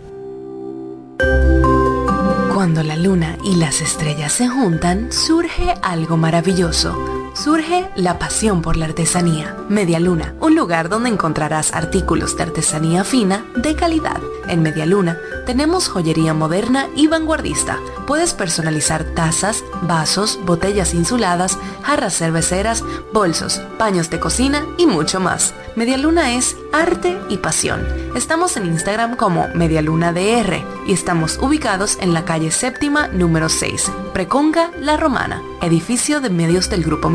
Cuando 2.54 2.82
la 2.82 2.96
luna 2.96 3.38
y 3.44 3.58
las 3.58 3.82
estrellas 3.82 4.32
se 4.32 4.48
juntan, 4.48 5.12
surge 5.12 5.74
algo 5.82 6.16
maravilloso. 6.16 7.19
Surge 7.40 7.90
la 7.96 8.20
pasión 8.20 8.62
por 8.62 8.76
la 8.76 8.84
artesanía. 8.84 9.56
Media 9.70 10.02
Luna, 10.02 10.36
un 10.42 10.56
lugar 10.56 10.90
donde 10.90 11.08
encontrarás 11.08 11.74
artículos 11.74 12.36
de 12.36 12.44
artesanía 12.44 13.06
fina 13.06 13.46
de 13.56 13.76
calidad. 13.76 14.20
En 14.50 14.62
Media 14.62 14.86
Luna 14.86 15.18
tenemos 15.46 15.88
joyería 15.88 16.34
moderna 16.34 16.90
y 16.98 17.08
vanguardista. 17.08 17.80
Puedes 18.08 18.34
personalizar 18.34 19.06
tazas, 19.16 19.64
vasos, 19.84 20.38
botellas 20.44 20.94
insuladas, 20.94 21.58
jarras 21.82 22.18
cerveceras, 22.18 22.84
bolsos, 23.14 23.62
paños 23.78 24.10
de 24.10 24.20
cocina 24.20 24.66
y 24.78 24.86
mucho 24.86 25.22
más. 25.22 25.54
Media 25.78 25.98
Luna 25.98 26.34
es 26.34 26.58
arte 26.74 27.18
y 27.30 27.38
pasión. 27.38 27.88
Estamos 28.16 28.58
en 28.58 28.66
Instagram 28.66 29.16
como 29.16 29.48
Medialuna 29.56 30.12
DR 30.12 30.62
y 30.86 30.92
estamos 30.92 31.38
ubicados 31.42 31.98
en 32.02 32.14
la 32.14 32.26
calle 32.26 32.52
séptima 32.52 33.08
número 33.08 33.48
6, 33.48 33.92
Preconga 34.14 34.72
La 34.82 34.98
Romana, 34.98 35.42
edificio 35.62 36.20
de 36.20 36.30
medios 36.30 36.70
del 36.70 36.84
Grupo 36.84 37.10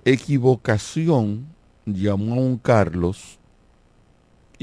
equivocación 0.06 1.46
llamó 1.86 2.34
a 2.34 2.38
un 2.38 2.58
Carlos 2.58 3.38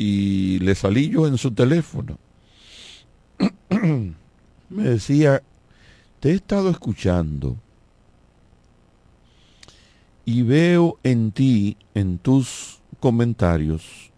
y 0.02 0.58
le 0.60 0.74
salí 0.74 1.10
yo 1.10 1.26
en 1.26 1.36
su 1.36 1.50
teléfono. 1.50 2.18
Me 4.70 4.82
decía, 4.82 5.42
te 6.20 6.30
he 6.30 6.34
estado 6.34 6.70
escuchando 6.70 7.58
y 10.24 10.40
veo 10.42 10.98
en 11.02 11.32
ti, 11.32 11.76
en 11.92 12.16
tus 12.16 12.80
comentarios, 12.98 14.10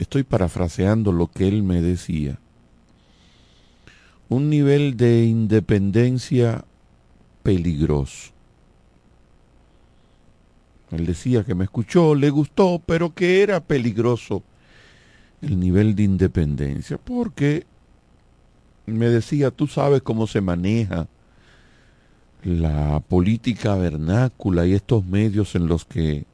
estoy 0.00 0.24
parafraseando 0.24 1.12
lo 1.12 1.28
que 1.28 1.46
él 1.46 1.62
me 1.62 1.80
decía, 1.80 2.40
un 4.28 4.50
nivel 4.50 4.96
de 4.96 5.24
independencia 5.24 6.64
peligroso. 7.44 8.32
Él 10.90 11.06
decía 11.06 11.44
que 11.44 11.54
me 11.54 11.64
escuchó, 11.64 12.16
le 12.16 12.30
gustó, 12.30 12.82
pero 12.84 13.14
que 13.14 13.42
era 13.42 13.60
peligroso 13.60 14.42
el 15.42 15.58
nivel 15.60 15.94
de 15.94 16.04
independencia, 16.04 16.98
porque 16.98 17.66
me 18.86 19.08
decía, 19.08 19.50
tú 19.50 19.66
sabes 19.66 20.02
cómo 20.02 20.26
se 20.26 20.40
maneja 20.40 21.06
la 22.42 23.00
política 23.00 23.74
vernácula 23.74 24.66
y 24.66 24.74
estos 24.74 25.04
medios 25.04 25.54
en 25.54 25.66
los 25.66 25.84
que 25.84 26.26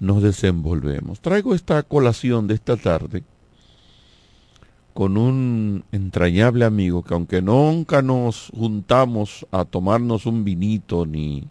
nos 0.00 0.22
desenvolvemos. 0.22 1.20
Traigo 1.20 1.54
esta 1.54 1.82
colación 1.82 2.46
de 2.46 2.54
esta 2.54 2.76
tarde 2.76 3.22
con 4.94 5.16
un 5.16 5.84
entrañable 5.92 6.64
amigo 6.64 7.02
que 7.02 7.14
aunque 7.14 7.40
nunca 7.40 8.02
nos 8.02 8.50
juntamos 8.54 9.46
a 9.52 9.64
tomarnos 9.64 10.26
un 10.26 10.44
vinito 10.44 11.06
ni 11.06 11.44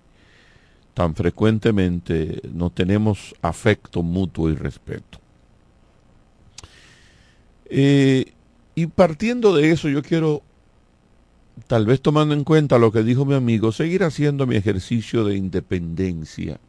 tan 0.94 1.16
frecuentemente, 1.16 2.42
no 2.54 2.70
tenemos 2.70 3.34
afecto 3.42 4.04
mutuo 4.04 4.50
y 4.50 4.56
respeto. 4.56 5.19
Eh, 7.70 8.34
y 8.76 8.88
partiendo 8.88 9.56
de 9.56 9.72
eso, 9.72 9.90
yo 9.90 10.02
quiero, 10.02 10.42
tal 11.68 11.86
vez 11.86 12.02
tomando 12.02 12.34
en 12.34 12.44
cuenta 12.44 12.80
lo 12.80 12.92
que 12.92 13.04
dijo 13.04 13.26
mi 13.26 13.36
amigo, 13.36 13.72
seguir 13.72 14.04
haciendo 14.04 14.48
mi 14.48 14.56
ejercicio 14.56 15.24
de 15.24 15.36
independencia 15.38 16.60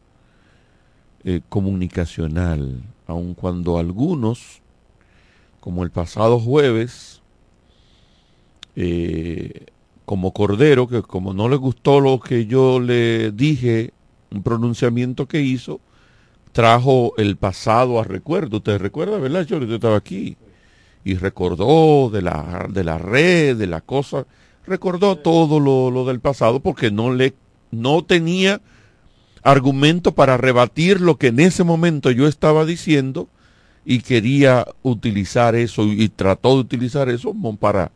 eh, 1.24 1.40
comunicacional, 1.48 2.82
aun 3.06 3.34
cuando 3.34 3.78
algunos, 3.78 4.60
como 5.60 5.84
el 5.84 5.90
pasado 5.90 6.38
jueves, 6.38 7.22
eh, 8.76 9.66
como 10.04 10.32
Cordero, 10.32 10.88
que 10.88 11.02
como 11.02 11.32
no 11.32 11.48
le 11.48 11.56
gustó 11.56 12.00
lo 12.00 12.20
que 12.20 12.46
yo 12.46 12.80
le 12.80 13.30
dije, 13.30 13.92
un 14.30 14.42
pronunciamiento 14.42 15.26
que 15.26 15.40
hizo, 15.40 15.80
trajo 16.52 17.14
el 17.16 17.36
pasado 17.36 18.00
a 18.00 18.04
recuerdo. 18.04 18.56
Usted 18.56 18.78
recuerda, 18.78 19.18
¿verdad, 19.18 19.46
Yo 19.46 19.58
Usted 19.58 19.74
estaba 19.74 19.96
aquí 19.96 20.36
y 21.04 21.14
recordó 21.14 22.10
de 22.10 22.22
la, 22.22 22.66
de 22.70 22.84
la 22.84 22.98
red, 22.98 23.56
de 23.56 23.66
la 23.66 23.80
cosa, 23.80 24.26
recordó 24.66 25.16
todo 25.16 25.60
lo, 25.60 25.90
lo 25.90 26.04
del 26.04 26.20
pasado 26.20 26.60
porque 26.60 26.90
no 26.90 27.12
le, 27.12 27.34
no 27.70 28.04
tenía 28.04 28.60
argumento 29.42 30.12
para 30.12 30.36
rebatir 30.36 31.00
lo 31.00 31.16
que 31.16 31.28
en 31.28 31.40
ese 31.40 31.64
momento 31.64 32.10
yo 32.10 32.26
estaba 32.26 32.64
diciendo 32.64 33.28
y 33.84 34.00
quería 34.00 34.66
utilizar 34.82 35.54
eso 35.54 35.84
y 35.84 36.08
trató 36.08 36.54
de 36.54 36.60
utilizar 36.60 37.08
eso 37.08 37.34
para 37.58 37.92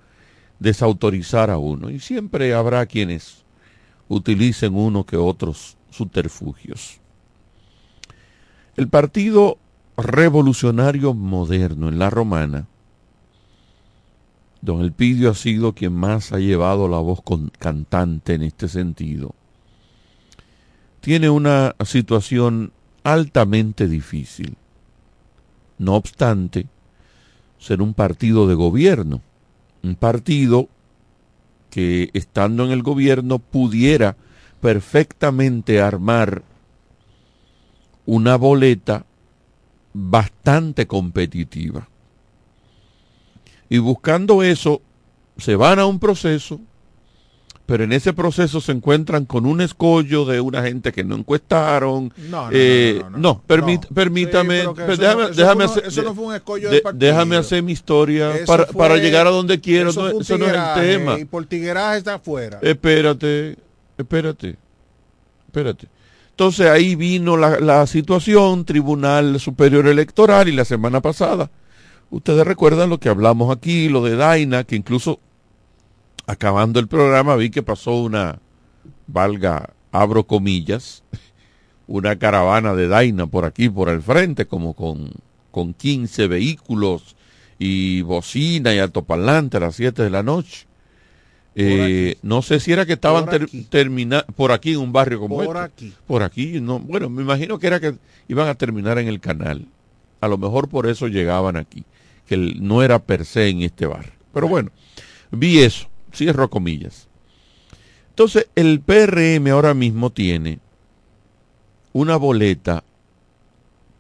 desautorizar 0.59 1.51
a 1.51 1.59
uno. 1.59 1.91
Y 1.91 2.01
siempre 2.01 2.55
habrá 2.55 2.87
quienes 2.87 3.45
utilicen 4.09 4.75
uno 4.75 5.05
que 5.05 5.17
otros 5.17 5.77
subterfugios. 5.91 7.01
El 8.77 8.89
Partido 8.89 9.59
Revolucionario 9.97 11.15
Moderno 11.15 11.89
en 11.89 11.99
la 11.99 12.11
Romana, 12.11 12.67
don 14.65 14.81
Elpidio 14.81 15.31
ha 15.31 15.35
sido 15.35 15.75
quien 15.75 15.93
más 15.93 16.33
ha 16.33 16.39
llevado 16.39 16.89
la 16.89 16.99
voz 16.99 17.21
cantante 17.59 18.33
en 18.33 18.43
este 18.43 18.69
sentido, 18.69 19.35
tiene 21.01 21.29
una 21.29 21.77
situación 21.85 22.73
altamente 23.03 23.89
difícil. 23.89 24.57
No 25.77 25.97
obstante, 25.97 26.67
ser 27.59 27.83
un 27.83 27.93
partido 27.93 28.47
de 28.47 28.55
gobierno, 28.55 29.21
un 29.83 29.97
partido 29.97 30.69
que 31.69 32.09
estando 32.15 32.65
en 32.65 32.71
el 32.71 32.83
gobierno 32.83 33.41
pudiera 33.41 34.17
perfectamente 34.63 35.83
armar 35.83 36.43
una 38.07 38.37
boleta 38.37 39.05
bastante 39.93 40.87
competitiva. 40.87 41.87
Y 43.69 43.79
buscando 43.79 44.43
eso, 44.43 44.83
se 45.39 45.57
van 45.57 45.79
a 45.79 45.87
un 45.87 45.99
proceso, 45.99 46.61
pero 47.67 47.85
en 47.85 47.93
ese 47.93 48.13
proceso 48.13 48.61
se 48.61 48.73
encuentran 48.73 49.25
con 49.25 49.47
un 49.47 49.61
escollo 49.61 50.27
de 50.27 50.41
una 50.41 50.63
gente 50.63 50.93
que 50.93 51.03
no 51.03 51.17
encuestaron. 51.17 52.13
No, 52.29 52.47
no, 52.47 52.51
eh, 52.53 53.03
no, 53.17 53.43
permítame, 53.43 54.65
déjame, 55.35 55.65
hacer, 55.65 55.87
eso 55.87 56.03
no 56.03 56.15
fue 56.15 56.25
un 56.27 56.35
escollo 56.35 56.71
de, 56.71 56.83
déjame 56.93 57.37
hacer 57.37 57.63
mi 57.63 57.73
historia 57.73 58.33
para, 58.47 58.67
para, 58.67 58.97
llegar 58.97 59.27
a 59.27 59.31
donde 59.31 59.61
quiero. 59.61 59.91
Eso, 59.91 60.13
no, 60.13 60.21
es 60.21 60.31
el 60.31 60.75
tema. 60.75 61.19
Y 61.19 61.25
por 61.25 61.47
tigueraje 61.47 61.99
está 61.99 62.15
afuera. 62.15 62.59
Espérate, 62.61 63.57
espérate, 63.97 64.57
espérate. 65.47 65.89
Entonces 66.31 66.67
ahí 66.67 66.97
vino 66.97 67.37
la, 67.37 67.61
la, 67.61 67.87
situación, 67.87 68.65
Tribunal 68.65 69.41
Superior 69.41 69.87
Electoral 69.87 70.49
y 70.49 70.53
la 70.53 70.65
semana 70.65 71.01
pasada. 71.01 71.49
Ustedes 72.11 72.47
recuerdan 72.47 72.91
lo 72.91 72.99
que 72.99 73.09
hablamos 73.09 73.55
aquí, 73.55 73.89
lo 73.89 74.03
de 74.05 74.17
Daina, 74.17 74.65
que 74.65 74.77
incluso 74.77 75.21
acabando 76.27 76.81
el 76.81 76.89
programa 76.89 77.37
vi 77.37 77.51
que 77.51 77.63
pasó 77.63 78.01
una, 78.03 78.39
valga, 79.07 79.71
abro 79.93 80.27
comillas, 80.27 81.03
una 81.87 82.17
caravana 82.17 82.75
de 82.75 82.89
Daina 82.89 83.27
por 83.27 83.45
aquí, 83.45 83.69
por 83.69 83.89
el 83.89 84.03
frente, 84.03 84.47
como 84.47 84.75
con, 84.75 85.11
con 85.51 85.75
15 85.75 86.29
vehículos 86.29 87.17
y 87.59 88.03
bocina 88.03 88.75
y 88.75 88.79
altoparlante 88.79 89.57
a 89.57 89.61
las 89.61 89.77
7 89.77 90.03
de 90.03 90.11
la 90.11 90.23
noche. 90.23 90.67
Eh, 91.57 92.17
no 92.23 92.43
sé 92.43 92.59
si 92.59 92.73
era 92.73 92.85
que 92.85 92.95
estaban 92.95 93.27
terminando 93.71 94.27
por 94.35 94.51
aquí 94.51 94.73
en 94.73 94.81
un 94.81 94.93
barrio 94.93 95.21
como 95.21 95.37
por 95.37 95.57
este. 95.57 95.61
aquí. 95.61 95.95
Por 96.07 96.23
aquí, 96.23 96.61
no. 96.61 96.81
Bueno, 96.81 97.09
me 97.09 97.23
imagino 97.23 97.59
que 97.59 97.69
era 97.69 97.79
que 97.79 97.95
iban 98.27 98.49
a 98.49 98.57
terminar 98.57 98.99
en 98.99 99.07
el 99.07 99.21
canal. 99.21 99.67
A 100.25 100.29
lo 100.29 100.39
mejor 100.39 100.69
por 100.69 100.87
eso 100.87 101.09
llegaban 101.09 101.57
aquí, 101.57 101.85
que 102.27 102.37
no 102.37 102.83
era 102.83 102.99
per 102.99 103.25
se 103.25 103.49
en 103.49 103.63
este 103.63 103.87
barrio. 103.87 104.13
Pero 104.33 104.49
bueno, 104.49 104.71
vi 105.31 105.61
eso, 105.61 105.89
cierro 106.15 106.49
comillas. 106.49 107.09
Entonces, 108.09 108.49
el 108.55 108.81
PRM 108.81 109.49
ahora 109.49 109.75
mismo 109.75 110.11
tiene 110.11 110.61
una 111.93 112.17
boleta 112.17 112.85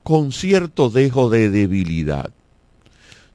con 0.03 0.33
cierto 0.33 0.91
dejo 0.91 1.31
de 1.31 1.51
debilidad. 1.51 2.31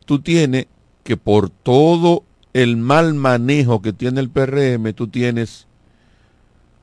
Tú 0.05 0.19
tienes 0.19 0.67
que 1.03 1.17
por 1.17 1.49
todo 1.49 2.23
el 2.53 2.77
mal 2.77 3.13
manejo 3.13 3.81
que 3.81 3.93
tiene 3.93 4.19
el 4.19 4.29
PRM, 4.29 4.93
tú 4.93 5.07
tienes 5.07 5.67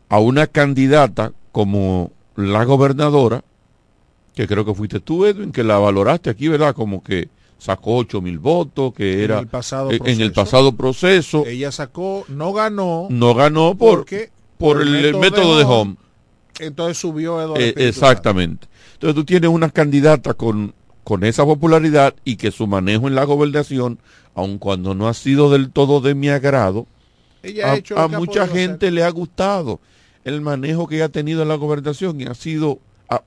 a 0.08 0.18
una 0.20 0.46
candidata 0.46 1.32
como 1.52 2.12
la 2.36 2.64
gobernadora, 2.64 3.44
que 4.36 4.46
creo 4.46 4.64
que 4.64 4.74
fuiste 4.74 5.00
tú, 5.00 5.24
Edwin, 5.24 5.50
que 5.50 5.64
la 5.64 5.78
valoraste 5.78 6.30
aquí, 6.30 6.46
¿verdad? 6.46 6.74
Como 6.74 7.02
que 7.02 7.28
sacó 7.58 7.96
8 7.96 8.20
mil 8.20 8.38
votos, 8.38 8.92
que 8.92 9.24
era 9.24 9.38
en 9.38 9.40
el, 9.40 9.48
pasado 9.48 9.88
proceso, 9.88 10.06
en 10.06 10.20
el 10.20 10.32
pasado 10.32 10.76
proceso. 10.76 11.46
Ella 11.46 11.72
sacó, 11.72 12.24
no 12.28 12.52
ganó. 12.52 13.08
No 13.10 13.34
ganó 13.34 13.74
por, 13.76 14.00
porque, 14.00 14.30
por, 14.58 14.82
el, 14.82 15.16
método, 15.16 15.58
de, 15.58 15.64
home. 15.64 15.96
Entonces 16.60 16.98
subió 16.98 17.40
Eduardo. 17.40 17.64
Eh, 17.64 17.72
exactamente. 17.78 18.68
Entonces 18.92 19.14
tú 19.14 19.24
tienes 19.24 19.50
una 19.50 19.70
candidata 19.70 20.34
con, 20.34 20.74
con 21.02 21.24
esa 21.24 21.44
popularidad 21.44 22.14
y 22.22 22.36
que 22.36 22.50
su 22.50 22.66
manejo 22.66 23.08
en 23.08 23.14
la 23.14 23.24
gobernación 23.24 23.98
aun 24.36 24.58
cuando 24.58 24.94
no 24.94 25.08
ha 25.08 25.14
sido 25.14 25.50
del 25.50 25.70
todo 25.70 26.02
de 26.02 26.14
mi 26.14 26.28
agrado, 26.28 26.86
a, 27.96 28.08
mucha 28.08 28.46
gente 28.46 28.90
le 28.90 29.02
ha 29.02 29.08
gustado 29.08 29.80
el 30.24 30.42
manejo 30.42 30.86
que 30.86 31.02
ha 31.02 31.08
tenido 31.08 31.40
en 31.40 31.48
la 31.48 31.54
gobernación 31.54 32.20
y 32.20 32.24
ha 32.24 32.34
sido 32.34 32.78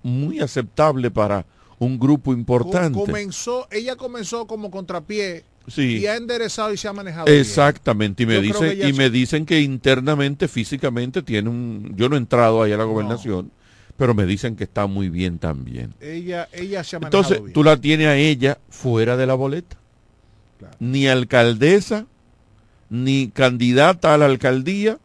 muy 0.04 0.40
aceptable 0.40 1.12
para 1.12 1.46
un 1.78 2.00
grupo 2.00 2.34
importante. 2.34 2.98
Comenzó, 2.98 3.68
ella 3.72 3.96
comenzó 3.96 4.48
como 4.48 4.70
contrapié 4.70 5.44
y 5.78 6.06
ha 6.08 6.16
enderezado 6.16 6.74
y 6.74 6.78
se 6.78 6.88
ha 6.88 6.94
manejado. 6.94 7.28
Exactamente, 7.28 8.24
y 8.24 8.26
me 8.26 8.42
dicen, 8.42 8.88
y 8.88 8.94
me 8.94 9.10
dicen 9.10 9.46
que 9.46 9.62
internamente, 9.62 10.48
físicamente, 10.48 11.22
tiene 11.22 11.50
un. 11.50 11.94
Yo 11.96 12.10
no 12.10 12.16
he 12.16 12.20
entrado 12.20 12.64
ahí 12.64 12.72
a 12.72 12.78
la 12.78 12.84
gobernación, 12.84 13.52
pero 13.98 14.14
me 14.14 14.26
dicen 14.26 14.56
que 14.56 14.66
está 14.66 14.88
muy 14.88 15.10
bien 15.10 15.40
también. 15.40 15.94
Ella, 16.02 16.50
ella 16.52 16.84
se 16.84 16.96
ha 16.96 17.00
manejado 17.00 17.24
Entonces, 17.24 17.54
tú 17.54 17.64
la 17.64 17.78
tienes 17.78 18.08
a 18.08 18.18
ella 18.18 18.58
fuera 18.70 19.16
de 19.16 19.26
la 19.26 19.36
boleta 19.36 19.80
ni 20.80 21.08
alcaldesa, 21.08 22.06
ni 22.90 23.30
candidata 23.30 24.14
a 24.14 24.18
la 24.18 24.26
alcaldía, 24.26 25.00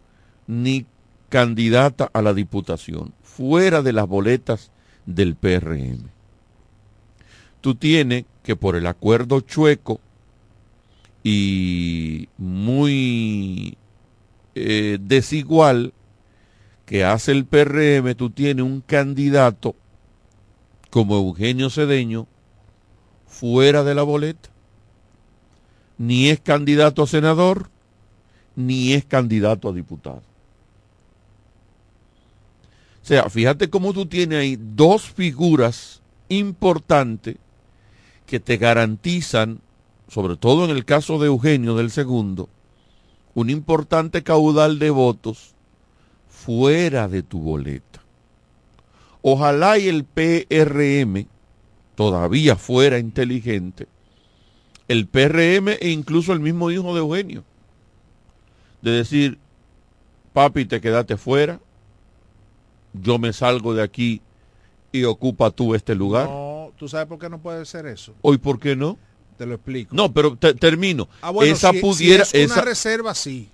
ni 0.46 0.86
candidata 1.28 2.10
a 2.12 2.22
la 2.22 2.34
diputación, 2.34 3.12
fuera 3.36 3.82
de 3.82 3.92
las 3.92 4.06
boletas 4.06 4.70
del 5.06 5.36
PRM. 5.36 6.10
Tú 7.60 7.74
tienes 7.74 8.24
que 8.42 8.56
por 8.56 8.76
el 8.76 8.86
acuerdo 8.86 9.40
chueco 9.40 10.00
y 11.22 12.28
muy 12.36 13.78
eh, 14.54 14.98
desigual 15.00 15.94
que 16.84 17.04
hace 17.04 17.32
el 17.32 17.46
PRM, 17.46 18.14
tú 18.14 18.30
tienes 18.30 18.64
un 18.64 18.82
candidato 18.82 19.74
como 20.90 21.16
Eugenio 21.16 21.70
Cedeño 21.70 22.26
fuera 23.26 23.82
de 23.84 23.94
la 23.94 24.02
boleta 24.02 24.54
ni 25.98 26.28
es 26.28 26.40
candidato 26.40 27.02
a 27.02 27.06
senador, 27.06 27.70
ni 28.56 28.92
es 28.92 29.04
candidato 29.04 29.68
a 29.68 29.72
diputado. 29.72 30.22
O 33.04 33.06
sea, 33.06 33.28
fíjate 33.28 33.68
cómo 33.68 33.92
tú 33.92 34.06
tienes 34.06 34.38
ahí 34.38 34.56
dos 34.58 35.02
figuras 35.02 36.00
importantes 36.30 37.36
que 38.24 38.40
te 38.40 38.56
garantizan, 38.56 39.60
sobre 40.08 40.36
todo 40.36 40.64
en 40.64 40.70
el 40.70 40.86
caso 40.86 41.18
de 41.18 41.26
Eugenio 41.26 41.76
del 41.76 41.90
segundo, 41.90 42.48
un 43.34 43.50
importante 43.50 44.22
caudal 44.22 44.78
de 44.78 44.88
votos 44.88 45.54
fuera 46.30 47.06
de 47.06 47.22
tu 47.22 47.40
boleta. 47.40 48.00
Ojalá 49.20 49.76
y 49.76 49.88
el 49.88 50.04
PRM 50.04 51.26
todavía 51.96 52.56
fuera 52.56 52.98
inteligente 52.98 53.86
el 54.88 55.08
PRM 55.08 55.76
e 55.78 55.90
incluso 55.90 56.32
el 56.32 56.40
mismo 56.40 56.70
hijo 56.70 56.94
de 56.94 57.00
Eugenio. 57.00 57.44
De 58.80 58.92
decir, 58.92 59.38
papi, 60.32 60.64
te 60.64 60.80
quedaste 60.80 61.18
fuera, 61.18 61.60
yo 62.94 63.18
me 63.18 63.32
salgo 63.32 63.74
de 63.74 63.82
aquí 63.82 64.22
y 64.92 65.04
ocupa 65.04 65.50
tú 65.50 65.74
este 65.74 65.94
lugar. 65.94 66.28
No, 66.28 66.72
¿tú 66.76 66.88
sabes 66.88 67.06
por 67.06 67.18
qué 67.18 67.28
no 67.28 67.40
puede 67.40 67.64
ser 67.66 67.86
eso? 67.86 68.14
¿Hoy 68.22 68.38
por 68.38 68.58
qué 68.58 68.76
no? 68.76 68.96
Te 69.36 69.46
lo 69.46 69.54
explico. 69.54 69.94
No, 69.94 70.12
pero 70.12 70.36
termino. 70.36 71.08
Ah, 71.20 71.32
esa 71.42 71.72
pudiera... 71.72 72.24
Si 72.24 72.38
es 72.38 72.52
una 72.52 72.62
reserva, 72.62 73.14
sí. 73.14 73.50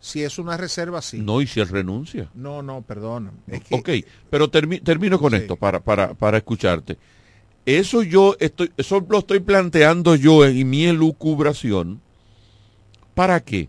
Si 0.00 0.24
es 0.24 0.36
una 0.40 0.56
reserva, 0.56 1.00
sí. 1.00 1.18
No, 1.20 1.40
y 1.40 1.46
si 1.46 1.60
él 1.60 1.68
renuncia. 1.68 2.28
No, 2.34 2.60
no, 2.60 2.82
perdona. 2.82 3.30
ok, 3.70 3.90
pero 4.28 4.50
termino 4.50 5.20
con 5.20 5.32
esto 5.34 5.54
para, 5.54 5.78
para, 5.78 6.14
para 6.14 6.38
escucharte. 6.38 6.98
Eso 7.64 8.02
yo 8.02 8.36
estoy, 8.40 8.72
eso 8.76 9.06
lo 9.08 9.20
estoy 9.20 9.38
planteando 9.38 10.16
yo 10.16 10.44
en 10.44 10.68
mi 10.68 10.86
elucubración. 10.86 12.00
¿Para 13.14 13.38
qué? 13.44 13.68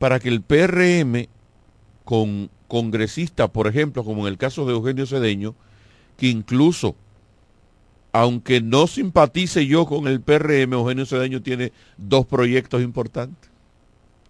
Para 0.00 0.18
que 0.18 0.28
el 0.28 0.42
PRM 0.42 1.28
con 2.08 2.48
congresistas, 2.68 3.50
por 3.50 3.66
ejemplo, 3.66 4.02
como 4.02 4.26
en 4.26 4.32
el 4.32 4.38
caso 4.38 4.64
de 4.64 4.72
Eugenio 4.72 5.04
Cedeño, 5.04 5.54
que 6.16 6.28
incluso 6.28 6.96
aunque 8.12 8.62
no 8.62 8.86
simpatice 8.86 9.66
yo 9.66 9.84
con 9.84 10.08
el 10.08 10.22
PRM, 10.22 10.72
Eugenio 10.72 11.04
Cedeño 11.04 11.42
tiene 11.42 11.70
dos 11.98 12.24
proyectos 12.24 12.80
importantes. 12.80 13.50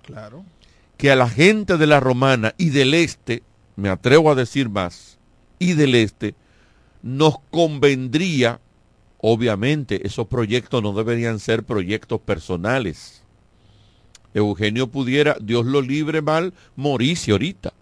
Claro. 0.02 0.44
Que 0.96 1.12
a 1.12 1.14
la 1.14 1.28
gente 1.28 1.76
de 1.76 1.86
la 1.86 2.00
Romana 2.00 2.52
y 2.58 2.70
del 2.70 2.94
Este, 2.94 3.44
me 3.76 3.90
atrevo 3.90 4.32
a 4.32 4.34
decir 4.34 4.68
más, 4.68 5.16
y 5.60 5.74
del 5.74 5.94
Este, 5.94 6.34
nos 7.00 7.38
convendría, 7.52 8.60
obviamente, 9.18 10.04
esos 10.04 10.26
proyectos 10.26 10.82
no 10.82 10.94
deberían 10.94 11.38
ser 11.38 11.62
proyectos 11.62 12.20
personales. 12.20 13.22
Eugenio 14.34 14.88
pudiera, 14.88 15.36
Dios 15.40 15.64
lo 15.66 15.80
libre 15.82 16.22
mal, 16.22 16.52
morirse 16.76 17.32
ahorita. 17.32 17.72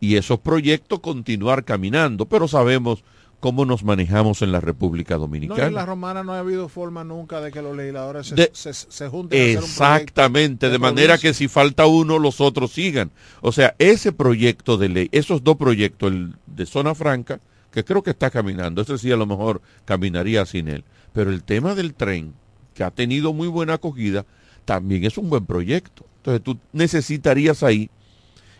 Y 0.00 0.16
esos 0.16 0.38
proyectos 0.40 1.00
continuar 1.00 1.64
caminando, 1.64 2.26
pero 2.26 2.48
sabemos 2.48 3.02
cómo 3.40 3.64
nos 3.64 3.84
manejamos 3.84 4.42
en 4.42 4.50
la 4.52 4.60
República 4.60 5.16
Dominicana. 5.16 5.60
No, 5.62 5.66
en 5.68 5.74
la 5.74 5.86
romana 5.86 6.22
no 6.24 6.32
ha 6.32 6.38
habido 6.40 6.68
forma 6.68 7.04
nunca 7.04 7.40
de 7.40 7.52
que 7.52 7.62
los 7.62 7.76
legisladores 7.76 8.26
se, 8.28 8.34
De- 8.34 8.50
se- 8.52 8.72
se 8.72 9.08
junten. 9.08 9.38
a 9.38 9.42
hacer 9.42 9.58
un 9.58 9.64
Exactamente, 9.64 10.66
proyecto 10.66 10.70
de 10.70 10.78
manera 10.78 11.18
que 11.18 11.34
si 11.34 11.48
falta 11.48 11.86
uno, 11.86 12.18
los 12.18 12.40
otros 12.40 12.72
sigan. 12.72 13.10
O 13.40 13.52
sea, 13.52 13.74
ese 13.78 14.12
proyecto 14.12 14.76
de 14.78 14.88
ley, 14.88 15.08
esos 15.12 15.44
dos 15.44 15.56
proyectos, 15.56 16.12
el 16.12 16.34
de 16.46 16.66
zona 16.66 16.94
franca, 16.94 17.40
que 17.70 17.84
creo 17.84 18.02
que 18.02 18.10
está 18.10 18.30
caminando, 18.30 18.80
ese 18.82 18.96
sí 18.98 19.12
a 19.12 19.16
lo 19.16 19.26
mejor 19.26 19.60
caminaría 19.84 20.44
sin 20.46 20.68
él. 20.68 20.84
Pero 21.12 21.30
el 21.30 21.42
tema 21.42 21.74
del 21.74 21.94
tren, 21.94 22.32
que 22.74 22.84
ha 22.84 22.90
tenido 22.90 23.32
muy 23.32 23.48
buena 23.48 23.74
acogida, 23.74 24.24
también 24.66 25.04
es 25.04 25.16
un 25.16 25.30
buen 25.30 25.46
proyecto. 25.46 26.04
Entonces 26.18 26.42
tú 26.42 26.58
necesitarías 26.72 27.62
ahí 27.62 27.88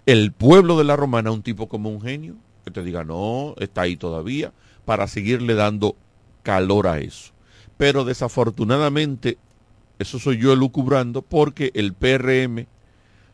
el 0.07 0.33
pueblo 0.33 0.79
de 0.79 0.85
la 0.85 0.97
romana, 0.97 1.33
un 1.33 1.43
tipo 1.43 1.69
como 1.69 1.91
un 1.91 2.01
genio, 2.01 2.37
que 2.65 2.71
te 2.71 2.83
diga, 2.83 3.05
no, 3.05 3.55
está 3.59 3.83
ahí 3.83 3.97
todavía, 3.97 4.53
para 4.87 5.09
seguirle 5.09 5.55
dando 5.55 5.97
calor 6.43 6.87
a 6.87 7.01
eso. 7.01 7.33
Pero 7.77 8.05
desafortunadamente, 8.05 9.37
eso 9.99 10.19
soy 10.19 10.39
yo 10.39 10.53
elucubrando, 10.53 11.23
porque 11.23 11.73
el 11.75 11.93
PRM 11.93 12.67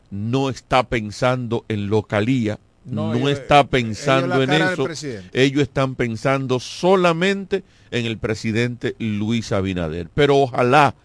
no 0.09 0.49
está 0.49 0.83
pensando 0.83 1.63
en 1.69 1.87
localía, 1.87 2.59
No, 2.85 3.29
está 3.29 3.65
pensando 3.65 4.41
ellos 4.41 4.55
en 4.55 4.61
eso. 4.61 5.21
Ellos 5.31 5.61
están 5.61 5.95
pensando 5.95 6.59
solamente 6.59 7.63
en 7.91 8.05
el 8.05 8.17
presidente 8.17 8.95
Luis 8.99 9.51
Abinader. 9.51 10.09
Pero 10.13 10.37
ojalá 10.37 10.95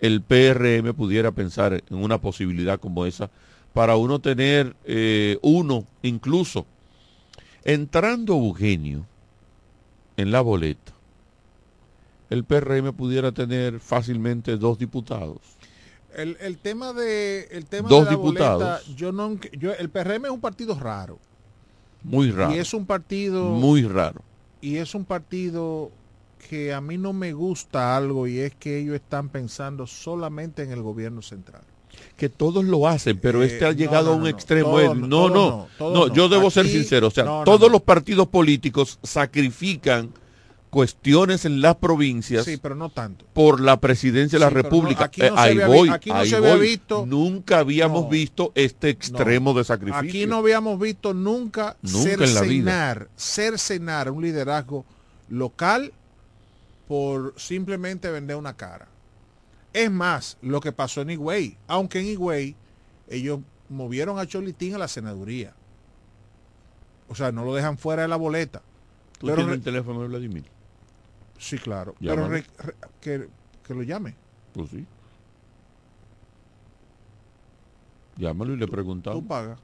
el 0.00 0.22
PRM 0.22 0.94
pudiera 0.94 1.32
pensar 1.32 1.74
en 1.88 1.96
una 1.96 2.20
posibilidad 2.20 2.78
como 2.78 3.06
esa 3.06 3.30
para 3.72 3.96
uno 3.96 4.18
tener 4.20 4.74
eh, 4.84 5.38
uno, 5.42 5.84
incluso 6.02 6.66
entrando 7.64 8.34
Eugenio 8.34 9.04
en 10.16 10.30
la 10.32 10.40
boleta, 10.40 10.92
el 12.30 12.44
PRM 12.44 12.92
pudiera 12.92 13.32
tener 13.32 13.80
fácilmente 13.80 14.56
dos 14.56 14.78
diputados. 14.78 15.38
El, 16.14 16.36
el 16.40 16.58
tema 16.58 16.92
de 16.92 17.48
el 17.52 17.66
tema 17.66 17.88
Dos 17.88 18.00
de 18.00 18.04
la 18.06 18.10
diputados. 18.16 18.58
boleta, 18.62 18.80
yo 18.96 19.12
no 19.12 19.38
yo 19.58 19.72
el 19.74 19.88
PRM 19.90 20.24
es 20.24 20.30
un 20.30 20.40
partido 20.40 20.78
raro 20.78 21.18
Muy 22.02 22.30
raro. 22.32 22.54
y 22.54 22.58
es 22.58 22.72
un 22.74 22.86
partido 22.86 23.50
Muy 23.50 23.82
raro. 23.82 24.22
y 24.60 24.76
es 24.78 24.94
un 24.94 25.04
partido 25.04 25.90
que 26.38 26.72
a 26.72 26.80
mí 26.80 26.96
no 26.98 27.12
me 27.12 27.32
gusta 27.32 27.96
algo 27.96 28.26
y 28.26 28.38
es 28.38 28.54
que 28.54 28.78
ellos 28.78 28.94
están 28.94 29.28
pensando 29.28 29.86
solamente 29.86 30.62
en 30.62 30.72
el 30.72 30.82
gobierno 30.82 31.20
central. 31.22 31.62
que 32.16 32.28
todos 32.28 32.64
lo 32.64 32.86
hacen, 32.86 33.18
pero 33.18 33.42
Eh, 33.42 33.46
este 33.46 33.64
ha 33.64 33.68
no, 33.72 33.74
llegado 33.76 34.06
no, 34.06 34.12
a 34.12 34.16
un 34.16 34.22
no, 34.22 34.28
extremo. 34.28 34.70
todo 34.70 34.94
no, 34.94 35.28
no, 35.28 35.68
no, 35.80 36.14
yo 36.14 36.28
debo 36.28 36.48
ser 36.50 36.66
sincero. 36.68 37.08
O 37.08 37.10
sea, 37.10 37.24
todos 37.44 37.70
los 37.72 37.82
partidos 37.82 38.28
políticos 38.28 38.98
sacrifican 39.02 40.10
cuestiones 40.70 41.44
en 41.44 41.60
las 41.60 41.76
provincias 41.76 42.44
Sí, 42.44 42.56
pero 42.56 42.74
no 42.74 42.90
tanto. 42.90 43.24
por 43.32 43.60
la 43.60 43.80
presidencia 43.80 44.38
de 44.38 44.44
la 44.44 44.48
Sí, 44.48 44.54
pero 44.54 44.62
no- 44.62 44.70
República. 44.70 45.04
aquí 45.06 45.20
no 45.22 45.26
Eh, 45.26 45.30
se 45.30 45.38
ahí 45.40 45.50
había 45.52 45.66
voy, 45.66 45.88
aquí 45.88 46.10
no 46.10 46.16
ahí 46.16 46.28
se 46.30 46.36
había 46.36 46.56
voy. 46.56 46.60
visto- 46.68 47.06
Nunca 47.06 47.58
habíamos 47.60 48.08
visto 48.10 48.52
este 48.54 48.90
extremo 48.90 49.54
de 49.54 49.64
sacrificio. 49.64 50.08
Aquí 50.08 50.26
no 50.26 50.36
habíamos 50.36 50.78
visto 50.78 51.14
nunca, 51.14 51.76
Nunca 51.82 52.02
cercenar, 52.26 53.08
cercenar 53.16 54.10
un 54.10 54.22
liderazgo 54.22 54.84
local 55.30 55.92
por 56.88 57.34
simplemente 57.38 58.10
vender 58.10 58.36
una 58.36 58.56
cara. 58.56 58.88
Es 59.72 59.90
más, 59.90 60.38
lo 60.40 60.60
que 60.60 60.72
pasó 60.72 61.02
en 61.02 61.10
Higüey, 61.10 61.56
aunque 61.68 62.00
en 62.00 62.06
Higüey 62.06 62.56
ellos 63.08 63.40
movieron 63.68 64.18
a 64.18 64.26
Cholitín 64.26 64.74
a 64.74 64.78
la 64.78 64.88
senaduría. 64.88 65.52
O 67.08 67.14
sea, 67.14 67.30
no 67.32 67.44
lo 67.44 67.54
dejan 67.54 67.78
fuera 67.78 68.02
de 68.02 68.08
la 68.08 68.16
boleta. 68.16 68.62
¿Tú 69.18 69.26
Pero 69.26 69.36
tienes 69.38 69.54
el 69.56 69.62
teléfono 69.62 70.00
de 70.02 70.08
Vladimir? 70.08 70.44
sí, 71.38 71.58
claro. 71.58 71.94
Llámalo. 72.00 72.28
Pero 72.28 72.32
re- 72.32 72.46
re- 72.64 72.74
que, 73.00 73.28
que 73.66 73.74
lo 73.74 73.82
llame. 73.82 74.14
Pues 74.54 74.70
sí. 74.70 74.86
Llámalo 78.16 78.54
y 78.54 78.56
le 78.56 78.66
preguntamos. 78.66 79.20
Tú 79.20 79.26
pagas. 79.28 79.58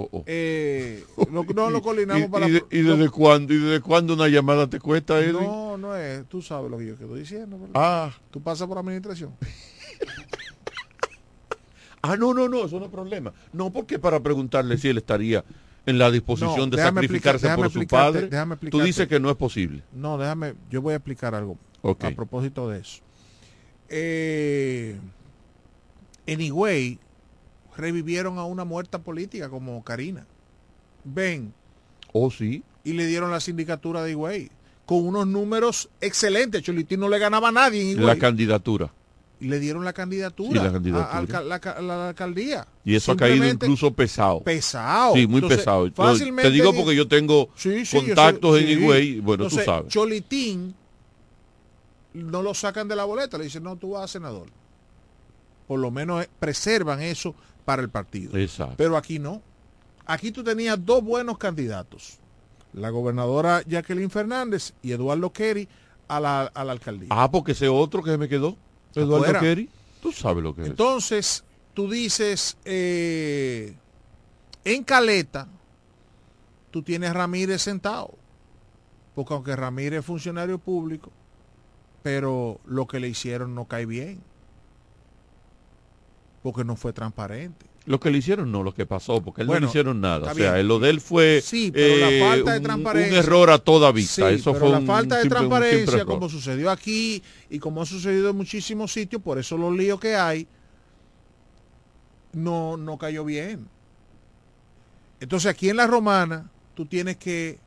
Oh, 0.00 0.08
oh. 0.12 0.22
Eh, 0.26 1.02
lo- 1.32 1.42
no 1.42 1.70
lo 1.70 1.78
¿Y, 1.78 1.80
coordinamos 1.82 2.28
para 2.30 2.46
y 2.48 2.52
de- 2.52 2.64
y 2.70 2.82
desde 2.82 3.08
cuándo? 3.10 3.52
¿Y 3.52 3.58
desde 3.58 3.80
cuándo 3.80 4.14
una 4.14 4.28
llamada 4.28 4.68
te 4.70 4.78
cuesta, 4.78 5.18
Edwin? 5.18 5.42
No, 5.42 5.76
no 5.76 5.96
es. 5.96 6.24
Tú 6.28 6.40
sabes 6.40 6.70
lo 6.70 6.78
que 6.78 6.86
yo 6.86 6.92
estoy 6.94 7.18
diciendo. 7.18 7.58
¿verdad? 7.58 7.72
Ah. 7.74 8.12
Tú 8.30 8.40
pasas 8.40 8.68
por 8.68 8.78
administración. 8.78 9.34
Ah, 12.00 12.16
no, 12.16 12.32
no, 12.32 12.48
no, 12.48 12.64
eso 12.64 12.78
no 12.78 12.84
es 12.86 12.92
problema. 12.92 13.32
No, 13.52 13.70
porque 13.72 13.98
para 13.98 14.20
preguntarle 14.20 14.78
si 14.78 14.88
él 14.88 14.98
estaría 14.98 15.44
en 15.84 15.98
la 15.98 16.12
disposición 16.12 16.70
No, 16.70 16.76
de 16.76 16.80
sacrificarse 16.82 17.48
por 17.56 17.70
su 17.72 17.84
padre. 17.88 18.28
déjame 18.28 18.56
Tú 18.56 18.80
dices 18.80 19.08
que 19.08 19.18
no 19.18 19.28
es 19.30 19.36
posible. 19.36 19.82
No, 19.92 20.16
déjame, 20.16 20.54
yo 20.70 20.80
voy 20.80 20.92
a 20.92 20.96
explicar 20.96 21.34
algo 21.34 21.58
a 21.82 22.10
propósito 22.12 22.68
de 22.70 22.78
eso. 22.78 23.02
Eh, 23.88 24.96
Higüey 26.26 27.00
revivieron 27.78 28.38
a 28.38 28.44
una 28.44 28.64
muerta 28.64 28.98
política 28.98 29.48
como 29.48 29.82
Karina. 29.84 30.26
Ven, 31.04 31.54
Oh, 32.12 32.30
sí. 32.30 32.62
y 32.84 32.92
le 32.92 33.06
dieron 33.06 33.30
la 33.30 33.40
sindicatura 33.40 34.02
de 34.02 34.10
Higüey 34.10 34.50
con 34.84 35.06
unos 35.06 35.26
números 35.26 35.88
excelentes. 36.00 36.62
Cholitín 36.62 37.00
no 37.00 37.08
le 37.08 37.18
ganaba 37.18 37.48
a 37.48 37.52
nadie 37.52 37.80
en 37.82 37.88
Higüey. 37.90 38.06
La 38.06 38.16
candidatura. 38.16 38.92
y 39.40 39.46
le 39.46 39.60
dieron 39.60 39.84
la 39.84 39.92
candidatura, 39.92 40.58
Sí, 40.60 40.66
la 40.66 40.72
candidatura. 40.72 41.16
a- 41.38 41.42
la, 41.44 41.60
ca- 41.60 41.80
la- 41.80 41.96
la 41.96 42.08
alcaldía. 42.08 42.66
Y 42.84 42.96
eso 42.96 43.12
ha 43.12 43.16
caído 43.16 43.46
incluso 43.48 43.92
pesado. 43.94 44.42
pesado. 44.42 45.14
Sí, 45.14 45.28
muy 45.28 45.36
Entonces, 45.36 45.58
pesado. 45.58 45.88
Fácilmente 45.94 46.48
te 46.48 46.50
digo 46.50 46.74
porque 46.74 46.96
yo 46.96 47.06
tengo 47.06 47.48
Sí, 47.54 47.86
sí, 47.86 47.98
yo 48.00 48.04
contactos 48.06 48.58
en. 48.60 48.68
Higüey. 48.68 49.20
Bueno, 49.20 49.44
Entonces, 49.44 49.64
tú 49.64 49.70
sabes. 49.70 49.92
Cholitín 49.92 50.74
no 52.14 52.42
lo 52.42 52.52
sacan 52.52 52.88
de 52.88 52.96
la 52.96 53.04
boleta, 53.04 53.38
le 53.38 53.44
dicen, 53.44 53.62
no, 53.62 53.76
tú 53.76 53.90
vas 53.90 54.04
a 54.04 54.08
senador. 54.08 54.48
Por 55.68 55.78
lo 55.78 55.92
menos 55.92 56.24
eh, 56.24 56.28
preservan 56.40 57.00
eso 57.00 57.34
para 57.68 57.82
el 57.82 57.90
partido. 57.90 58.34
Exacto. 58.38 58.76
Pero 58.78 58.96
aquí 58.96 59.18
no. 59.18 59.42
Aquí 60.06 60.32
tú 60.32 60.42
tenías 60.42 60.82
dos 60.82 61.04
buenos 61.04 61.36
candidatos. 61.36 62.18
La 62.72 62.88
gobernadora 62.88 63.60
Jacqueline 63.66 64.08
Fernández 64.08 64.72
y 64.80 64.92
Eduardo 64.92 65.30
Kerry 65.34 65.68
a 66.08 66.18
la, 66.18 66.44
a 66.44 66.64
la 66.64 66.72
alcaldía. 66.72 67.08
Ah, 67.10 67.30
porque 67.30 67.52
ese 67.52 67.68
otro 67.68 68.02
que 68.02 68.16
me 68.16 68.26
quedó, 68.26 68.56
Eduardo 68.94 69.24
Afuera. 69.24 69.40
Kerry, 69.40 69.68
tú 70.00 70.12
sabes 70.12 70.42
lo 70.42 70.54
que 70.54 70.62
es. 70.62 70.68
Entonces, 70.68 71.44
tú 71.74 71.90
dices, 71.90 72.56
eh, 72.64 73.76
en 74.64 74.82
Caleta, 74.82 75.46
tú 76.70 76.82
tienes 76.82 77.10
a 77.10 77.12
Ramírez 77.12 77.60
sentado. 77.60 78.14
Porque 79.14 79.34
aunque 79.34 79.54
Ramírez 79.54 79.98
es 80.00 80.06
funcionario 80.06 80.56
público, 80.56 81.12
pero 82.02 82.60
lo 82.64 82.86
que 82.86 82.98
le 82.98 83.08
hicieron 83.08 83.54
no 83.54 83.66
cae 83.66 83.84
bien. 83.84 84.22
Porque 86.42 86.64
no 86.64 86.76
fue 86.76 86.92
transparente. 86.92 87.66
Lo 87.86 87.98
que 87.98 88.10
le 88.10 88.18
hicieron 88.18 88.52
no, 88.52 88.62
lo 88.62 88.74
que 88.74 88.84
pasó, 88.84 89.22
porque 89.22 89.40
él 89.42 89.48
no 89.48 89.58
le 89.58 89.66
hicieron 89.66 90.00
nada. 90.00 90.30
O 90.30 90.34
sea, 90.34 90.52
bien. 90.54 90.68
lo 90.68 90.78
de 90.78 90.90
él 90.90 91.00
fue 91.00 91.40
Sí, 91.42 91.70
pero 91.72 91.96
la 91.96 92.10
eh, 92.10 92.20
falta 92.20 92.52
de 92.52 92.58
un- 92.58 92.62
transparencia. 92.64 93.12
un 93.12 93.18
error 93.18 93.50
a 93.50 93.58
toda 93.58 93.90
vista. 93.92 94.28
Sí, 94.28 94.34
Eso 94.34 94.52
pero 94.52 94.64
fue 94.66 94.72
la 94.72 94.78
un 94.80 94.86
falta 94.86 95.16
de 95.16 95.22
simple- 95.22 95.40
un 95.40 95.48
transparencia, 95.48 96.04
como 96.04 96.28
sucedió 96.28 96.70
aquí 96.70 97.22
y 97.48 97.58
como 97.58 97.80
ha 97.82 97.86
sucedido 97.86 98.28
en 98.30 98.36
muchísimos 98.36 98.92
sitios, 98.92 99.22
por 99.22 99.38
eso 99.38 99.56
los 99.56 99.74
líos 99.74 99.98
que 100.00 100.16
hay, 100.16 100.46
no, 102.32 102.76
no 102.76 102.98
cayó 102.98 103.24
bien. 103.24 103.66
Entonces 105.20 105.50
aquí 105.50 105.68
en 105.70 105.76
la 105.78 105.86
romana, 105.86 106.50
tú 106.74 106.86
tienes 106.86 107.16
que, 107.16 107.58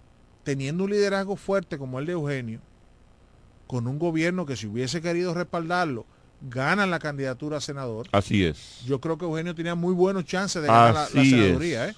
teniendo 0.43 0.83
un 0.83 0.91
liderazgo 0.91 1.35
fuerte 1.35 1.77
como 1.77 1.99
el 1.99 2.05
de 2.05 2.13
Eugenio, 2.13 2.59
con 3.67 3.87
un 3.87 3.97
gobierno 3.99 4.45
que 4.45 4.55
si 4.55 4.67
hubiese 4.67 5.01
querido 5.01 5.33
respaldarlo, 5.33 6.05
gana 6.41 6.85
la 6.85 6.99
candidatura 6.99 7.57
a 7.57 7.61
senador. 7.61 8.07
Así 8.11 8.43
es. 8.43 8.81
Yo 8.85 8.99
creo 8.99 9.17
que 9.17 9.25
Eugenio 9.25 9.55
tenía 9.55 9.75
muy 9.75 9.93
buenos 9.93 10.25
chances 10.25 10.61
de 10.61 10.67
ganar 10.67 10.93
la, 11.13 11.23
senaduría, 11.23 11.89
¿eh? 11.89 11.95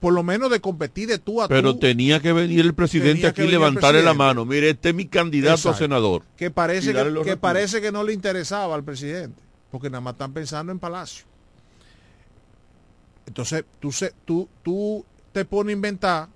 Por 0.00 0.12
lo 0.12 0.22
menos 0.22 0.50
de 0.50 0.60
competir 0.60 1.08
de 1.08 1.18
tú 1.18 1.40
a 1.40 1.48
Pero 1.48 1.72
tú. 1.72 1.80
tenía 1.80 2.20
que 2.20 2.34
venir 2.34 2.60
el 2.60 2.74
presidente 2.74 3.26
aquí 3.26 3.42
y 3.42 3.48
levantarle 3.48 4.02
la 4.02 4.12
mano. 4.12 4.44
Mire, 4.44 4.70
este 4.70 4.90
es 4.90 4.94
mi 4.94 5.06
candidato 5.06 5.54
Exacto. 5.54 5.76
a 5.76 5.78
senador. 5.78 6.22
que 6.36 6.50
parece 6.50 6.92
que, 6.92 7.22
que 7.24 7.36
parece 7.38 7.80
que 7.80 7.90
no 7.90 8.04
le 8.04 8.12
interesaba 8.12 8.74
al 8.74 8.84
presidente 8.84 9.40
porque 9.70 9.88
nada 9.90 10.00
más 10.00 10.14
están 10.14 10.32
pensando 10.32 10.72
en 10.72 10.78
Palacio 10.78 11.24
entonces 13.28 13.64
tú 13.78 13.92
se, 13.92 14.14
tú 14.24 14.48
tú 14.62 15.04
te 15.32 15.44
pones 15.44 15.72
a 15.72 15.76
inventar 15.76 16.28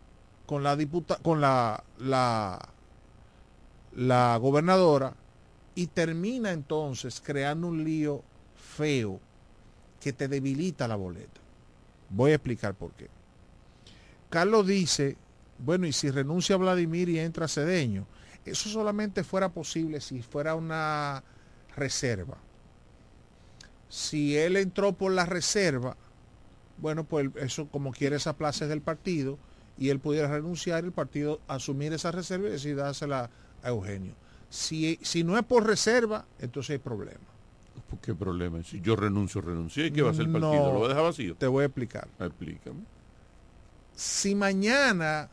con 0.46 0.62
la 0.62 0.76
diputa 0.76 1.16
con 1.22 1.40
la 1.40 1.82
la 1.98 2.58
la 3.96 4.36
gobernadora 4.36 5.14
y 5.74 5.86
termina 5.86 6.52
entonces 6.52 7.20
creando 7.24 7.68
un 7.68 7.84
lío 7.84 8.22
feo 8.56 9.20
que 10.00 10.12
te 10.12 10.28
debilita 10.28 10.88
la 10.88 10.96
boleta. 10.96 11.40
Voy 12.10 12.32
a 12.32 12.34
explicar 12.34 12.74
por 12.74 12.92
qué. 12.92 13.08
Carlos 14.28 14.66
dice, 14.66 15.16
bueno, 15.58 15.86
y 15.86 15.92
si 15.92 16.10
renuncia 16.10 16.54
a 16.54 16.58
Vladimir 16.58 17.08
y 17.08 17.18
entra 17.18 17.48
Cedeño, 17.48 18.06
eso 18.44 18.68
solamente 18.68 19.24
fuera 19.24 19.50
posible 19.50 20.00
si 20.00 20.22
fuera 20.22 20.54
una 20.54 21.22
reserva. 21.76 22.36
Si 23.88 24.36
él 24.36 24.56
entró 24.56 24.92
por 24.94 25.12
la 25.12 25.26
reserva, 25.26 25.96
bueno, 26.78 27.04
pues 27.04 27.30
eso 27.36 27.68
como 27.68 27.92
quiere 27.92 28.16
esa 28.16 28.36
plaza 28.36 28.66
del 28.66 28.80
partido 28.80 29.38
y 29.78 29.90
él 29.90 30.00
pudiera 30.00 30.28
renunciar, 30.28 30.84
el 30.84 30.92
partido 30.92 31.40
asumir 31.46 31.92
esa 31.92 32.10
reserva 32.10 32.48
y 32.48 32.52
decidir 32.52 32.76
dársela 32.76 33.30
a 33.62 33.68
Eugenio. 33.68 34.14
Si, 34.52 34.98
si 35.00 35.24
no 35.24 35.38
es 35.38 35.44
por 35.44 35.66
reserva, 35.66 36.26
entonces 36.38 36.72
hay 36.72 36.78
problema. 36.78 37.24
¿Qué 38.02 38.14
problema? 38.14 38.62
Si 38.62 38.82
yo 38.82 38.96
renuncio, 38.96 39.40
renuncié, 39.40 39.90
¿qué 39.90 40.02
va 40.02 40.08
a 40.08 40.12
hacer 40.12 40.26
el 40.26 40.32
partido? 40.32 40.66
No, 40.66 40.72
¿Lo 40.74 40.80
va 40.80 40.86
a 40.86 40.88
dejar 40.90 41.04
vacío? 41.04 41.34
Te 41.36 41.46
voy 41.46 41.62
a 41.62 41.66
explicar. 41.68 42.06
Explícame. 42.20 42.80
Si 43.94 44.34
mañana 44.34 45.30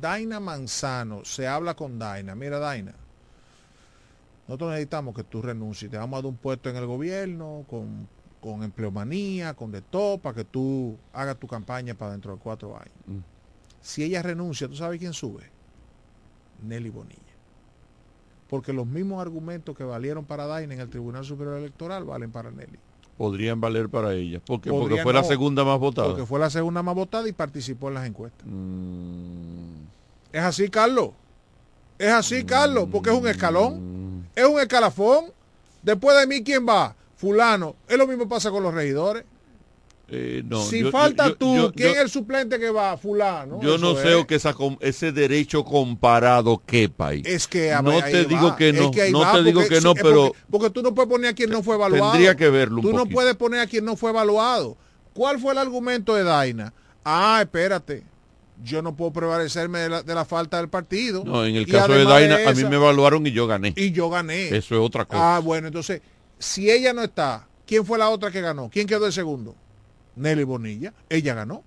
Daina 0.00 0.40
Manzano 0.40 1.24
se 1.24 1.46
habla 1.46 1.74
con 1.74 1.96
Daina, 1.96 2.34
mira 2.34 2.58
Daina, 2.58 2.92
nosotros 4.48 4.70
necesitamos 4.70 5.14
que 5.14 5.22
tú 5.22 5.42
renuncies, 5.42 5.88
te 5.88 5.96
vamos 5.96 6.18
a 6.18 6.22
dar 6.22 6.26
un 6.26 6.36
puesto 6.36 6.68
en 6.68 6.74
el 6.74 6.86
gobierno, 6.86 7.64
con, 7.70 8.08
con 8.40 8.64
empleomanía, 8.64 9.54
con 9.54 9.70
de 9.70 9.80
todo, 9.80 10.18
para 10.18 10.34
que 10.34 10.44
tú 10.44 10.98
hagas 11.12 11.38
tu 11.38 11.46
campaña 11.46 11.94
para 11.94 12.10
dentro 12.10 12.32
de 12.32 12.38
cuatro 12.40 12.76
años. 12.76 12.96
Mm. 13.06 13.18
Si 13.80 14.02
ella 14.02 14.22
renuncia, 14.22 14.66
¿tú 14.66 14.74
sabes 14.74 14.98
quién 14.98 15.12
sube? 15.12 15.52
Nelly 16.64 16.90
Bonilla. 16.90 17.25
Porque 18.48 18.72
los 18.72 18.86
mismos 18.86 19.20
argumentos 19.20 19.76
que 19.76 19.84
valieron 19.84 20.24
para 20.24 20.46
Daina 20.46 20.74
en 20.74 20.80
el 20.80 20.88
Tribunal 20.88 21.24
Superior 21.24 21.58
Electoral 21.58 22.04
valen 22.04 22.30
para 22.30 22.50
Nelly. 22.50 22.78
Podrían 23.18 23.60
valer 23.60 23.88
para 23.88 24.12
ella. 24.14 24.40
Porque, 24.46 24.70
porque 24.70 25.02
fue 25.02 25.12
la 25.14 25.24
segunda 25.24 25.64
más 25.64 25.78
votada. 25.80 26.08
Porque 26.08 26.26
fue 26.26 26.38
la 26.38 26.50
segunda 26.50 26.82
más 26.82 26.94
votada 26.94 27.26
y 27.28 27.32
participó 27.32 27.88
en 27.88 27.94
las 27.94 28.06
encuestas. 28.06 28.46
Mm, 28.46 29.86
Es 30.32 30.42
así, 30.42 30.68
Carlos. 30.68 31.10
Es 31.98 32.10
así, 32.12 32.44
Carlos, 32.44 32.88
porque 32.92 33.08
es 33.10 33.16
un 33.16 33.22
Mm. 33.24 33.28
escalón. 33.28 34.26
Es 34.34 34.44
un 34.44 34.60
escalafón. 34.60 35.26
Después 35.82 36.18
de 36.18 36.26
mí, 36.26 36.44
¿quién 36.44 36.66
va? 36.68 36.94
Fulano. 37.16 37.74
Es 37.88 37.96
lo 37.96 38.06
mismo 38.06 38.28
pasa 38.28 38.50
con 38.50 38.62
los 38.62 38.74
regidores. 38.74 39.24
Eh, 40.08 40.42
no, 40.46 40.62
si 40.62 40.80
yo- 40.82 40.90
falta 40.92 41.28
yo- 41.28 41.36
tú, 41.36 41.56
yo- 41.56 41.72
¿quién 41.72 41.90
es 41.90 41.96
el 41.98 42.10
suplente 42.10 42.58
que 42.60 42.70
va? 42.70 42.96
Fulano. 42.96 43.60
Yo 43.60 43.76
no 43.78 43.96
sé 43.96 44.20
es. 44.20 44.26
que 44.26 44.36
esa 44.36 44.54
ese 44.80 45.10
derecho 45.12 45.64
comparado 45.64 46.62
quepa 46.64 47.08
ahí. 47.08 47.22
Es 47.24 47.48
que 47.48 47.72
a 47.72 47.82
no 47.82 47.90
ver, 47.90 48.04
te 48.04 48.22
va. 48.22 48.28
digo 48.28 48.56
que 48.56 48.68
Es 48.68 48.74
no, 48.76 48.90
ahí 49.02 49.12
no 49.12 49.20
va, 49.20 49.32
te 49.32 49.42
digo 49.42 49.60
porque 49.60 49.74
que 49.76 49.80
no, 49.80 49.94
pero 49.94 50.26
porque, 50.26 50.38
porque 50.50 50.70
tú 50.70 50.82
no 50.82 50.94
puedes 50.94 51.10
poner 51.10 51.30
a 51.30 51.34
quien 51.34 51.50
no 51.50 51.62
fue 51.62 51.74
evaluado. 51.74 52.12
Tendría 52.12 52.36
que 52.36 52.48
verlo 52.50 52.76
un 52.76 52.82
Tú 52.82 52.92
no 52.92 53.06
puedes 53.06 53.34
poner 53.34 53.60
a 53.60 53.66
quien 53.66 53.84
no 53.84 53.96
fue 53.96 54.10
evaluado. 54.10 54.76
¿Cuál 55.12 55.40
fue 55.40 55.52
el 55.52 55.58
argumento 55.58 56.14
de 56.14 56.22
Daina? 56.24 56.72
Ah, 57.04 57.38
espérate. 57.42 58.04
Yo 58.62 58.80
no 58.82 58.94
puedo 58.96 59.12
prevalecerme 59.12 59.80
de 59.80 59.88
la, 59.90 60.02
de 60.02 60.14
la 60.14 60.24
falta 60.24 60.56
del 60.58 60.68
partido. 60.68 61.24
no, 61.24 61.44
en 61.44 61.56
el 61.56 61.66
caso 61.66 61.92
de 61.92 62.04
Daina 62.04 62.38
a 62.48 62.52
mí 62.54 62.64
me 62.64 62.76
evaluaron 62.76 63.26
y 63.26 63.32
yo 63.32 63.46
gané. 63.46 63.72
Y 63.76 63.90
yo 63.92 64.08
gané. 64.08 64.48
Eso 64.48 64.74
es 64.76 64.80
otra 64.80 65.04
cosa. 65.04 65.36
Ah, 65.36 65.40
bueno, 65.40 65.66
entonces, 65.66 66.00
si 66.38 66.70
ella 66.70 66.92
no 66.92 67.02
está, 67.02 67.46
¿quién 67.66 67.84
fue 67.84 67.98
la 67.98 68.08
otra 68.08 68.30
que 68.30 68.40
ganó? 68.40 68.70
¿Quién 68.72 68.86
quedó 68.86 69.06
el 69.06 69.12
segundo? 69.12 69.54
Nelly 70.16 70.44
Bonilla. 70.44 70.92
Ella 71.08 71.34
ganó. 71.34 71.62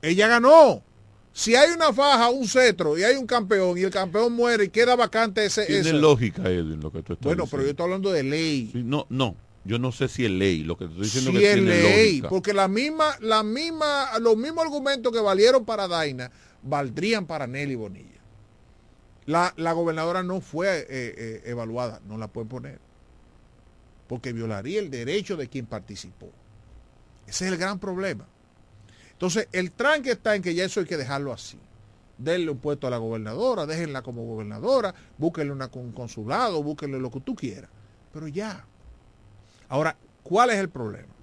Ella 0.00 0.28
ganó. 0.28 0.82
Si 1.34 1.54
hay 1.56 1.70
una 1.72 1.92
faja, 1.92 2.28
un 2.28 2.46
cetro 2.46 2.98
y 2.98 3.04
hay 3.04 3.16
un 3.16 3.26
campeón 3.26 3.78
y 3.78 3.82
el 3.82 3.90
campeón 3.90 4.32
muere 4.34 4.64
y 4.64 4.68
queda 4.68 4.96
vacante 4.96 5.44
ese... 5.46 5.64
Tiene 5.64 5.80
ese- 5.80 5.92
lógica, 5.94 6.42
Edwin, 6.48 6.80
lo 6.80 6.92
que 6.92 7.02
tú 7.02 7.14
estás 7.14 7.24
Bueno, 7.24 7.46
pero 7.50 7.62
yo 7.62 7.70
estoy 7.70 7.84
hablando 7.84 8.12
de 8.12 8.22
ley. 8.22 8.68
Sí, 8.72 8.82
no, 8.84 9.06
no, 9.08 9.34
yo 9.64 9.78
no 9.78 9.92
sé 9.92 10.08
si 10.08 10.26
es 10.26 10.30
ley, 10.30 10.62
lo 10.62 10.76
que 10.76 10.84
te 10.86 10.90
estoy 10.90 11.04
diciendo 11.04 11.30
Si 11.30 11.38
que 11.38 11.48
es 11.48 11.54
tiene 11.54 11.70
ley, 11.82 12.06
lógica. 12.18 12.28
porque 12.28 12.52
la 12.52 12.68
misma, 12.68 13.16
la 13.20 13.42
misma, 13.42 14.18
los 14.20 14.36
mismos 14.36 14.64
argumentos 14.66 15.10
que 15.10 15.20
valieron 15.20 15.64
para 15.64 15.88
Daina 15.88 16.30
valdrían 16.62 17.26
para 17.26 17.46
Nelly 17.46 17.76
Bonilla. 17.76 18.08
La, 19.24 19.54
la 19.56 19.72
gobernadora 19.72 20.22
no 20.22 20.42
fue 20.42 20.80
eh, 20.80 20.86
eh, 20.90 21.42
evaluada, 21.46 22.02
no 22.06 22.18
la 22.18 22.28
pueden 22.28 22.48
poner, 22.48 22.78
porque 24.12 24.34
violaría 24.34 24.78
el 24.78 24.90
derecho 24.90 25.38
de 25.38 25.48
quien 25.48 25.64
participó. 25.64 26.30
Ese 27.26 27.46
es 27.46 27.52
el 27.52 27.56
gran 27.56 27.78
problema. 27.78 28.26
Entonces, 29.10 29.48
el 29.52 29.72
tranque 29.72 30.10
está 30.10 30.36
en 30.36 30.42
que 30.42 30.54
ya 30.54 30.66
eso 30.66 30.80
hay 30.80 30.86
que 30.86 30.98
dejarlo 30.98 31.32
así. 31.32 31.58
Denle 32.18 32.50
un 32.50 32.58
puesto 32.58 32.86
a 32.86 32.90
la 32.90 32.98
gobernadora, 32.98 33.64
déjenla 33.64 34.02
como 34.02 34.26
gobernadora, 34.26 34.94
búsquenle 35.16 35.50
una, 35.50 35.70
un 35.72 35.92
consulado, 35.92 36.62
búsquenle 36.62 37.00
lo 37.00 37.10
que 37.10 37.20
tú 37.20 37.34
quieras. 37.34 37.70
Pero 38.12 38.28
ya. 38.28 38.66
Ahora, 39.70 39.96
¿cuál 40.22 40.50
es 40.50 40.56
el 40.56 40.68
problema? 40.68 41.14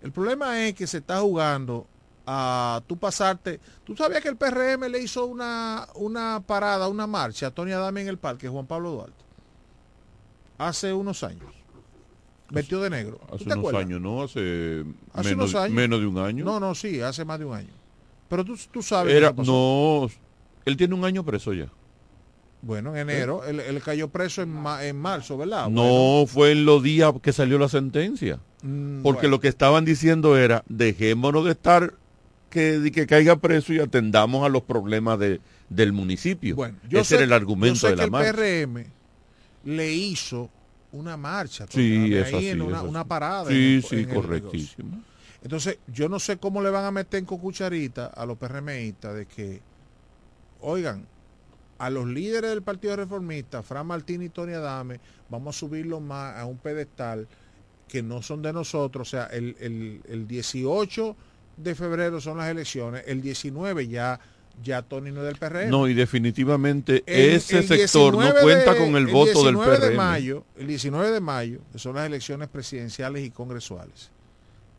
El 0.00 0.12
problema 0.12 0.68
es 0.68 0.74
que 0.74 0.86
se 0.86 0.98
está 0.98 1.18
jugando 1.18 1.88
a 2.28 2.80
tú 2.86 2.96
pasarte. 2.96 3.58
¿Tú 3.82 3.96
sabías 3.96 4.22
que 4.22 4.28
el 4.28 4.36
PRM 4.36 4.88
le 4.88 5.00
hizo 5.00 5.26
una, 5.26 5.88
una 5.96 6.44
parada, 6.46 6.86
una 6.86 7.08
marcha 7.08 7.48
a 7.48 7.50
Tony 7.50 7.72
Adame 7.72 8.02
en 8.02 8.08
el 8.08 8.18
parque, 8.18 8.48
Juan 8.48 8.68
Pablo 8.68 8.92
Duarte? 8.92 9.24
Hace 10.58 10.92
unos 10.92 11.24
años. 11.24 11.57
Vestido 12.50 12.82
de 12.82 12.90
negro. 12.90 13.18
¿Tú 13.28 13.34
Hace 13.34 13.44
unos 13.44 13.58
acuerdas? 13.58 13.84
años, 13.84 14.00
¿no? 14.00 14.22
Hace, 14.22 14.84
Hace 15.12 15.30
menos, 15.30 15.50
unos 15.50 15.54
años. 15.62 15.74
menos 15.74 16.00
de 16.00 16.06
un 16.06 16.18
año. 16.18 16.44
No, 16.44 16.58
no, 16.60 16.74
sí, 16.74 17.00
hace 17.00 17.24
más 17.24 17.38
de 17.38 17.44
un 17.44 17.54
año. 17.54 17.68
Pero 18.28 18.44
tú, 18.44 18.58
tú 18.70 18.82
sabes. 18.82 19.12
que 19.12 19.18
Era, 19.18 19.32
pasó. 19.34 19.50
no, 19.52 20.10
él 20.64 20.76
tiene 20.76 20.94
un 20.94 21.04
año 21.04 21.24
preso 21.24 21.52
ya. 21.52 21.68
Bueno, 22.60 22.96
en 22.96 23.08
enero, 23.08 23.44
él, 23.44 23.60
él 23.60 23.80
cayó 23.82 24.08
preso 24.08 24.42
en, 24.42 24.48
ma- 24.50 24.84
en 24.84 24.96
marzo, 24.96 25.36
¿verdad? 25.38 25.68
No 25.68 26.24
fue 26.26 26.50
en 26.52 26.64
los 26.64 26.82
días 26.82 27.12
que 27.22 27.32
salió 27.32 27.56
la 27.58 27.68
sentencia. 27.68 28.40
Mm, 28.62 29.02
Porque 29.02 29.20
bueno. 29.26 29.30
lo 29.36 29.40
que 29.40 29.48
estaban 29.48 29.84
diciendo 29.84 30.36
era, 30.36 30.64
dejémonos 30.68 31.44
de 31.44 31.52
estar 31.52 31.94
que, 32.50 32.90
que 32.92 33.06
caiga 33.06 33.36
preso 33.36 33.72
y 33.72 33.78
atendamos 33.78 34.44
a 34.44 34.48
los 34.48 34.62
problemas 34.62 35.18
de, 35.20 35.40
del 35.68 35.92
municipio. 35.92 36.56
Bueno, 36.56 36.78
yo 36.88 36.98
Ese 36.98 37.10
sé- 37.10 37.14
era 37.16 37.24
el 37.24 37.32
argumento 37.32 37.74
yo 37.74 37.80
sé 37.80 37.90
de 37.90 37.96
la 37.96 38.04
que 38.06 38.10
marcha. 38.10 38.30
el 38.30 38.34
PRM 38.68 38.84
le 39.64 39.92
hizo 39.92 40.50
una 40.92 41.16
marcha. 41.16 41.66
Sí, 41.68 42.14
es 42.14 42.26
ahí 42.26 42.34
así, 42.34 42.48
en 42.48 42.62
una, 42.62 42.78
es 42.78 42.84
una 42.84 43.04
parada. 43.04 43.50
Sí, 43.50 43.76
en 43.76 43.82
sí, 43.82 43.96
en 44.00 44.14
correctísimo. 44.14 45.02
Entonces, 45.42 45.78
yo 45.86 46.08
no 46.08 46.18
sé 46.18 46.38
cómo 46.38 46.62
le 46.62 46.70
van 46.70 46.84
a 46.84 46.90
meter 46.90 47.24
con 47.24 47.38
cucharita 47.38 48.06
a 48.06 48.26
los 48.26 48.38
PRMistas 48.38 49.14
de 49.14 49.26
que, 49.26 49.60
oigan, 50.60 51.06
a 51.78 51.90
los 51.90 52.06
líderes 52.06 52.50
del 52.50 52.62
Partido 52.62 52.96
Reformista, 52.96 53.62
Fran 53.62 53.86
Martín 53.86 54.22
y 54.22 54.28
Tony 54.28 54.52
Adame, 54.52 55.00
vamos 55.28 55.54
a 55.54 55.58
subirlos 55.58 56.00
más 56.00 56.36
a 56.36 56.44
un 56.44 56.58
pedestal 56.58 57.28
que 57.86 58.02
no 58.02 58.20
son 58.20 58.42
de 58.42 58.52
nosotros. 58.52 59.08
O 59.08 59.10
sea, 59.10 59.26
el, 59.26 59.56
el, 59.60 60.02
el 60.08 60.26
18 60.26 61.16
de 61.56 61.74
febrero 61.74 62.20
son 62.20 62.38
las 62.38 62.48
elecciones, 62.48 63.04
el 63.06 63.20
19 63.20 63.88
ya, 63.88 64.18
ya 64.62 64.82
Tony 64.82 65.10
no 65.10 65.20
es 65.20 65.26
del 65.26 65.36
PRM. 65.36 65.70
No, 65.70 65.86
y 65.88 65.94
definitivamente 65.94 67.02
El- 67.06 67.36
ese 67.36 67.58
el 67.58 67.68
sector 67.68 68.14
no 68.14 68.20
19 68.20 68.42
cuenta 68.42 68.72
de- 68.74 68.78
con 68.78 68.96
el, 68.96 69.06
voto 69.06 69.44
del 69.44 69.54
19 69.54 69.76
PRM. 69.76 69.88
de 69.90 69.96
mayo, 69.96 70.44
el 70.56 70.66
19 70.66 71.10
de 71.10 71.20
mayo, 71.20 71.60
que 71.72 71.78
son 71.78 71.94
las 71.96 72.06
elecciones 72.06 72.48
presidenciales 72.48 73.24
y 73.24 73.30
congresuales. 73.30 74.10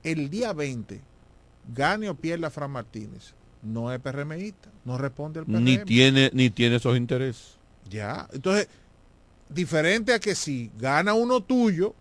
El 0.03 0.29
día 0.29 0.53
20, 0.53 1.01
gane 1.73 2.09
o 2.09 2.15
pierda 2.15 2.49
Fran 2.49 2.71
Martínez, 2.71 3.33
no 3.61 3.91
es 3.93 3.99
PRMista, 3.99 4.69
no 4.85 4.97
responde 4.97 5.39
al 5.39 5.45
PRM. 5.45 5.63
ni 5.63 5.77
tiene 5.79 6.29
ni 6.33 6.49
tiene 6.49 6.75
esos 6.77 6.95
intereses. 6.97 7.57
Ya, 7.89 8.27
entonces, 8.33 8.67
diferente 9.49 10.13
a 10.13 10.19
que 10.19 10.35
si 10.35 10.71
gana 10.77 11.13
uno 11.13 11.41
tuyo, 11.41 11.95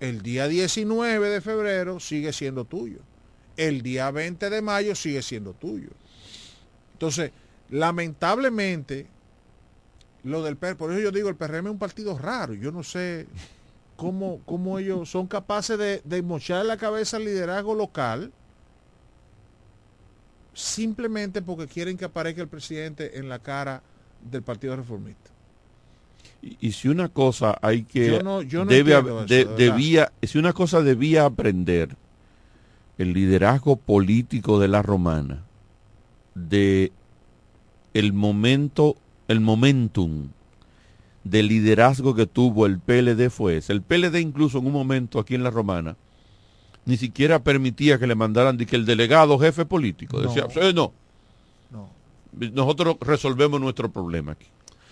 el 0.00 0.22
día 0.22 0.48
19 0.48 1.28
de 1.28 1.40
febrero 1.40 2.00
sigue 2.00 2.32
siendo 2.32 2.64
tuyo. 2.64 2.98
El 3.56 3.82
día 3.82 4.10
20 4.10 4.48
de 4.50 4.62
mayo 4.62 4.94
sigue 4.94 5.22
siendo 5.22 5.52
tuyo. 5.52 5.90
Entonces, 7.02 7.32
lamentablemente, 7.68 9.08
lo 10.22 10.44
del 10.44 10.56
PRM, 10.56 10.76
por 10.76 10.92
eso 10.92 11.00
yo 11.00 11.10
digo, 11.10 11.28
el 11.28 11.34
PRM 11.34 11.66
es 11.66 11.72
un 11.72 11.78
partido 11.80 12.16
raro. 12.16 12.54
Yo 12.54 12.70
no 12.70 12.84
sé 12.84 13.26
cómo, 13.96 14.38
cómo 14.46 14.78
ellos 14.78 15.10
son 15.10 15.26
capaces 15.26 15.76
de, 15.76 16.00
de 16.04 16.22
mochar 16.22 16.64
la 16.64 16.76
cabeza 16.76 17.16
al 17.16 17.24
liderazgo 17.24 17.74
local 17.74 18.30
simplemente 20.54 21.42
porque 21.42 21.66
quieren 21.66 21.96
que 21.96 22.04
aparezca 22.04 22.40
el 22.42 22.46
presidente 22.48 23.18
en 23.18 23.28
la 23.28 23.40
cara 23.40 23.82
del 24.30 24.42
Partido 24.44 24.76
Reformista. 24.76 25.30
Y, 26.40 26.68
y 26.68 26.70
si 26.70 26.86
una 26.86 27.08
cosa 27.08 27.58
hay 27.62 27.82
que 27.82 28.06
Yo 28.06 28.22
no- 28.22 28.42
yo 28.42 28.64
no 28.64 28.70
debe 28.70 28.92
eso, 28.96 29.24
de- 29.24 29.44
debía 29.56 30.12
si 30.22 30.38
una 30.38 30.52
cosa 30.52 30.82
debía 30.82 31.24
aprender 31.24 31.96
el 32.96 33.12
liderazgo 33.12 33.74
político 33.74 34.60
de 34.60 34.68
la 34.68 34.82
romana 34.82 35.42
de 36.34 36.92
el 37.94 38.12
momento 38.12 38.96
el 39.28 39.40
momentum 39.40 40.28
de 41.24 41.42
liderazgo 41.42 42.14
que 42.14 42.26
tuvo 42.26 42.66
el 42.66 42.78
PLD 42.78 43.30
fue 43.30 43.58
ese. 43.58 43.72
El 43.72 43.82
PLD 43.82 44.16
incluso 44.20 44.58
en 44.58 44.66
un 44.66 44.72
momento 44.72 45.18
aquí 45.18 45.34
en 45.34 45.44
la 45.44 45.50
romana 45.50 45.96
ni 46.84 46.96
siquiera 46.96 47.38
permitía 47.44 47.98
que 47.98 48.08
le 48.08 48.14
mandaran 48.16 48.56
de 48.56 48.66
que 48.66 48.74
el 48.76 48.84
delegado 48.86 49.38
jefe 49.38 49.64
político 49.64 50.20
No. 50.20 50.22
decía 50.28 50.46
"Eh, 50.56 50.72
no 50.74 50.92
No. 51.70 51.88
nosotros 52.52 52.96
resolvemos 53.00 53.60
nuestro 53.60 53.90
problema 53.92 54.32
aquí. 54.32 54.46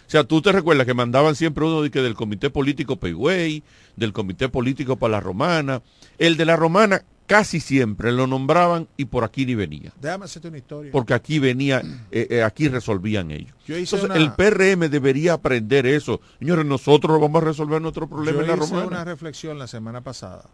O 0.07 0.11
sea, 0.11 0.24
tú 0.24 0.41
te 0.43 0.51
recuerdas 0.53 0.86
que 0.86 0.95
mandaban 0.95 1.34
siempre 1.36 1.64
uno 1.64 1.82
de 1.82 1.91
que 1.91 2.01
del 2.03 2.14
comité 2.14 2.51
político 2.51 2.97
Peigüey, 2.97 3.62
del 3.97 4.12
comité 4.12 4.49
político 4.49 4.97
para 4.97 5.12
la 5.12 5.20
romana. 5.20 5.82
El 6.18 6.36
de 6.36 6.45
la 6.45 6.57
romana 6.57 7.03
casi 7.31 7.61
siempre 7.61 8.11
lo 8.11 8.26
nombraban 8.26 8.89
y 8.97 9.05
por 9.05 9.22
aquí 9.22 9.47
ni 9.47 9.55
venía. 9.55 9.93
Déjame 10.01 10.24
hacerte 10.24 10.49
una 10.49 10.59
historia. 10.59 10.91
Porque 10.91 11.14
aquí 11.14 11.39
venía, 11.39 11.81
eh, 12.11 12.26
eh, 12.28 12.43
aquí 12.43 12.66
resolvían 12.68 13.31
ellos. 13.31 13.55
Entonces, 13.68 14.03
una- 14.03 14.16
el 14.16 14.33
PRM 14.33 14.89
debería 14.89 15.35
aprender 15.35 15.87
eso. 15.87 16.20
Señores, 16.41 16.66
nosotros 16.66 17.20
vamos 17.20 17.41
a 17.43 17.45
resolver 17.47 17.81
nuestro 17.81 18.09
problema 18.09 18.39
Yo 18.39 18.43
en 18.43 18.49
la 18.49 18.55
hice 18.57 18.66
romana. 18.66 18.87
una 18.89 19.05
reflexión 19.05 19.61
la 19.61 19.68
semana 19.68 20.01
pasada. 20.01 20.47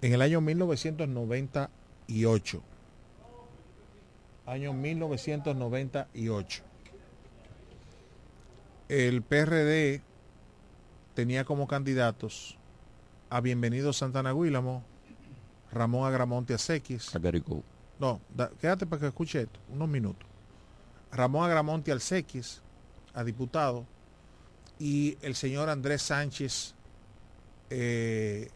En 0.00 0.14
el 0.14 0.22
año 0.22 0.40
1998. 0.40 2.62
Año 4.46 4.72
1998. 4.72 6.62
El 8.88 9.22
PRD 9.22 10.00
tenía 11.14 11.44
como 11.44 11.66
candidatos 11.68 12.57
a 13.30 13.40
Bienvenido 13.40 13.92
Santana 13.92 14.32
Guílamo, 14.32 14.82
Ramón 15.72 16.06
Agramonte 16.06 16.54
Asequis. 16.54 17.10
No, 17.98 18.20
da- 18.34 18.50
quédate 18.60 18.86
para 18.86 19.00
que 19.00 19.06
escuche 19.08 19.42
esto, 19.42 19.60
unos 19.68 19.88
minutos. 19.88 20.26
Ramón 21.12 21.44
Agramonte 21.44 21.90
Alcequis, 21.92 22.60
a 23.14 23.24
diputado, 23.24 23.84
y 24.78 25.18
el 25.22 25.34
señor 25.34 25.68
Andrés 25.68 26.02
Sánchez 26.02 26.74
eh, 27.70 28.50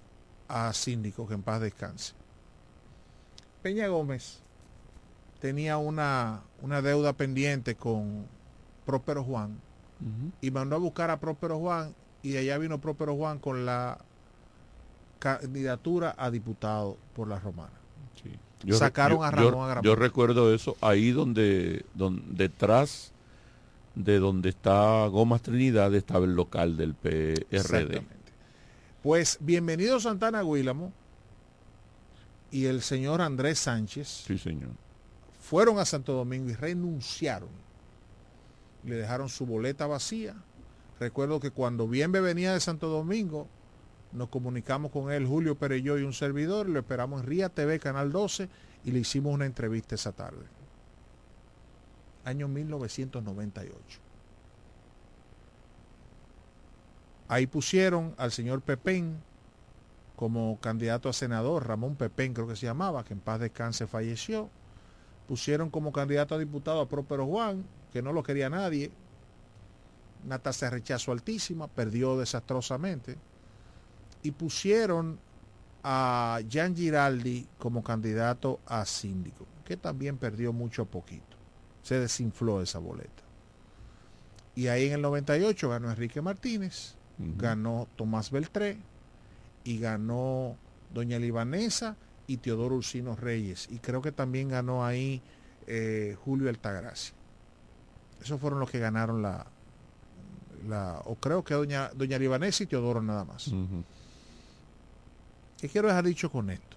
a 0.48 0.72
síndico, 0.72 1.26
que 1.26 1.34
en 1.34 1.42
paz 1.42 1.60
descanse. 1.60 2.14
Peña 3.62 3.88
Gómez 3.88 4.40
tenía 5.40 5.76
una, 5.78 6.42
una 6.60 6.82
deuda 6.82 7.12
pendiente 7.14 7.74
con 7.74 8.26
Próspero 8.86 9.24
Juan 9.24 9.58
y 10.40 10.50
mandó 10.50 10.76
a 10.76 10.78
buscar 10.80 11.10
a 11.10 11.20
Próspero 11.20 11.58
Juan 11.58 11.94
y 12.22 12.30
de 12.30 12.38
allá 12.40 12.58
vino 12.58 12.80
Próspero 12.80 13.14
Juan 13.16 13.38
con 13.38 13.64
la 13.66 13.98
candidatura 15.22 16.14
a 16.18 16.30
diputado 16.30 16.96
por 17.14 17.28
la 17.28 17.38
Romana. 17.38 17.70
Yo 18.64 18.76
Sacaron 18.76 19.18
yo- 19.18 19.24
a 19.24 19.30
yo- 19.30 19.36
Ramón 19.50 19.64
Agramonte. 19.64 19.88
Yo 19.88 19.94
recuerdo 19.96 20.52
eso 20.54 20.76
ahí 20.80 21.10
donde, 21.12 21.84
donde 21.94 22.22
detrás 22.44 23.12
de 23.94 24.18
donde 24.18 24.48
está 24.50 25.06
Gómez 25.06 25.42
Trinidad 25.42 25.92
estaba 25.94 26.24
el 26.24 26.34
local 26.34 26.76
del 26.76 26.94
PRD. 26.94 27.46
Exactamente. 27.50 28.06
Pues 29.02 29.36
bienvenido 29.40 29.98
Santana 30.00 30.42
Guílamo 30.42 30.92
y 32.52 32.66
el 32.66 32.82
señor 32.82 33.20
Andrés 33.20 33.58
Sánchez 33.58 34.24
Sí, 34.26 34.38
señor. 34.38 34.70
fueron 35.40 35.78
a 35.78 35.84
Santo 35.84 36.12
Domingo 36.12 36.50
y 36.50 36.54
renunciaron. 36.54 37.48
Le 38.84 38.94
dejaron 38.96 39.28
su 39.28 39.44
boleta 39.46 39.86
vacía. 39.86 40.34
Recuerdo 41.00 41.40
que 41.40 41.50
cuando 41.50 41.88
Bienve 41.88 42.20
venía 42.20 42.52
de 42.52 42.60
Santo 42.60 42.88
Domingo, 42.88 43.48
nos 44.12 44.28
comunicamos 44.28 44.90
con 44.90 45.10
él, 45.10 45.26
Julio 45.26 45.56
Pereyó 45.56 45.98
y 45.98 46.02
un 46.02 46.12
servidor, 46.12 46.68
lo 46.68 46.78
esperamos 46.78 47.22
en 47.22 47.26
RIA 47.26 47.48
TV, 47.48 47.78
Canal 47.78 48.12
12, 48.12 48.48
y 48.84 48.90
le 48.90 49.00
hicimos 49.00 49.32
una 49.32 49.46
entrevista 49.46 49.94
esa 49.94 50.12
tarde. 50.12 50.44
Año 52.24 52.46
1998. 52.48 54.00
Ahí 57.28 57.46
pusieron 57.46 58.14
al 58.18 58.30
señor 58.30 58.60
Pepén 58.60 59.16
como 60.16 60.58
candidato 60.60 61.08
a 61.08 61.12
senador, 61.12 61.66
Ramón 61.66 61.96
Pepén 61.96 62.34
creo 62.34 62.46
que 62.46 62.56
se 62.56 62.66
llamaba, 62.66 63.04
que 63.04 63.14
en 63.14 63.20
paz 63.20 63.40
descanse 63.40 63.86
falleció. 63.86 64.50
Pusieron 65.26 65.70
como 65.70 65.92
candidato 65.92 66.34
a 66.34 66.38
diputado 66.38 66.80
a 66.80 66.88
Próspero 66.88 67.26
Juan, 67.26 67.64
que 67.92 68.02
no 68.02 68.12
lo 68.12 68.22
quería 68.22 68.50
nadie. 68.50 68.92
Una 70.24 70.38
tasa 70.38 70.66
de 70.66 70.70
rechazo 70.70 71.10
altísima, 71.10 71.66
perdió 71.66 72.18
desastrosamente. 72.18 73.16
Y 74.22 74.30
pusieron 74.32 75.18
a 75.82 76.40
Jan 76.50 76.76
Giraldi 76.76 77.46
como 77.58 77.82
candidato 77.82 78.60
a 78.66 78.84
síndico, 78.84 79.46
que 79.64 79.76
también 79.76 80.16
perdió 80.16 80.52
mucho 80.52 80.82
a 80.82 80.84
poquito. 80.86 81.36
Se 81.82 81.98
desinfló 81.98 82.62
esa 82.62 82.78
boleta. 82.78 83.22
Y 84.54 84.68
ahí 84.68 84.86
en 84.86 84.92
el 84.94 85.02
98 85.02 85.68
ganó 85.68 85.90
Enrique 85.90 86.20
Martínez, 86.20 86.94
ganó 87.18 87.88
Tomás 87.96 88.30
Beltré 88.30 88.78
y 89.64 89.78
ganó 89.78 90.56
Doña 90.92 91.18
Libanesa 91.18 91.96
y 92.26 92.36
Teodoro 92.36 92.76
Ursino 92.76 93.16
Reyes. 93.16 93.68
Y 93.70 93.78
creo 93.78 94.02
que 94.02 94.12
también 94.12 94.48
ganó 94.48 94.84
ahí 94.84 95.22
eh, 95.66 96.16
Julio 96.24 96.48
Altagracia. 96.48 97.14
Esos 98.20 98.40
fueron 98.40 98.60
los 98.60 98.70
que 98.70 98.78
ganaron 98.78 99.22
la, 99.22 99.46
la 100.68 101.00
o 101.06 101.16
creo 101.16 101.42
que 101.42 101.54
Doña, 101.54 101.90
Doña 101.94 102.18
Libanesa 102.18 102.62
y 102.62 102.66
Teodoro 102.66 103.02
nada 103.02 103.24
más. 103.24 103.50
¿Qué 105.62 105.68
quiero 105.68 105.86
dejar 105.86 106.04
dicho 106.04 106.28
con 106.28 106.50
esto? 106.50 106.76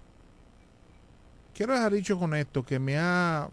Quiero 1.56 1.74
dejar 1.74 1.92
dicho 1.92 2.20
con 2.20 2.36
esto 2.36 2.64
que 2.64 2.78
me 2.78 3.00
ha, 3.00 3.50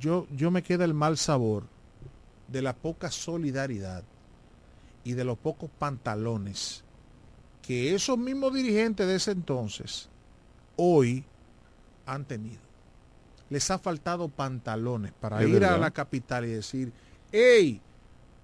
yo, 0.00 0.26
yo 0.34 0.50
me 0.50 0.62
queda 0.62 0.86
el 0.86 0.94
mal 0.94 1.18
sabor 1.18 1.64
de 2.48 2.62
la 2.62 2.72
poca 2.72 3.10
solidaridad 3.10 4.02
y 5.04 5.12
de 5.12 5.24
los 5.24 5.36
pocos 5.36 5.68
pantalones 5.78 6.84
que 7.60 7.94
esos 7.94 8.16
mismos 8.16 8.54
dirigentes 8.54 9.06
de 9.06 9.16
ese 9.16 9.32
entonces 9.32 10.08
hoy 10.76 11.22
han 12.06 12.24
tenido. 12.24 12.62
Les 13.50 13.70
ha 13.70 13.78
faltado 13.78 14.30
pantalones 14.30 15.12
para 15.20 15.44
ir 15.44 15.66
a 15.66 15.76
la 15.76 15.90
capital 15.90 16.46
y 16.46 16.48
decir, 16.48 16.90
hey, 17.30 17.78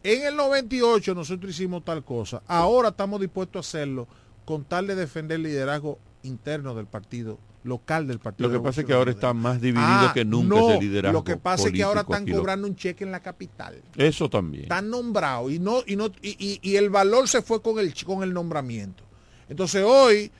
en 0.03 0.27
el 0.27 0.37
98 0.37 1.15
nosotros 1.15 1.53
hicimos 1.53 1.87
tal 1.87 2.05
cosa, 2.05 2.43
ahora 2.47 2.91
estamos 2.91 3.19
dispuestos 3.19 3.65
a 3.65 3.67
hacerlo 3.67 4.07
con 4.45 4.65
tal 4.65 4.87
de 4.87 4.95
defender 4.95 5.37
el 5.37 5.45
liderazgo 5.45 5.99
interno 6.23 6.75
del 6.75 6.87
partido, 6.87 7.39
local 7.65 8.07
del 8.07 8.19
partido. 8.19 8.49
Lo 8.49 8.59
que 8.59 8.65
pasa 8.65 8.81
es 8.81 8.87
que 8.87 8.93
ahora 8.93 9.11
está 9.11 9.33
más 9.35 9.61
dividido 9.61 9.85
Ah, 9.87 10.11
que 10.15 10.25
nunca 10.25 10.55
no, 10.57 10.71
ese 10.71 10.81
liderazgo 10.81 11.19
Lo 11.19 11.25
que 11.25 11.37
pasa 11.37 11.67
es 11.69 11.73
que 11.73 11.83
ahora 11.83 12.01
están 12.03 12.25
cobrando 12.39 12.67
un 12.69 12.77
cheque 12.77 13.05
en 13.05 13.13
la 13.13 13.21
capital. 13.21 13.83
Eso 13.97 14.29
también. 14.29 14.65
Están 14.65 14.89
nombrados 14.91 15.53
y 15.53 15.59
no 15.59 15.83
y 15.87 15.97
no 15.97 16.07
y, 16.23 16.37
y- 16.39 16.59
y 16.63 16.77
el 16.77 16.91
valor 16.91 17.29
se 17.29 17.43
fue 17.43 17.61
con 17.63 17.79
el 17.79 17.95
con 18.05 18.23
el 18.23 18.33
nombramiento. 18.33 19.05
Entonces 19.49 19.83
hoy 19.85 20.31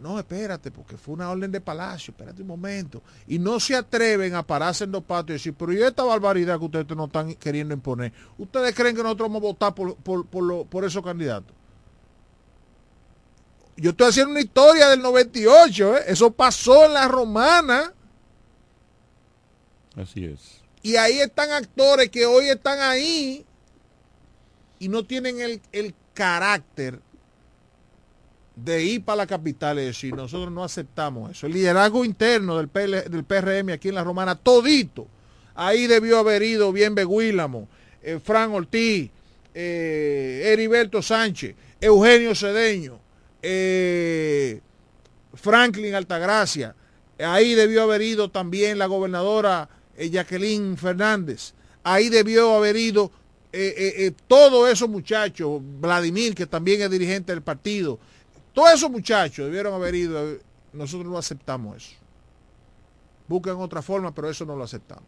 no, 0.00 0.18
espérate, 0.18 0.70
porque 0.70 0.98
fue 0.98 1.14
una 1.14 1.30
orden 1.30 1.50
de 1.50 1.58
palacio, 1.60 2.10
espérate 2.10 2.42
un 2.42 2.48
momento. 2.48 3.02
Y 3.26 3.38
no 3.38 3.58
se 3.58 3.74
atreven 3.74 4.34
a 4.34 4.42
pararse 4.46 4.84
en 4.84 4.92
los 4.92 5.02
patios 5.02 5.30
y 5.30 5.32
decir, 5.34 5.54
pero 5.58 5.72
¿y 5.72 5.82
esta 5.82 6.02
barbaridad 6.04 6.58
que 6.58 6.64
ustedes 6.66 6.94
no 6.94 7.06
están 7.06 7.32
queriendo 7.36 7.72
imponer? 7.72 8.12
¿Ustedes 8.36 8.74
creen 8.74 8.94
que 8.94 9.02
nosotros 9.02 9.28
vamos 9.28 9.42
a 9.42 9.46
votar 9.46 9.74
por, 9.74 9.96
por, 9.96 10.26
por, 10.26 10.42
lo- 10.44 10.64
por 10.66 10.84
esos 10.84 11.02
candidatos? 11.02 11.56
Yo 13.76 13.90
estoy 13.90 14.08
haciendo 14.08 14.32
una 14.32 14.40
historia 14.40 14.88
del 14.88 15.02
98, 15.02 15.98
¿eh? 15.98 16.04
eso 16.08 16.30
pasó 16.30 16.86
en 16.86 16.94
la 16.94 17.08
romana. 17.08 17.92
Así 19.94 20.24
es. 20.24 20.62
Y 20.82 20.96
ahí 20.96 21.20
están 21.20 21.50
actores 21.50 22.10
que 22.10 22.26
hoy 22.26 22.48
están 22.48 22.80
ahí 22.80 23.44
y 24.78 24.88
no 24.88 25.04
tienen 25.04 25.40
el, 25.40 25.60
el 25.72 25.94
carácter 26.14 27.00
de 28.56 28.82
ir 28.82 29.04
para 29.04 29.16
la 29.16 29.26
capital 29.26 29.78
y 29.78 29.84
decir, 29.84 30.14
nosotros 30.14 30.50
no 30.50 30.64
aceptamos 30.64 31.30
eso. 31.30 31.46
El 31.46 31.52
liderazgo 31.52 32.04
interno 32.04 32.56
del, 32.56 32.68
PL 32.68 33.02
del 33.02 33.24
PRM 33.24 33.70
aquí 33.70 33.88
en 33.88 33.94
la 33.94 34.04
Romana, 34.04 34.34
todito. 34.34 35.06
Ahí 35.54 35.86
debió 35.86 36.18
haber 36.18 36.42
ido 36.42 36.72
bien 36.72 36.94
Beguílamo, 36.94 37.68
eh, 38.02 38.18
Fran 38.22 38.52
Ortiz, 38.52 39.10
eh, 39.54 40.42
Heriberto 40.46 41.02
Sánchez, 41.02 41.54
Eugenio 41.80 42.34
Cedeño, 42.34 42.98
eh, 43.48 44.60
Franklin 45.34 45.94
Altagracia. 45.94 46.74
Ahí 47.18 47.54
debió 47.54 47.82
haber 47.82 48.02
ido 48.02 48.30
también 48.30 48.78
la 48.78 48.86
gobernadora 48.86 49.68
eh, 49.96 50.10
Jacqueline 50.10 50.76
Fernández. 50.76 51.54
Ahí 51.84 52.08
debió 52.08 52.56
haber 52.56 52.76
ido 52.76 53.10
eh, 53.52 53.94
eh, 53.98 54.12
todos 54.26 54.68
esos 54.68 54.88
muchachos, 54.88 55.62
Vladimir, 55.62 56.34
que 56.34 56.46
también 56.46 56.82
es 56.82 56.90
dirigente 56.90 57.32
del 57.32 57.42
partido, 57.42 57.98
todos 58.52 58.74
esos 58.74 58.90
muchachos 58.90 59.46
debieron 59.46 59.72
haber 59.72 59.94
ido. 59.94 60.38
Nosotros 60.72 61.10
no 61.10 61.16
aceptamos 61.16 61.76
eso. 61.76 61.96
Buscan 63.28 63.56
otra 63.56 63.82
forma, 63.82 64.14
pero 64.14 64.28
eso 64.28 64.44
no 64.44 64.56
lo 64.56 64.64
aceptamos. 64.64 65.04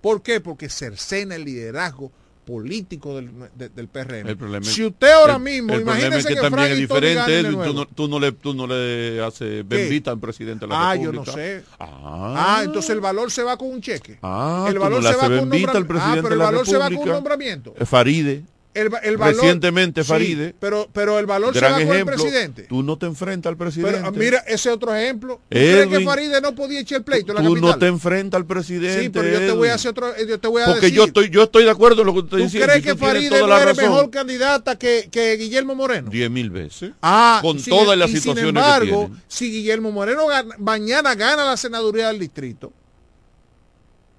¿Por 0.00 0.22
qué? 0.22 0.40
Porque 0.40 0.68
cercena 0.68 1.36
el 1.36 1.44
liderazgo 1.44 2.10
político 2.44 3.16
del, 3.16 3.30
de- 3.54 3.68
del 3.70 3.88
PRM. 3.88 4.28
El 4.28 4.36
problema 4.36 4.64
si 4.66 4.84
usted 4.84 5.10
ahora 5.12 5.36
el- 5.36 5.42
mismo, 5.42 5.72
el 5.74 5.80
imagínese 5.80 6.18
es 6.18 6.26
que, 6.26 6.34
que, 6.34 6.40
también 6.40 6.52
Frank 6.68 6.72
es 6.72 6.78
diferente 6.78 7.42
tú 7.64 7.74
no, 7.74 7.86
tú 7.86 8.08
no 8.08 8.20
le 8.20 8.32
tú 8.32 8.54
no 8.54 8.66
le 8.66 9.22
haces 9.24 9.66
bendita 9.66 10.10
al 10.10 10.20
presidente 10.20 10.66
de 10.66 10.70
la 10.70 10.90
Ah, 10.90 10.94
República. 10.94 11.24
yo 11.24 11.30
no 11.30 11.32
sé. 11.32 11.64
Ah, 11.78 12.34
Ah, 12.58 12.62
entonces 12.64 12.90
el 12.90 13.00
valor 13.00 13.30
se 13.30 13.42
va 13.42 13.56
con 13.56 13.68
un 13.68 13.80
cheque. 13.80 14.18
Ah, 14.22 14.66
el 14.68 14.78
valor 14.78 15.02
no 15.02 15.10
se 15.10 15.16
va 15.16 15.22
con 15.22 15.38
un 15.52 15.64
Ah, 15.98 16.16
pero 16.22 16.28
el 16.34 16.38
valor 16.38 16.66
se 16.66 16.76
va 16.76 16.88
con 16.90 16.98
un 16.98 17.08
nombramiento. 17.08 17.74
Eh, 17.78 17.86
Faride. 17.86 18.44
El, 18.74 18.90
el 19.04 19.16
valor, 19.16 19.36
Recientemente 19.36 20.02
Sí, 20.02 20.08
Faride. 20.08 20.54
pero, 20.58 20.88
pero 20.92 21.18
el 21.18 21.26
valor 21.26 21.54
se 21.54 21.60
Gran 21.60 21.72
da 21.72 21.78
con 21.78 21.86
el 21.88 21.92
ejemplo, 21.94 22.16
presidente. 22.16 22.62
Tú 22.64 22.82
no 22.82 22.98
te 22.98 23.06
enfrentas 23.06 23.50
al 23.50 23.56
presidente. 23.56 23.92
Pero 23.94 24.06
ah, 24.08 24.10
mira, 24.10 24.38
ese 24.46 24.70
otro 24.70 24.94
ejemplo. 24.94 25.36
¿Tú 25.48 25.56
crees 25.58 25.86
que 25.86 26.00
Faride 26.00 26.40
no 26.40 26.54
podía 26.54 26.80
echar 26.80 26.98
el 26.98 27.04
pleito 27.04 27.32
en 27.32 27.36
la 27.36 27.42
Tú 27.42 27.50
capital? 27.54 27.70
no 27.70 27.78
te 27.78 27.86
enfrentas 27.86 28.38
al 28.40 28.46
presidente. 28.46 29.02
Sí, 29.02 29.08
pero 29.10 29.28
yo 29.28 29.38
te 29.38 29.52
voy 29.52 29.68
a 29.68 29.74
hacer 29.74 29.90
otro, 29.92 30.12
yo 30.26 30.40
te 30.40 30.48
voy 30.48 30.62
a 30.62 30.66
Porque 30.66 30.80
decir. 30.82 30.96
yo 30.96 31.04
estoy, 31.04 31.30
yo 31.30 31.42
estoy 31.44 31.64
de 31.64 31.70
acuerdo 31.70 32.00
en 32.02 32.06
lo 32.06 32.12
que 32.14 32.18
usted 32.18 32.36
¿Tú 32.38 32.42
dice. 32.44 32.60
crees 32.60 32.78
y 32.80 32.82
que 32.82 32.92
tú 32.94 32.98
Faride 32.98 33.40
no 33.40 33.56
era 33.56 33.74
mejor 33.74 34.10
candidata 34.10 34.76
que, 34.76 35.08
que 35.10 35.36
Guillermo 35.36 35.74
Moreno? 35.74 36.10
Diez 36.10 36.30
mil 36.30 36.50
veces. 36.50 36.90
Ah, 37.00 37.38
con 37.42 37.58
sin- 37.60 37.70
todas 37.72 37.96
las 37.96 38.10
y 38.10 38.14
situaciones 38.16 38.50
Sin 38.50 38.56
embargo, 38.56 39.10
que 39.10 39.20
si 39.28 39.50
Guillermo 39.52 39.92
Moreno 39.92 40.26
gana- 40.26 40.56
mañana 40.58 41.14
gana 41.14 41.44
la 41.44 41.56
senaduría 41.56 42.08
del 42.08 42.18
distrito, 42.18 42.72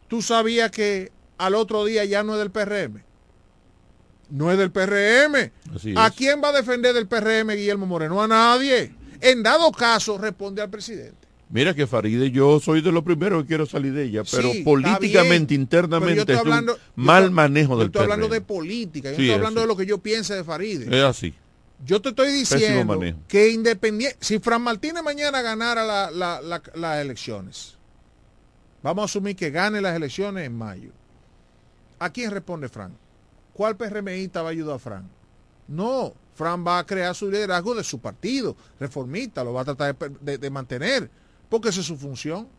tú 0.08 0.22
sabías 0.22 0.72
que 0.72 1.12
al 1.38 1.56
otro 1.56 1.84
día 1.86 2.06
ya 2.06 2.24
no 2.24 2.34
es 2.34 2.40
del 2.40 2.52
PRM. 2.52 3.04
No 4.36 4.52
es 4.52 4.58
del 4.58 4.70
PRM. 4.72 5.52
¿A 5.96 6.12
quién 6.12 6.42
va 6.44 6.50
a 6.50 6.52
defender 6.52 6.94
del 6.94 7.08
PRM 7.08 7.56
Guillermo 7.56 7.86
Moreno? 7.86 8.22
A 8.22 8.28
nadie. 8.28 8.94
En 9.22 9.42
dado 9.42 9.72
caso, 9.72 10.18
responde 10.18 10.62
al 10.62 10.70
presidente. 10.70 11.26
Mira 11.50 11.74
que 11.74 11.88
Faride, 11.88 12.32
yo 12.32 12.60
soy 12.60 12.82
de 12.82 12.92
los 12.92 13.04
primeros 13.04 13.44
que 13.44 13.48
quiero 13.48 13.66
salir 13.66 13.94
de 13.94 14.04
ella, 14.04 14.24
pero 14.30 14.52
Sí, 14.52 14.62
políticamente, 14.64 15.54
bien, 15.54 15.62
internamente, 15.62 16.16
pero 16.16 16.16
yo 16.16 16.22
estoy 16.22 16.36
es 16.36 16.42
un 16.42 16.48
hablando- 16.48 16.76
yo 16.76 16.82
mal 16.96 17.32
manejo 17.32 17.74
Yo 17.74 17.78
del 17.78 17.86
estoy 17.88 18.02
hablando 18.02 18.28
de 18.28 18.42
política, 18.42 19.10
yo 19.12 19.16
Sí, 19.16 19.22
estoy 19.22 19.30
es 19.30 19.36
hablando 19.36 19.62
así. 19.62 19.64
de 19.68 19.74
lo 19.74 19.78
que 19.78 19.86
yo 19.86 19.98
piense 20.00 20.34
de 20.36 20.44
Faride. 20.44 20.86
Es 20.98 21.04
así. 21.04 21.34
Yo 21.86 22.02
te 22.02 22.10
estoy 22.10 22.32
diciendo 22.34 23.00
que 23.28 23.50
independiente, 23.52 24.18
si 24.20 24.40
Fran 24.40 24.62
Martínez 24.64 25.04
mañana 25.04 25.42
ganara 25.42 25.86
la- 25.86 26.10
la- 26.12 26.42
la- 26.42 26.62
las 26.74 26.98
elecciones, 27.02 27.76
vamos 28.84 29.04
a 29.04 29.06
asumir 29.06 29.36
que 29.36 29.50
gane 29.52 29.80
las 29.82 29.96
elecciones 29.96 30.46
en 30.46 30.58
mayo. 30.58 30.90
¿A 32.00 32.10
quién 32.10 32.32
responde 32.32 32.68
Fran? 32.70 32.92
¿Cuál 33.56 33.78
PRMista 33.78 34.42
va 34.42 34.50
a 34.50 34.52
ayudar 34.52 34.76
a 34.76 34.80
Fran? 34.80 35.10
No, 35.70 36.14
Fran 36.34 36.68
va 36.68 36.80
a 36.80 36.86
crear 36.86 37.16
su 37.16 37.32
liderazgo 37.32 37.74
de 37.74 37.86
su 37.86 38.00
partido, 38.00 38.54
reformista, 38.78 39.46
lo 39.46 39.54
va 39.54 39.62
a 39.62 39.66
tratar 39.74 39.96
de, 39.96 40.50
mantener, 40.50 41.10
porque 41.48 41.70
esa 41.70 41.80
es 41.80 41.86
su 41.86 41.96
función. 41.96 42.50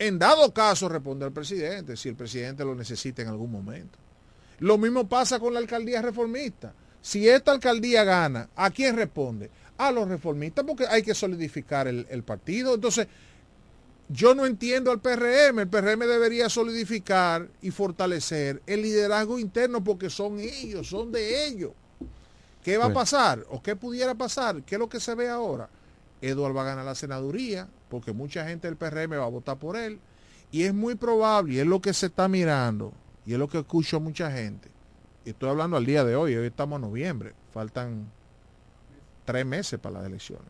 En 0.00 0.18
dado 0.18 0.52
caso 0.52 0.88
responde 0.88 1.24
al 1.24 1.32
presidente, 1.32 1.96
si 1.96 2.08
el 2.08 2.16
presidente 2.16 2.64
lo 2.64 2.74
necesita 2.74 3.22
en 3.22 3.28
algún 3.28 3.52
momento. 3.52 3.98
Lo 4.58 4.76
mismo 4.78 5.08
pasa 5.08 5.38
con 5.38 5.54
la 5.54 5.60
alcaldía 5.60 6.02
reformista. 6.02 6.74
Si 7.00 7.28
esta 7.28 7.52
alcaldía 7.52 8.02
gana, 8.02 8.48
¿a 8.56 8.70
quién 8.70 8.96
responde? 8.96 9.48
A 9.78 9.92
los 9.92 10.08
reformistas, 10.08 10.64
porque 10.66 10.88
hay 10.88 11.04
que 11.04 11.14
solidificar 11.14 11.86
el, 11.86 12.04
el 12.10 12.24
partido. 12.24 12.74
Entonces, 12.74 13.06
yo 14.08 14.34
no 14.34 14.46
entiendo 14.46 14.90
al 14.90 15.00
PRM. 15.00 15.60
El 15.60 15.68
PRM 15.68 16.00
debería 16.00 16.48
solidificar 16.48 17.48
y 17.60 17.70
fortalecer 17.70 18.62
el 18.66 18.82
liderazgo 18.82 19.38
interno 19.38 19.82
porque 19.82 20.10
son 20.10 20.38
ellos, 20.38 20.88
son 20.88 21.10
de 21.10 21.46
ellos. 21.46 21.72
¿Qué 22.62 22.78
va 22.78 22.86
a 22.86 22.92
pasar? 22.92 23.44
¿O 23.50 23.62
qué 23.62 23.76
pudiera 23.76 24.14
pasar? 24.14 24.62
¿Qué 24.62 24.74
es 24.74 24.78
lo 24.78 24.88
que 24.88 25.00
se 25.00 25.14
ve 25.14 25.28
ahora? 25.28 25.68
Eduardo 26.20 26.54
va 26.54 26.62
a 26.62 26.66
ganar 26.66 26.84
la 26.84 26.94
senaduría 26.94 27.68
porque 27.88 28.12
mucha 28.12 28.46
gente 28.46 28.66
del 28.66 28.76
PRM 28.76 29.12
va 29.12 29.24
a 29.24 29.28
votar 29.28 29.58
por 29.58 29.76
él. 29.76 30.00
Y 30.50 30.62
es 30.62 30.74
muy 30.74 30.94
probable, 30.94 31.54
y 31.54 31.58
es 31.58 31.66
lo 31.66 31.80
que 31.80 31.92
se 31.92 32.06
está 32.06 32.28
mirando, 32.28 32.92
y 33.24 33.32
es 33.32 33.38
lo 33.38 33.48
que 33.48 33.58
escucho 33.58 33.96
a 33.96 34.00
mucha 34.00 34.30
gente. 34.30 34.70
Y 35.24 35.30
estoy 35.30 35.50
hablando 35.50 35.76
al 35.76 35.84
día 35.84 36.04
de 36.04 36.14
hoy, 36.14 36.36
hoy 36.36 36.46
estamos 36.46 36.76
en 36.76 36.82
noviembre, 36.82 37.34
faltan 37.52 38.10
tres 39.24 39.44
meses 39.44 39.78
para 39.80 39.98
las 39.98 40.06
elecciones. 40.06 40.46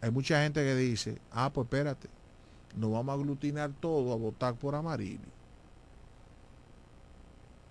Hay 0.00 0.10
mucha 0.10 0.42
gente 0.42 0.64
que 0.64 0.74
dice, 0.74 1.18
ah, 1.30 1.50
pues 1.52 1.66
espérate, 1.66 2.08
nos 2.76 2.92
vamos 2.92 3.12
a 3.12 3.18
aglutinar 3.18 3.70
todo 3.80 4.12
a 4.12 4.16
votar 4.16 4.54
por 4.54 4.74
Amarillo. 4.74 5.28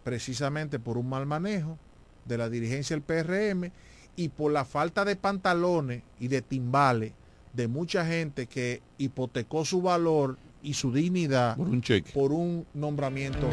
Precisamente 0.04 0.80
por 0.80 0.98
un 0.98 1.10
mal 1.10 1.26
manejo 1.26 1.78
de 2.26 2.38
la 2.38 2.50
dirigencia 2.50 2.96
del 2.96 3.04
PRM 3.04 3.72
y 4.16 4.30
por 4.30 4.52
la 4.52 4.66
falta 4.66 5.06
de 5.06 5.16
pantalones 5.16 6.04
y 6.20 6.28
de 6.28 6.42
timbales 6.42 7.14
de 7.54 7.68
mucha 7.68 8.06
gente 8.06 8.48
que 8.48 8.82
hipotecó 8.98 9.66
su 9.66 9.82
valor 9.82 10.38
y 10.62 10.74
su 10.74 10.92
dignidad 10.92 11.56
por 11.56 11.68
un 11.68 11.82
cheque, 11.82 12.12
por 12.12 12.32
un 12.32 12.66
nombramiento. 12.74 13.50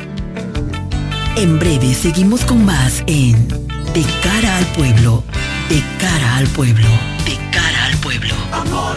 En 1.37 1.59
breve 1.59 1.93
seguimos 1.95 2.45
con 2.45 2.65
más 2.65 3.05
en 3.07 3.47
De 3.93 4.05
cara 4.23 4.57
al 4.57 4.67
pueblo, 4.75 5.23
de 5.69 5.83
cara 6.01 6.37
al 6.37 6.47
pueblo, 6.49 6.89
de 7.25 7.37
cara 7.51 7.87
al 7.87 7.97
pueblo. 7.99 8.35
Amor 8.53 8.97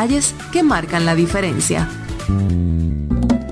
que 0.51 0.63
marcan 0.63 1.05
la 1.05 1.13
diferencia. 1.13 1.87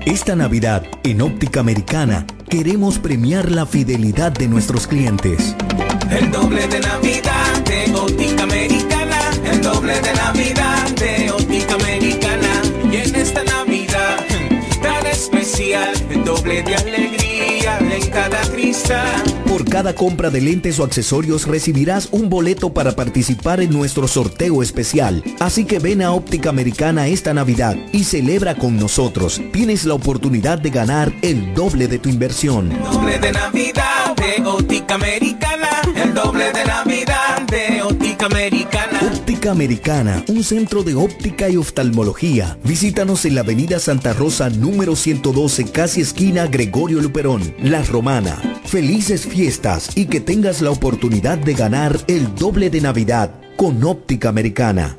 Esta 0.04 0.34
Navidad, 0.34 0.82
en 1.04 1.22
Óptica 1.22 1.60
Americana, 1.60 2.26
queremos 2.48 2.98
premiar 2.98 3.52
la 3.52 3.66
fidelidad 3.66 4.32
de 4.32 4.48
nuestros 4.48 4.88
clientes. 4.88 5.54
El 6.10 6.32
doble 6.32 6.66
de 6.66 6.80
Navidad 6.80 7.64
de 7.64 7.94
Óptica 7.94 8.42
Americana. 8.42 9.20
El 9.44 9.62
doble 9.62 10.00
de 10.00 10.12
Navidad 10.12 10.90
de 10.96 11.30
Óptica 11.30 11.74
Americana. 11.74 12.62
Y 12.90 12.96
en 12.96 13.14
esta 13.14 13.44
Navidad 13.44 14.26
tan 14.82 15.06
especial, 15.06 15.92
el 16.10 16.24
doble 16.24 16.64
de 16.64 16.74
alegría 16.74 17.09
cada 18.10 18.40
cristal. 18.50 19.22
Por 19.46 19.68
cada 19.68 19.94
compra 19.94 20.30
de 20.30 20.40
lentes 20.40 20.78
o 20.78 20.84
accesorios 20.84 21.46
recibirás 21.46 22.08
un 22.12 22.28
boleto 22.28 22.72
para 22.72 22.92
participar 22.92 23.60
en 23.60 23.70
nuestro 23.70 24.08
sorteo 24.08 24.62
especial. 24.62 25.22
Así 25.38 25.64
que 25.64 25.78
ven 25.78 26.02
a 26.02 26.12
Óptica 26.12 26.50
Americana 26.50 27.08
esta 27.08 27.34
Navidad 27.34 27.76
y 27.92 28.04
celebra 28.04 28.54
con 28.54 28.76
nosotros. 28.78 29.40
Tienes 29.52 29.84
la 29.84 29.94
oportunidad 29.94 30.58
de 30.58 30.70
ganar 30.70 31.12
el 31.22 31.54
doble 31.54 31.88
de 31.88 31.98
tu 31.98 32.08
inversión. 32.08 32.70
Doble 32.92 33.18
de 33.18 33.32
Navidad 33.32 34.16
de 34.16 34.46
Óptica 34.46 34.94
Americana. 34.94 35.68
El 35.94 36.14
doble 36.14 36.52
de 36.52 36.64
Navidad 36.64 37.42
de 37.48 37.82
Óptica 37.82 38.26
Americana. 38.26 39.19
Óptica 39.40 39.52
Americana, 39.52 40.22
un 40.28 40.44
centro 40.44 40.82
de 40.82 40.94
óptica 40.94 41.48
y 41.48 41.56
oftalmología. 41.56 42.58
Visítanos 42.62 43.24
en 43.24 43.34
la 43.34 43.40
avenida 43.40 43.78
Santa 43.78 44.12
Rosa 44.12 44.50
número 44.50 44.94
112, 44.94 45.72
casi 45.72 46.02
esquina 46.02 46.46
Gregorio 46.46 47.00
Luperón, 47.00 47.54
La 47.62 47.82
Romana. 47.82 48.36
Felices 48.66 49.26
fiestas 49.26 49.96
y 49.96 50.08
que 50.08 50.20
tengas 50.20 50.60
la 50.60 50.70
oportunidad 50.70 51.38
de 51.38 51.54
ganar 51.54 51.98
el 52.06 52.34
doble 52.34 52.68
de 52.68 52.82
Navidad 52.82 53.30
con 53.56 53.82
Óptica 53.82 54.28
Americana. 54.28 54.98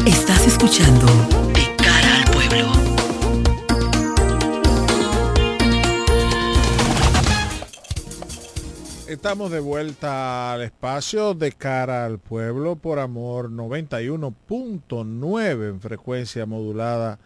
Estás 0.05 0.47
escuchando 0.47 1.50
Estamos 9.21 9.51
de 9.51 9.61
vuelta 9.61 10.55
al 10.55 10.63
espacio 10.63 11.35
de 11.35 11.53
cara 11.53 12.07
al 12.07 12.19
pueblo 12.19 12.77
por 12.77 12.99
amor 12.99 13.51
91.9 13.51 15.69
en 15.69 15.83
frecuencia 15.83 16.47
modulada 16.47 17.19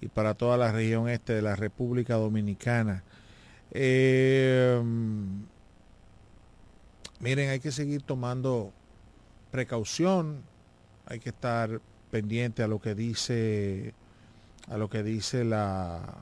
y 0.00 0.06
para 0.06 0.34
toda 0.34 0.56
la 0.56 0.70
región 0.70 1.08
este 1.08 1.32
de 1.32 1.42
la 1.42 1.56
República 1.56 2.14
Dominicana. 2.14 3.02
Eh, 3.72 4.80
miren, 7.18 7.50
hay 7.50 7.58
que 7.58 7.72
seguir 7.72 8.02
tomando 8.02 8.72
precaución, 9.50 10.42
hay 11.06 11.18
que 11.18 11.30
estar 11.30 11.80
pendiente 12.12 12.62
a 12.62 12.68
lo 12.68 12.80
que 12.80 12.94
dice 12.94 13.94
a 14.68 14.76
lo 14.76 14.88
que 14.88 15.02
dice 15.02 15.42
la 15.42 16.18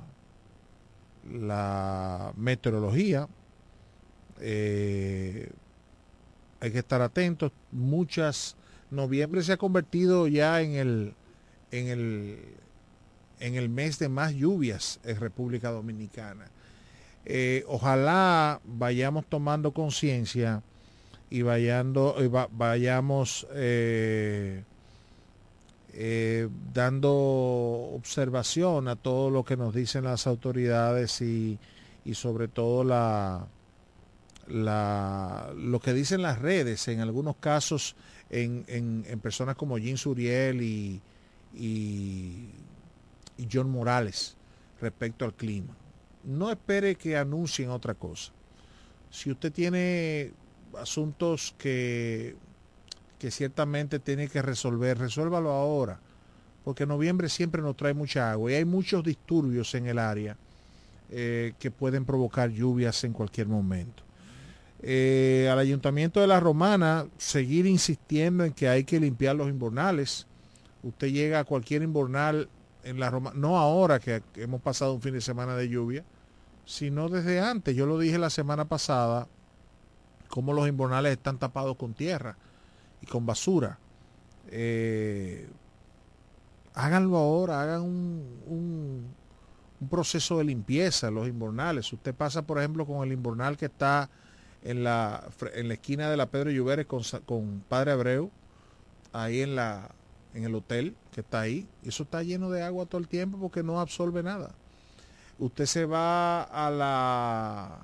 la 1.30 2.32
meteorología 2.38 3.28
eh, 4.40 5.50
hay 6.60 6.70
que 6.70 6.78
estar 6.78 7.00
atentos. 7.02 7.52
Muchas, 7.72 8.56
noviembre 8.90 9.42
se 9.42 9.52
ha 9.52 9.56
convertido 9.56 10.26
ya 10.28 10.60
en 10.60 10.72
el, 10.72 11.14
en 11.70 11.88
el, 11.88 12.38
en 13.40 13.54
el 13.54 13.68
mes 13.68 13.98
de 13.98 14.08
más 14.08 14.34
lluvias 14.34 15.00
en 15.04 15.18
República 15.18 15.70
Dominicana. 15.70 16.46
Eh, 17.24 17.64
ojalá 17.66 18.60
vayamos 18.64 19.26
tomando 19.26 19.72
conciencia 19.72 20.62
y 21.28 21.42
vayando, 21.42 22.16
vayamos 22.50 23.46
eh, 23.52 24.64
dando 26.72 27.12
observación 27.12 28.88
a 28.88 28.96
todo 28.96 29.30
lo 29.30 29.44
que 29.44 29.56
nos 29.56 29.74
dicen 29.74 30.04
las 30.04 30.26
autoridades 30.26 31.20
y, 31.20 31.58
y 32.04 32.14
sobre 32.14 32.48
todo 32.48 32.84
la, 32.84 33.46
lo 34.48 35.80
que 35.80 35.92
dicen 35.92 36.22
las 36.22 36.38
redes, 36.38 36.88
en 36.88 37.00
algunos 37.00 37.36
casos 37.36 37.96
en, 38.30 39.20
personas 39.22 39.56
como 39.56 39.78
Jean 39.78 39.96
Suriel 39.96 40.62
y, 40.62 41.00
John 43.50 43.70
Morales 43.70 44.36
respecto 44.80 45.24
al 45.24 45.34
clima. 45.34 45.74
No 46.24 46.50
espere 46.50 46.94
que 46.94 47.16
anuncien 47.16 47.70
otra 47.70 47.94
cosa. 47.94 48.32
Si 49.10 49.30
usted 49.30 49.50
tiene 49.50 50.32
asuntos 50.78 51.54
que, 51.56 52.36
que 53.18 53.30
ciertamente 53.30 53.98
tiene 53.98 54.28
que 54.28 54.42
resolver, 54.42 54.98
resuélvalo 54.98 55.50
ahora, 55.50 56.00
porque 56.64 56.86
noviembre 56.86 57.28
siempre 57.28 57.62
nos 57.62 57.76
trae 57.76 57.94
mucha 57.94 58.30
agua 58.30 58.52
y 58.52 58.54
hay 58.54 58.64
muchos 58.64 59.02
disturbios 59.02 59.74
en 59.74 59.86
el 59.86 59.98
área 59.98 60.36
eh, 61.10 61.54
que 61.58 61.70
pueden 61.70 62.04
provocar 62.04 62.50
lluvias 62.50 63.02
en 63.04 63.12
cualquier 63.12 63.48
momento. 63.48 64.02
Eh, 64.82 65.48
al 65.52 65.58
ayuntamiento 65.58 66.20
de 66.20 66.26
la 66.26 66.40
Romana 66.40 67.06
seguir 67.18 67.66
insistiendo 67.66 68.44
en 68.44 68.52
que 68.52 68.68
hay 68.68 68.84
que 68.84 68.98
limpiar 68.98 69.36
los 69.36 69.48
invernales. 69.48 70.26
Usted 70.82 71.08
llega 71.08 71.40
a 71.40 71.44
cualquier 71.44 71.82
invernal 71.82 72.48
en 72.84 72.98
la 72.98 73.10
Romana, 73.10 73.36
no 73.38 73.58
ahora 73.58 74.00
que 74.00 74.22
hemos 74.36 74.62
pasado 74.62 74.94
un 74.94 75.02
fin 75.02 75.12
de 75.12 75.20
semana 75.20 75.54
de 75.54 75.68
lluvia, 75.68 76.04
sino 76.64 77.10
desde 77.10 77.40
antes. 77.40 77.76
Yo 77.76 77.84
lo 77.84 77.98
dije 77.98 78.18
la 78.18 78.30
semana 78.30 78.64
pasada, 78.64 79.28
cómo 80.28 80.54
los 80.54 80.66
invernales 80.66 81.12
están 81.12 81.38
tapados 81.38 81.76
con 81.76 81.92
tierra 81.92 82.36
y 83.02 83.06
con 83.06 83.26
basura. 83.26 83.78
Eh, 84.48 85.46
háganlo 86.72 87.18
ahora, 87.18 87.60
hagan 87.60 87.82
un, 87.82 88.40
un, 88.46 89.14
un, 89.80 89.88
proceso 89.88 90.38
de 90.38 90.44
limpieza 90.44 91.10
los 91.10 91.28
invernales. 91.28 91.92
Usted 91.92 92.14
pasa, 92.14 92.42
por 92.42 92.58
ejemplo, 92.58 92.86
con 92.86 93.06
el 93.06 93.12
invernal 93.12 93.58
que 93.58 93.66
está 93.66 94.08
en 94.62 94.84
la, 94.84 95.28
en 95.54 95.68
la 95.68 95.74
esquina 95.74 96.10
de 96.10 96.16
la 96.16 96.26
Pedro 96.26 96.50
Lluveres 96.50 96.86
con, 96.86 97.02
con 97.24 97.64
Padre 97.68 97.92
Abreu, 97.92 98.30
ahí 99.12 99.40
en, 99.40 99.56
la, 99.56 99.90
en 100.34 100.44
el 100.44 100.54
hotel 100.54 100.94
que 101.12 101.22
está 101.22 101.40
ahí. 101.40 101.66
Eso 101.82 102.02
está 102.02 102.22
lleno 102.22 102.50
de 102.50 102.62
agua 102.62 102.86
todo 102.86 103.00
el 103.00 103.08
tiempo 103.08 103.38
porque 103.38 103.62
no 103.62 103.80
absorbe 103.80 104.22
nada. 104.22 104.54
Usted 105.38 105.66
se 105.66 105.84
va 105.86 106.42
a 106.42 106.70
la... 106.70 107.78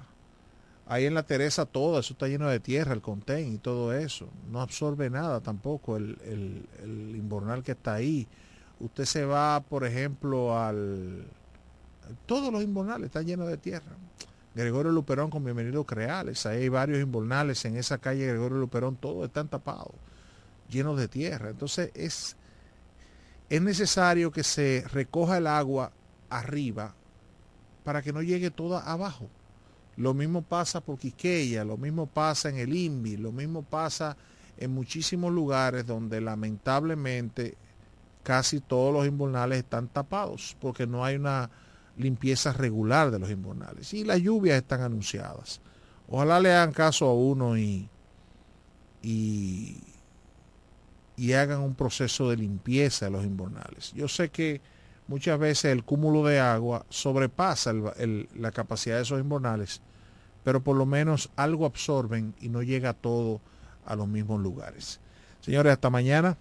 Ahí 0.89 1.05
en 1.05 1.15
la 1.15 1.25
Teresa 1.25 1.67
todo, 1.67 1.99
eso 1.99 2.13
está 2.13 2.29
lleno 2.29 2.49
de 2.49 2.61
tierra, 2.61 2.93
el 2.93 3.01
contén 3.01 3.53
y 3.53 3.59
todo 3.59 3.93
eso. 3.93 4.29
No 4.53 4.61
absorbe 4.61 5.11
nada 5.11 5.41
tampoco 5.41 5.97
el, 5.97 6.17
el, 6.25 6.69
el 6.83 7.17
invernal 7.17 7.65
que 7.65 7.73
está 7.73 7.95
ahí. 7.95 8.29
Usted 8.79 9.05
se 9.05 9.25
va, 9.25 9.61
por 9.61 9.85
ejemplo, 9.85 10.57
al... 10.57 11.25
Todos 12.27 12.53
los 12.53 12.63
invernales 12.63 13.07
están 13.07 13.27
llenos 13.27 13.49
de 13.49 13.57
tierra. 13.57 13.97
Gregorio 14.57 14.91
Luperón 14.91 15.29
con 15.29 15.45
Bienvenido 15.45 15.85
Creales. 15.85 16.47
Ahí 16.47 16.63
hay 16.63 16.69
varios 16.71 16.99
invernales 16.99 17.63
en 17.67 17.77
esa 17.77 17.99
calle 17.99 18.27
Gregorio 18.27 18.57
Luperón, 18.57 18.97
todos 18.97 19.27
están 19.27 19.49
tapados, 19.49 19.93
llenos 20.71 20.99
de 20.99 21.09
tierra. 21.09 21.51
Entonces 21.51 21.91
es, 21.93 22.37
es 23.51 23.61
necesario 23.61 24.31
que 24.31 24.43
se 24.43 24.83
recoja 24.91 25.37
el 25.37 25.47
agua 25.47 25.93
arriba 26.31 26.95
para 27.85 28.01
que 28.01 28.15
no 28.15 28.23
llegue 28.23 28.51
toda 28.51 28.81
abajo. 28.81 29.29
Lo 29.99 30.15
mismo 30.15 30.41
pasa 30.41 30.81
por 30.81 30.99
Quiqueya, 30.99 31.63
lo 31.63 31.77
mismo 31.77 32.07
pasa 32.07 32.49
en 32.49 32.57
el 32.57 32.75
INVI, 32.75 33.19
lo 33.19 33.33
mismo 33.33 33.61
pasa 33.63 34.17
en 34.57 34.71
muchísimos 34.71 35.35
lugares 35.35 35.87
donde 35.87 36.23
lamentablemente 36.23 37.59
casi 38.23 38.61
todos 38.61 38.91
los 38.95 39.07
invernales 39.07 39.59
están 39.59 39.89
tapados 39.89 40.57
porque 40.59 40.87
no 40.87 41.05
hay 41.05 41.17
una 41.17 41.51
limpieza 41.97 42.53
regular 42.53 43.11
de 43.11 43.19
los 43.19 43.31
invernales. 43.31 43.93
Y 43.95 44.05
las 44.05 44.21
lluvias 44.21 44.57
están 44.57 44.83
anunciadas. 44.83 45.61
Ojalá 46.09 46.41
le 46.41 46.53
hagan 46.53 46.73
caso 46.73 47.07
a 47.07 47.15
uno 47.15 47.57
y, 47.59 47.89
y, 49.03 49.83
hagan 51.33 51.61
un 51.61 51.75
proceso 51.75 52.31
de 52.31 52.37
limpieza 52.37 53.07
de 53.07 53.13
los 53.13 53.25
invernales. 53.25 53.93
Yo 53.95 54.07
sé 54.09 54.29
que 54.31 54.61
muchas 55.09 55.39
veces 55.39 55.73
el 55.73 55.85
cúmulo 55.85 56.25
de 56.25 56.39
agua 56.39 56.87
sobrepasa 56.89 57.73
la 57.73 58.53
capacidad 58.53 58.97
de 58.97 59.03
esos 59.03 59.21
invernales, 59.21 59.81
pero 60.45 60.63
por 60.63 60.77
lo 60.77 60.87
menos 60.87 61.31
algo 61.37 61.67
absorben 61.67 62.35
y 62.41 62.49
no 62.49 62.63
llega 62.63 62.93
todo 62.93 63.41
a 63.85 63.97
los 63.97 64.07
mismos 64.07 64.41
lugares. 64.41 65.01
Señores, 65.41 65.73
hasta 65.73 65.91
mañana. 65.91 66.37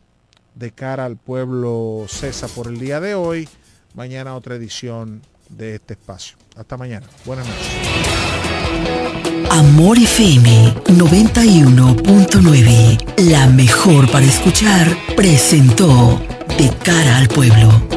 De 0.56 0.72
cara 0.72 1.04
al 1.04 1.18
pueblo 1.18 2.06
César 2.08 2.50
por 2.56 2.68
el 2.68 2.80
día 2.80 3.02
de 3.02 3.14
hoy. 3.14 3.50
Mañana 3.94 4.36
otra 4.36 4.56
edición 4.56 5.22
de 5.50 5.76
este 5.76 5.94
espacio. 5.94 6.36
Hasta 6.56 6.78
mañana. 6.78 7.06
Buenas 7.26 7.48
noches. 7.48 7.68
Amor 9.52 9.98
FM 9.98 10.74
91.9, 10.88 13.20
la 13.30 13.48
mejor 13.48 14.10
para 14.12 14.26
escuchar, 14.26 14.98
presentó 15.16 16.22
De 16.58 16.70
cara 16.84 17.18
al 17.18 17.30
pueblo. 17.30 17.95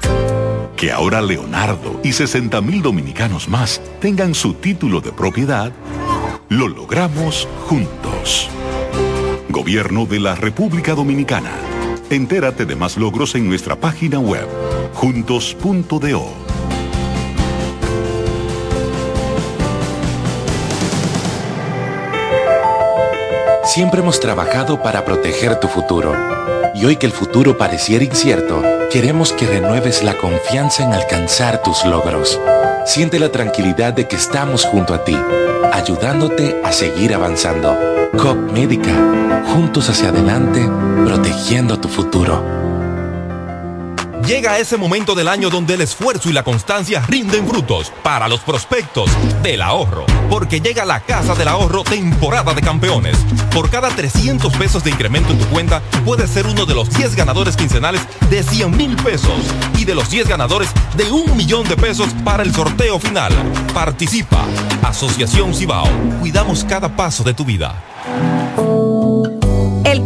Que 0.77 0.93
ahora 0.93 1.23
Leonardo 1.23 2.01
y 2.05 2.12
60 2.12 2.61
mil 2.61 2.82
dominicanos 2.82 3.48
más 3.48 3.81
tengan 3.98 4.35
su 4.35 4.53
título 4.53 5.01
de 5.01 5.11
propiedad, 5.11 5.73
lo 6.51 6.69
logramos 6.69 7.48
juntos. 7.66 8.51
Gobierno 9.48 10.05
de 10.05 10.20
la 10.20 10.35
República 10.35 10.94
Dominicana. 10.94 11.53
Entérate 12.11 12.66
de 12.66 12.77
más 12.77 12.98
logros 12.98 13.35
en 13.36 13.48
nuestra 13.48 13.77
página 13.77 14.19
web, 14.19 14.47
juntos.do. 14.93 16.47
Siempre 23.65 24.01
hemos 24.01 24.20
trabajado 24.20 24.82
para 24.82 25.07
proteger 25.07 25.59
tu 25.59 25.69
futuro. 25.69 26.15
Y 26.77 26.85
hoy 26.85 26.97
que 26.97 27.07
el 27.07 27.12
futuro 27.12 27.57
pareciera 27.57 28.05
incierto, 28.05 28.62
queremos 28.93 29.32
que 29.32 29.47
renueves 29.47 30.05
la 30.05 30.19
confianza 30.19 30.85
en 30.85 30.93
alcanzar 30.93 31.62
tus 31.62 31.82
logros. 31.86 32.39
Siente 32.85 33.19
la 33.19 33.31
tranquilidad 33.31 33.94
de 33.94 34.07
que 34.07 34.16
estamos 34.16 34.66
junto 34.66 34.93
a 34.93 35.03
ti, 35.03 35.16
ayudándote 35.73 36.61
a 36.62 36.73
seguir 36.73 37.15
avanzando. 37.15 37.78
COP 38.19 38.53
Médica, 38.53 38.93
juntos 39.55 39.89
hacia 39.89 40.11
adelante, 40.11 40.69
protegiendo 41.07 41.81
tu 41.81 41.89
futuro. 41.89 42.66
Llega 44.27 44.59
ese 44.59 44.77
momento 44.77 45.15
del 45.15 45.28
año 45.28 45.51
donde 45.51 45.74
el 45.74 45.82
esfuerzo 45.82 46.28
y 46.28 46.32
la 46.32 46.43
constancia 46.43 47.01
rinden 47.07 47.47
frutos 47.47 47.93
para 48.03 48.27
los 48.27 48.40
prospectos 48.40 49.09
del 49.40 49.62
ahorro. 49.62 50.05
Porque 50.28 50.61
llega 50.61 50.85
la 50.85 50.98
Casa 50.98 51.36
del 51.36 51.47
Ahorro 51.47 51.85
temporada 51.85 52.53
de 52.53 52.61
campeones. 52.61 53.16
Por 53.55 53.70
cada 53.70 53.89
300 53.89 54.53
pesos 54.57 54.82
de 54.82 54.90
incremento 54.90 55.31
en 55.31 55.39
tu 55.39 55.47
cuenta, 55.47 55.81
puedes 56.05 56.28
ser 56.28 56.48
uno 56.48 56.66
de 56.66 56.74
los 56.74 56.90
10 56.90 57.15
ganadores 57.15 57.57
quincenales 57.57 58.03
de 58.28 58.43
100 58.43 58.77
mil 58.77 58.97
pesos 58.97 59.40
y 59.78 59.85
de 59.85 59.94
los 59.94 60.11
10 60.11 60.27
ganadores 60.27 60.70
de 60.97 61.09
un 61.12 61.36
millón 61.36 61.69
de 61.69 61.77
pesos 61.77 62.09
para 62.24 62.43
el 62.43 62.53
sorteo 62.53 62.98
final. 62.98 63.32
Participa. 63.73 64.44
Asociación 64.82 65.55
Cibao. 65.55 65.89
Cuidamos 66.19 66.65
cada 66.65 66.97
paso 66.97 67.23
de 67.23 67.32
tu 67.32 67.44
vida. 67.44 67.81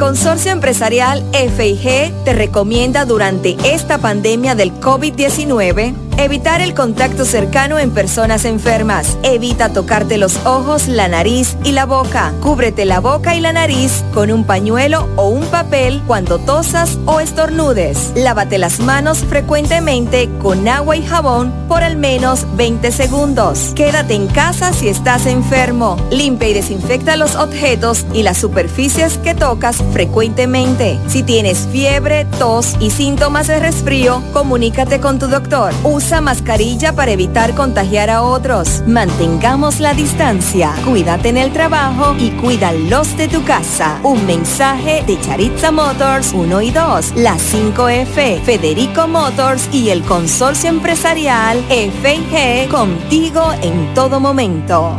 Consorcio 0.00 0.50
Empresarial 0.50 1.22
FIG 1.30 2.24
te 2.24 2.32
recomienda 2.32 3.04
durante 3.04 3.58
esta 3.64 3.98
pandemia 3.98 4.54
del 4.54 4.72
COVID-19 4.72 6.09
Evitar 6.20 6.60
el 6.60 6.74
contacto 6.74 7.24
cercano 7.24 7.78
en 7.78 7.92
personas 7.92 8.44
enfermas. 8.44 9.16
Evita 9.22 9.70
tocarte 9.70 10.18
los 10.18 10.36
ojos, 10.44 10.86
la 10.86 11.08
nariz 11.08 11.56
y 11.64 11.72
la 11.72 11.86
boca. 11.86 12.34
Cúbrete 12.42 12.84
la 12.84 13.00
boca 13.00 13.34
y 13.34 13.40
la 13.40 13.54
nariz 13.54 14.04
con 14.12 14.30
un 14.30 14.44
pañuelo 14.44 15.08
o 15.16 15.28
un 15.28 15.46
papel 15.46 16.02
cuando 16.06 16.38
tosas 16.38 16.98
o 17.06 17.20
estornudes. 17.20 18.12
Lávate 18.14 18.58
las 18.58 18.80
manos 18.80 19.20
frecuentemente 19.20 20.28
con 20.42 20.68
agua 20.68 20.94
y 20.94 21.06
jabón 21.06 21.54
por 21.68 21.82
al 21.82 21.96
menos 21.96 22.46
20 22.54 22.92
segundos. 22.92 23.72
Quédate 23.74 24.12
en 24.12 24.26
casa 24.26 24.74
si 24.74 24.90
estás 24.90 25.24
enfermo. 25.24 25.96
Limpia 26.10 26.50
y 26.50 26.52
desinfecta 26.52 27.16
los 27.16 27.34
objetos 27.34 28.04
y 28.12 28.24
las 28.24 28.36
superficies 28.36 29.16
que 29.16 29.34
tocas 29.34 29.82
frecuentemente. 29.94 30.98
Si 31.08 31.22
tienes 31.22 31.66
fiebre, 31.72 32.26
tos 32.38 32.76
y 32.78 32.90
síntomas 32.90 33.46
de 33.46 33.58
resfrío, 33.58 34.22
comunícate 34.34 35.00
con 35.00 35.18
tu 35.18 35.26
doctor. 35.26 35.72
Usa 35.82 36.09
mascarilla 36.20 36.92
para 36.92 37.12
evitar 37.12 37.54
contagiar 37.54 38.10
a 38.10 38.22
otros. 38.22 38.82
Mantengamos 38.88 39.78
la 39.78 39.94
distancia. 39.94 40.74
Cuídate 40.84 41.28
en 41.28 41.36
el 41.36 41.52
trabajo 41.52 42.16
y 42.18 42.30
cuida 42.30 42.72
los 42.72 43.16
de 43.16 43.28
tu 43.28 43.44
casa. 43.44 44.00
Un 44.02 44.26
mensaje 44.26 45.04
de 45.06 45.20
Charitza 45.20 45.70
Motors 45.70 46.32
1 46.32 46.62
y 46.62 46.70
2, 46.72 47.12
la 47.16 47.36
5F, 47.36 48.42
Federico 48.42 49.06
Motors 49.06 49.68
y 49.72 49.90
el 49.90 50.02
consorcio 50.02 50.68
empresarial 50.68 51.62
FIG 51.68 52.68
contigo 52.68 53.52
en 53.62 53.94
todo 53.94 54.18
momento. 54.18 54.96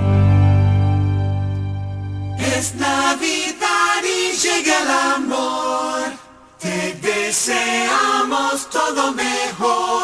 Es 2.57 2.75
Navidad 2.75 4.01
y 4.03 4.37
llega 4.37 4.73
el 4.81 4.91
amor. 5.15 6.21
Te 6.59 6.93
deseamos 7.01 8.69
todo 8.69 9.13
mejor, 9.13 10.00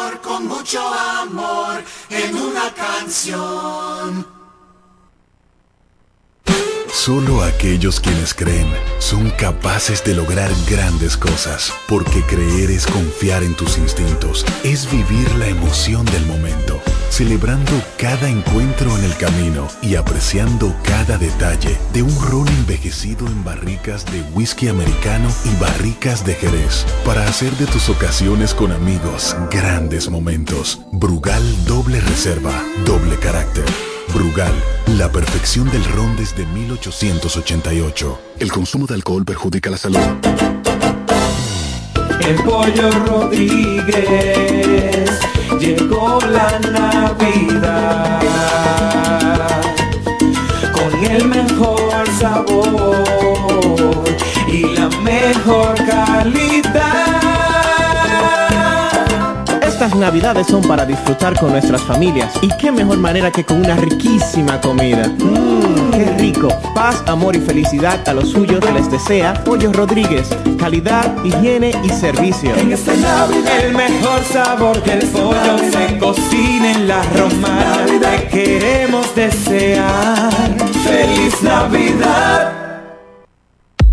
mucho 0.58 0.82
amor, 0.82 1.84
en 2.10 2.34
una 2.34 2.74
canción. 2.74 4.26
Solo 6.92 7.42
aquellos 7.44 8.00
quienes 8.00 8.34
creen 8.34 8.68
son 8.98 9.30
capaces 9.30 10.02
de 10.02 10.14
lograr 10.14 10.50
grandes 10.68 11.16
cosas, 11.16 11.72
porque 11.86 12.22
creer 12.22 12.72
es 12.72 12.86
confiar 12.86 13.44
en 13.44 13.54
tus 13.54 13.78
instintos, 13.78 14.44
es 14.64 14.90
vivir 14.90 15.32
la 15.36 15.46
emoción 15.46 16.04
del 16.06 16.26
momento, 16.26 16.82
celebrando 17.10 17.72
cada 17.96 18.28
encuentro 18.28 18.96
en 18.96 19.04
el 19.04 19.16
camino 19.16 19.68
y 19.82 19.96
apreciando 19.96 20.74
cada 20.84 21.18
detalle 21.18 21.76
de 21.92 22.02
un 22.02 22.20
ron 22.20 22.48
envejecido 22.48 23.26
en 23.26 23.44
barricas 23.44 24.04
de 24.06 24.22
whisky 24.32 24.68
americano 24.68 25.28
y 25.44 25.60
barricas 25.60 26.24
de 26.24 26.34
Jerez, 26.34 26.86
para 27.04 27.26
hacer 27.26 27.52
de 27.52 27.66
tus 27.66 27.88
ocasiones 27.88 28.54
con 28.54 28.72
amigos 28.72 29.36
grandes 29.50 30.10
momentos. 30.10 30.80
Brugal 30.92 31.42
doble 31.66 32.00
reserva, 32.00 32.62
doble 32.84 33.16
carácter. 33.16 33.64
Brugal, 34.14 34.52
la 34.96 35.10
perfección 35.12 35.70
del 35.70 35.84
ron 35.84 36.16
desde 36.16 36.46
1888. 36.46 38.20
El 38.38 38.50
consumo 38.50 38.86
de 38.86 38.94
alcohol 38.94 39.24
perjudica 39.24 39.70
la 39.70 39.76
salud. 39.76 39.98
El 42.20 42.36
pollo 42.36 42.90
Rodríguez, 43.06 43.98
llegó 45.58 46.18
la 46.20 46.58
Navidad 46.70 48.20
con 50.72 51.04
el 51.04 51.24
mejor 51.26 52.06
sabor 52.18 53.04
y 54.46 54.62
la 54.74 54.88
mejor 55.02 55.74
calidad. 55.86 57.07
Estas 59.88 60.00
navidades 60.00 60.46
son 60.46 60.60
para 60.60 60.84
disfrutar 60.84 61.34
con 61.40 61.50
nuestras 61.50 61.80
familias 61.80 62.34
y 62.42 62.48
qué 62.58 62.70
mejor 62.70 62.98
manera 62.98 63.30
que 63.30 63.42
con 63.42 63.56
una 63.56 63.74
riquísima 63.74 64.60
comida. 64.60 65.08
Mmm, 65.08 65.90
qué 65.92 66.04
rico. 66.18 66.48
Paz, 66.74 67.02
amor 67.06 67.34
y 67.34 67.40
felicidad 67.40 68.06
a 68.06 68.12
los 68.12 68.28
suyos 68.28 68.62
les 68.74 68.90
desea 68.90 69.32
Pollo 69.44 69.72
Rodríguez. 69.72 70.28
Calidad, 70.58 71.24
higiene 71.24 71.72
y 71.82 71.88
servicio. 71.88 72.54
En 72.54 72.70
esta 72.70 72.94
Navidad 72.96 73.64
el 73.64 73.74
mejor 73.74 74.22
sabor 74.24 74.82
del 74.82 75.06
pollo 75.06 75.56
se 75.72 75.96
cocina 75.96 76.70
en 76.70 76.86
la 76.86 77.02
romana. 77.16 77.86
Te 77.98 78.28
queremos 78.28 79.14
desear 79.14 80.30
feliz 80.84 81.42
Navidad. 81.42 82.67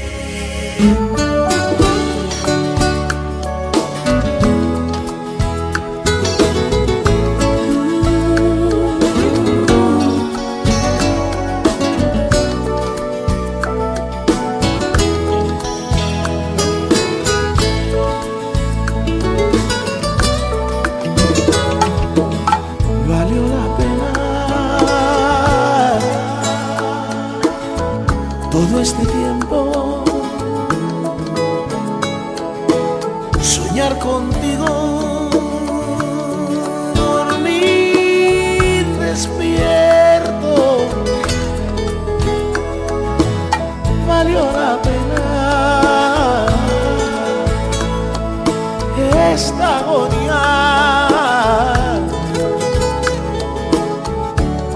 Todo 28.70 28.80
este 28.82 29.05
tiempo 29.06 30.05
soñar 33.40 33.98
contigo, 33.98 35.28
dormir 36.94 38.86
despierto. 39.01 40.88
Valió 44.06 44.42
la 44.52 44.78
pena 44.82 46.47
esta 49.32 49.78
agonía 49.78 50.42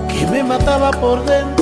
que 0.09 0.27
me 0.27 0.43
mataba 0.43 0.91
por 0.91 1.25
dentro 1.25 1.54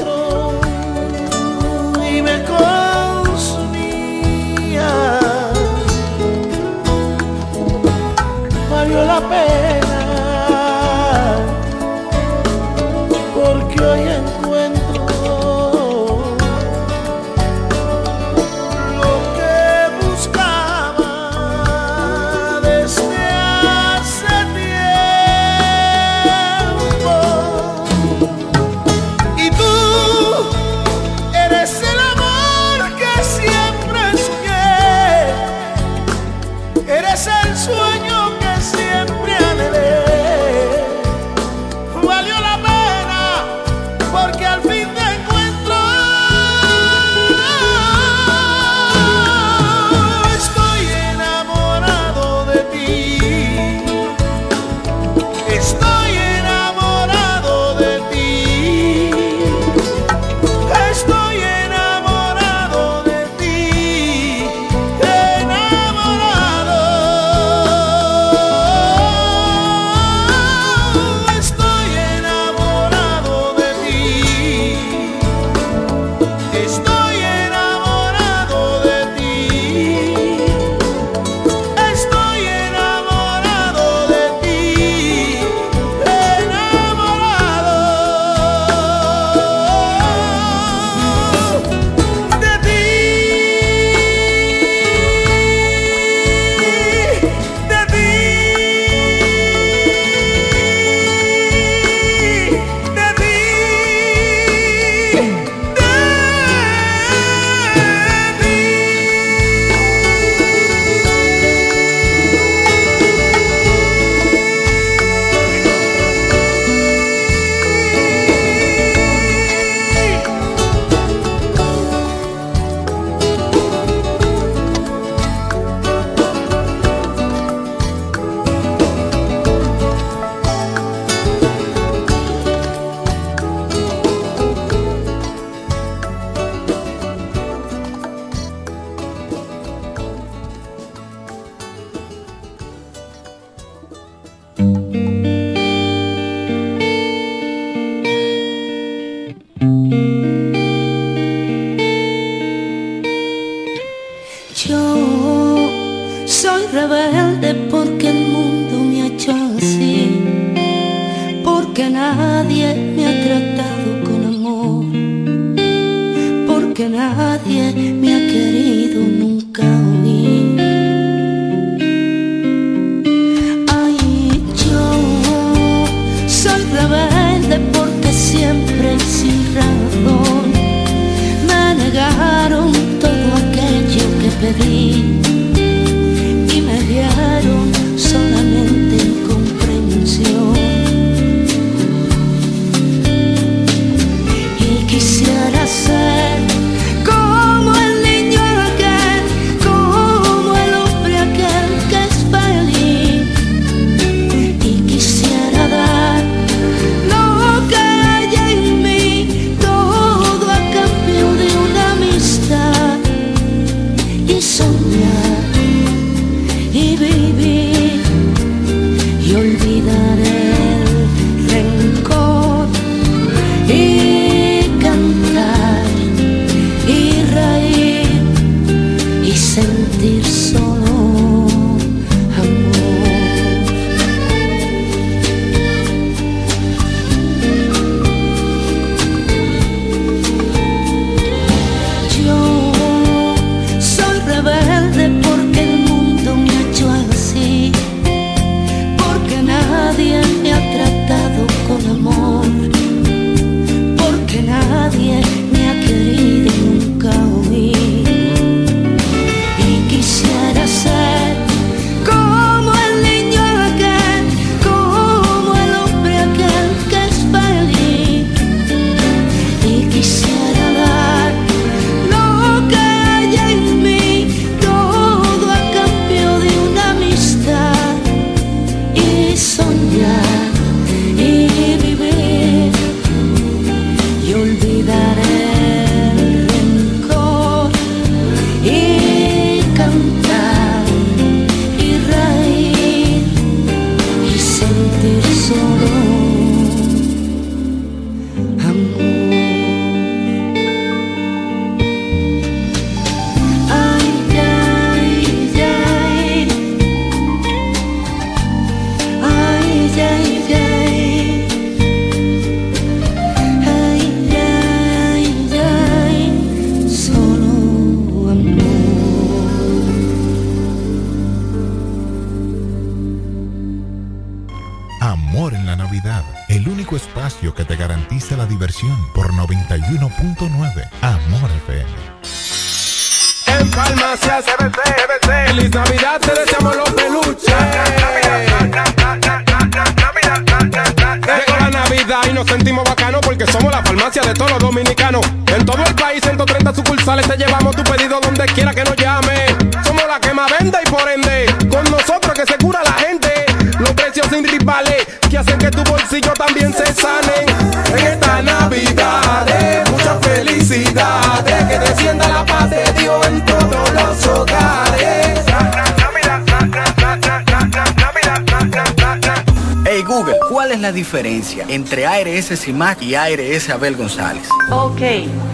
entre 371.72 372.06
ARS 372.06 372.60
CIMAC 372.60 373.02
y 373.02 373.14
ARS 373.14 373.70
Abel 373.70 373.96
González? 373.96 374.46
Ok, 374.70 375.00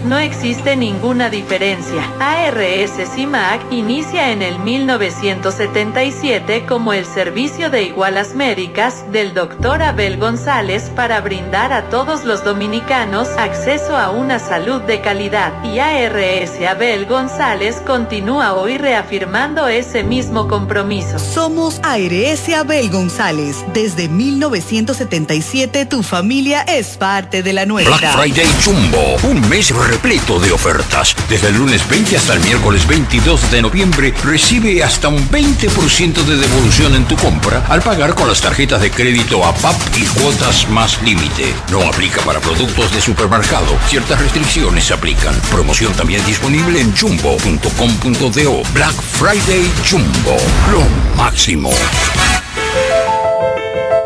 no 0.05 0.17
existe 0.17 0.75
ninguna 0.75 1.29
diferencia. 1.29 2.03
ARS 2.19 2.91
CIMAC 3.15 3.61
inicia 3.71 4.31
en 4.31 4.41
el 4.41 4.59
1977 4.59 6.65
como 6.67 6.91
el 6.91 7.05
servicio 7.05 7.69
de 7.69 7.83
igualas 7.83 8.35
médicas 8.35 9.09
del 9.11 9.33
Dr. 9.33 9.81
Abel 9.81 10.17
González 10.17 10.91
para 10.95 11.21
brindar 11.21 11.71
a 11.71 11.89
todos 11.89 12.25
los 12.25 12.43
dominicanos 12.43 13.29
acceso 13.37 13.95
a 13.95 14.09
una 14.09 14.39
salud 14.39 14.81
de 14.81 14.99
calidad. 14.99 15.63
Y 15.63 15.79
ARS 15.79 16.59
Abel 16.67 17.05
González 17.05 17.77
continúa 17.87 18.53
hoy 18.53 18.77
reafirmando 18.77 19.67
ese 19.67 20.03
mismo 20.03 20.47
compromiso. 20.47 21.17
Somos 21.17 21.79
ARS 21.83 22.49
Abel 22.49 22.89
González. 22.89 23.63
Desde 23.73 24.09
1977 24.09 25.85
tu 25.85 26.03
familia 26.09 26.61
es 26.63 26.97
parte 26.97 27.43
de 27.43 27.53
la 27.53 27.67
nuestra. 27.67 27.95
Black 27.95 28.17
Friday 28.17 28.47
Jumbo, 28.65 29.15
un 29.23 29.47
mes 29.47 29.69
repleto 29.69 30.39
de 30.39 30.51
ofertas. 30.51 31.15
Desde 31.29 31.49
el 31.49 31.57
lunes 31.57 31.87
20 31.87 32.17
hasta 32.17 32.33
el 32.33 32.39
miércoles 32.39 32.87
22 32.87 33.51
de 33.51 33.61
noviembre, 33.61 34.13
recibe 34.23 34.83
hasta 34.83 35.07
un 35.07 35.29
20% 35.29 36.23
de 36.23 36.35
devolución 36.35 36.95
en 36.95 37.05
tu 37.05 37.15
compra 37.15 37.63
al 37.69 37.83
pagar 37.83 38.15
con 38.15 38.27
las 38.27 38.41
tarjetas 38.41 38.81
de 38.81 38.89
crédito 38.89 39.45
a 39.45 39.53
PAP 39.53 39.75
y 39.97 40.05
cuotas 40.19 40.67
más 40.69 40.99
límite. 41.03 41.53
No 41.69 41.81
aplica 41.87 42.21
para 42.21 42.39
productos 42.39 42.91
de 42.91 43.01
supermercado. 43.01 43.77
Ciertas 43.87 44.19
restricciones 44.19 44.85
se 44.85 44.95
aplican. 44.95 45.39
Promoción 45.51 45.93
también 45.93 46.25
disponible 46.25 46.81
en 46.81 46.95
jumbo.com.do. 46.97 48.63
Black 48.73 48.95
Friday 48.95 49.71
Jumbo, 49.87 50.37
lo 50.71 51.15
máximo. 51.15 51.69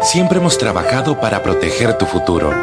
Siempre 0.03 0.39
hemos 0.39 0.57
trabajado 0.57 1.19
para 1.21 1.41
proteger 1.41 1.97
tu 1.97 2.05
futuro. 2.05 2.53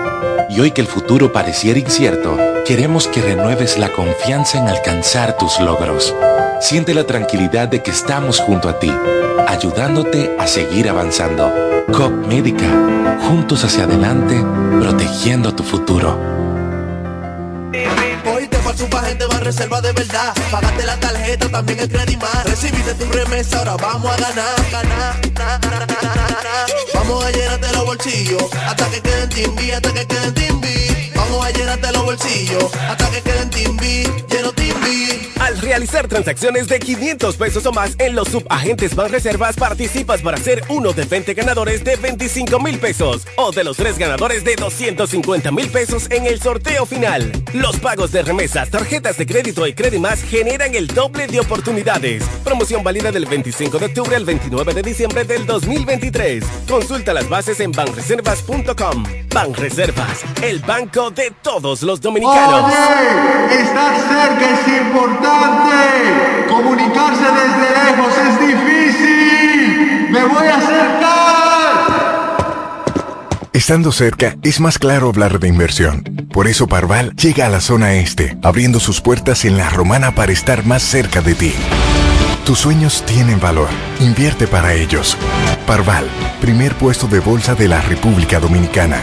Y 0.51 0.61
hoy 0.61 0.73
que 0.73 0.83
el 0.83 0.87
futuro 0.87 1.33
pareciera 1.33 1.79
incierto, 1.79 2.37
queremos 2.67 3.09
que 3.09 3.23
renueves 3.23 3.79
la 3.79 3.89
confianza 3.89 4.59
en 4.59 4.69
alcanzar 4.69 5.39
tus 5.39 5.59
logros. 5.59 6.15
Siente 6.61 6.93
la 6.93 7.05
tranquilidad 7.05 7.69
de 7.69 7.83
que 7.83 7.93
estamos 7.93 8.41
junto 8.41 8.69
a 8.69 8.79
ti, 8.79 8.93
ayudándote 9.49 10.37
a 10.39 10.47
seguir 10.47 10.91
avanzando. 10.91 11.51
COP 11.91 12.27
Médica, 12.27 12.69
juntos 13.27 13.65
hacia 13.65 13.85
adelante, 13.85 14.45
protegiendo 14.79 15.55
tu 15.55 15.63
futuro. 15.63 16.19
Hoy 18.71 18.77
te 18.77 18.83
paso 18.85 18.91
pa' 18.91 19.03
gente 19.05 19.27
más 19.27 19.41
reserva 19.41 19.81
de 19.81 19.93
verdad. 19.93 20.33
Pagaste 20.49 20.87
la 20.87 20.97
tarjeta, 21.01 21.49
también 21.49 21.81
el 21.81 21.89
Credimar. 21.89 22.47
Recibiste 22.47 22.95
tu 22.95 23.05
remesa, 23.11 23.59
ahora 23.59 23.77
vamos 23.77 24.13
a 24.13 24.17
ganar. 24.17 24.55
Vamos 26.95 27.25
a 27.25 27.31
llenarte 27.33 27.73
los 27.73 27.85
bolsillos 27.85 28.45
hasta 28.55 28.89
que 28.91 29.01
queden 29.01 29.29
timbi, 29.29 29.73
hasta 29.73 29.93
que 29.93 30.07
queden 30.07 30.35
timbi. 30.35 31.10
Vamos 31.31 31.47
a 31.47 31.51
llenarte 31.53 31.93
los 31.93 32.05
bolsillos 32.05 32.75
hasta 32.75 33.09
que 33.11 33.23
queden 33.23 33.51
timbi, 33.51 34.03
lleno 34.29 34.53
timbi. 34.53 35.31
Al 35.39 35.59
realizar 35.59 36.09
transacciones 36.09 36.69
de 36.69 36.81
500 36.81 37.37
pesos 37.37 37.65
o 37.67 37.73
más 37.73 37.95
en 37.99 38.15
los 38.15 38.29
subagentes 38.29 38.95
Banreservas, 38.95 39.57
participas 39.57 40.23
para 40.23 40.37
ser 40.37 40.63
uno 40.69 40.93
de 40.93 41.05
20 41.05 41.33
ganadores 41.35 41.85
de 41.85 41.97
25 41.97 42.59
mil 42.61 42.79
pesos 42.79 43.27
o 43.37 43.53
de 43.53 43.65
los 43.65 43.77
tres 43.77 43.97
ganadores 43.97 44.45
de 44.45 44.57
250 44.57 45.51
mil 45.53 45.69
pesos 45.71 46.11
en 46.11 46.27
el 46.27 46.41
sorteo 46.41 46.85
final. 46.85 47.33
Los 47.53 47.77
pagos 47.79 48.11
de 48.11 48.23
remesas, 48.23 48.69
tarjetas 48.71 49.17
de 49.17 49.27
crédito 49.27 49.67
y 49.67 49.99
más 49.99 50.23
generan 50.23 50.75
el 50.75 50.89
doble 50.89 51.27
de 51.27 51.41
oportunidades. 51.41 52.25
Promoción 52.45 52.83
válida 52.83 53.13
del 53.13 53.27
25 53.27 53.79
de 53.79 53.87
octubre 53.87 54.17
al 54.17 54.25
29 54.25 54.75
de 54.75 54.83
diciembre 54.83 55.25
del 55.25 55.47
2023. 55.47 56.45
Consulta 56.69 57.15
las 57.15 57.29
bases 57.29 57.61
en 57.61 57.73
banreservas.com. 57.73 59.05
Banreservas, 59.33 60.25
el 60.43 60.59
banco 60.61 61.11
de 61.11 61.20
todos 61.43 61.83
los 61.83 62.01
dominicanos. 62.01 62.65
Oye, 62.65 63.63
estar 63.63 63.97
cerca 63.97 64.51
es 64.51 64.69
importante. 64.83 66.47
Comunicarse 66.49 67.25
desde 67.25 67.69
lejos 67.85 68.13
es 68.29 68.41
difícil. 68.41 70.09
Me 70.11 70.25
voy 70.25 70.47
a 70.47 70.57
acercar. 70.57 71.11
Estando 73.53 73.93
cerca, 73.93 74.37
es 74.43 74.61
más 74.61 74.79
claro 74.79 75.09
hablar 75.09 75.39
de 75.39 75.49
inversión. 75.49 76.03
Por 76.33 76.47
eso 76.47 76.67
Parval 76.67 77.15
llega 77.17 77.47
a 77.47 77.51
la 77.51 77.61
zona 77.61 77.95
este, 77.95 78.39
abriendo 78.43 78.81
sus 78.81 79.01
puertas 79.01 79.45
en 79.45 79.59
la 79.59 79.69
romana 79.69 80.15
para 80.15 80.33
estar 80.33 80.65
más 80.65 80.83
cerca 80.83 81.21
de 81.21 81.35
ti. 81.35 81.53
Tus 82.47 82.61
sueños 82.61 83.05
tienen 83.07 83.39
valor. 83.41 83.69
Invierte 84.01 84.47
para 84.47 84.75
ellos. 84.75 85.17
Parval, 85.67 86.09
primer 86.41 86.75
puesto 86.75 87.07
de 87.07 87.21
bolsa 87.21 87.55
de 87.55 87.69
la 87.69 87.81
República 87.83 88.41
Dominicana. 88.41 89.03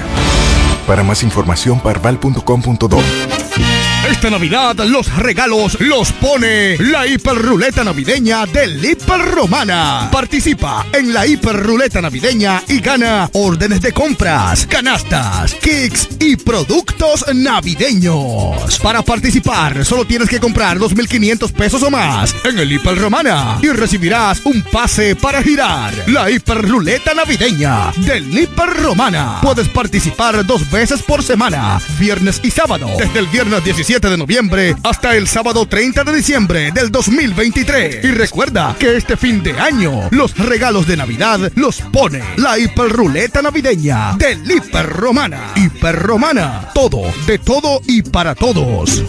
Para 0.87 1.03
más 1.03 1.21
información, 1.21 1.81
parval.com.do. 1.81 3.76
Esta 4.07 4.29
Navidad 4.29 4.73
los 4.85 5.13
regalos 5.17 5.77
los 5.81 6.13
pone 6.13 6.77
la 6.77 7.05
hiperruleta 7.05 7.83
navideña 7.83 8.45
del 8.45 8.83
Hiper 8.83 9.19
Romana. 9.19 10.07
Participa 10.09 10.85
en 10.93 11.13
la 11.13 11.27
hiperruleta 11.27 12.01
navideña 12.01 12.63
y 12.69 12.79
gana 12.79 13.29
órdenes 13.33 13.81
de 13.81 13.91
compras, 13.91 14.65
canastas, 14.65 15.55
kicks 15.55 16.07
y 16.21 16.37
productos 16.37 17.25
navideños. 17.35 18.79
Para 18.79 19.01
participar 19.01 19.83
solo 19.83 20.05
tienes 20.05 20.29
que 20.29 20.39
comprar 20.39 20.79
2.500 20.79 21.51
pesos 21.51 21.83
o 21.83 21.89
más 21.91 22.33
en 22.45 22.59
el 22.59 22.71
Hiper 22.71 22.97
Romana 22.97 23.59
y 23.61 23.67
recibirás 23.67 24.39
un 24.45 24.61
pase 24.63 25.17
para 25.17 25.43
girar. 25.43 25.93
La 26.07 26.31
hiperruleta 26.31 27.13
navideña 27.13 27.91
del 27.97 28.35
Hiper 28.35 28.69
Romana. 28.69 29.39
Puedes 29.41 29.67
participar 29.67 30.45
dos 30.45 30.71
veces 30.71 31.01
por 31.03 31.21
semana, 31.21 31.81
viernes 31.99 32.39
y 32.41 32.51
sábado, 32.51 32.89
desde 32.97 33.19
el 33.19 33.27
viernes 33.27 33.65
17 33.65 33.96
de 33.99 34.17
noviembre 34.17 34.75
hasta 34.83 35.15
el 35.15 35.27
sábado 35.27 35.65
30 35.65 36.03
de 36.03 36.13
diciembre 36.15 36.71
del 36.71 36.91
2023. 36.91 38.05
Y 38.05 38.11
recuerda 38.11 38.75
que 38.77 38.95
este 38.95 39.17
fin 39.17 39.41
de 39.41 39.53
año 39.53 40.07
los 40.11 40.37
regalos 40.37 40.85
de 40.85 40.97
Navidad 40.97 41.51
los 41.55 41.81
pone 41.81 42.21
la 42.37 42.59
hiperruleta 42.59 43.41
navideña 43.41 44.15
del 44.17 44.49
Hiper 44.49 44.87
Romana. 44.87 45.53
Hiper 45.55 45.95
Romana, 45.95 46.69
todo, 46.75 47.11
de 47.25 47.39
todo 47.39 47.81
y 47.87 48.03
para 48.03 48.35
todos. 48.35 49.03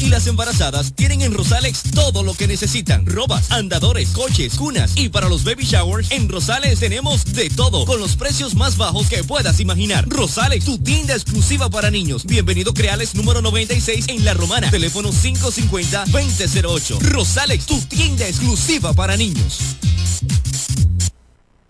Y 0.00 0.08
las 0.08 0.26
embarazadas 0.26 0.94
tienen 0.94 1.20
en 1.20 1.34
Rosalex 1.34 1.82
todo 1.94 2.22
lo 2.22 2.32
que 2.32 2.46
necesitan. 2.46 3.04
Robas, 3.04 3.50
andadores, 3.50 4.08
coches, 4.08 4.54
cunas 4.54 4.92
y 4.96 5.10
para 5.10 5.28
los 5.28 5.44
baby 5.44 5.64
showers 5.64 6.10
en 6.10 6.30
Rosales 6.30 6.80
tenemos 6.80 7.26
de 7.26 7.50
todo 7.50 7.84
con 7.84 8.00
los 8.00 8.16
precios 8.16 8.54
más 8.54 8.78
bajos 8.78 9.10
que 9.10 9.22
puedas 9.24 9.60
imaginar. 9.60 10.08
Rosalex, 10.08 10.64
tu 10.64 10.78
tienda 10.78 11.12
exclusiva 11.14 11.68
para 11.68 11.90
niños. 11.90 12.24
Bienvenido 12.24 12.72
Creales 12.72 13.14
número 13.14 13.42
96 13.42 14.06
en 14.08 14.24
La 14.24 14.32
Romana. 14.32 14.70
Teléfono 14.70 15.12
550-2008. 15.12 16.98
Rosalex, 17.00 17.66
tu 17.66 17.78
tienda 17.82 18.26
exclusiva 18.26 18.94
para 18.94 19.18
niños. 19.18 19.58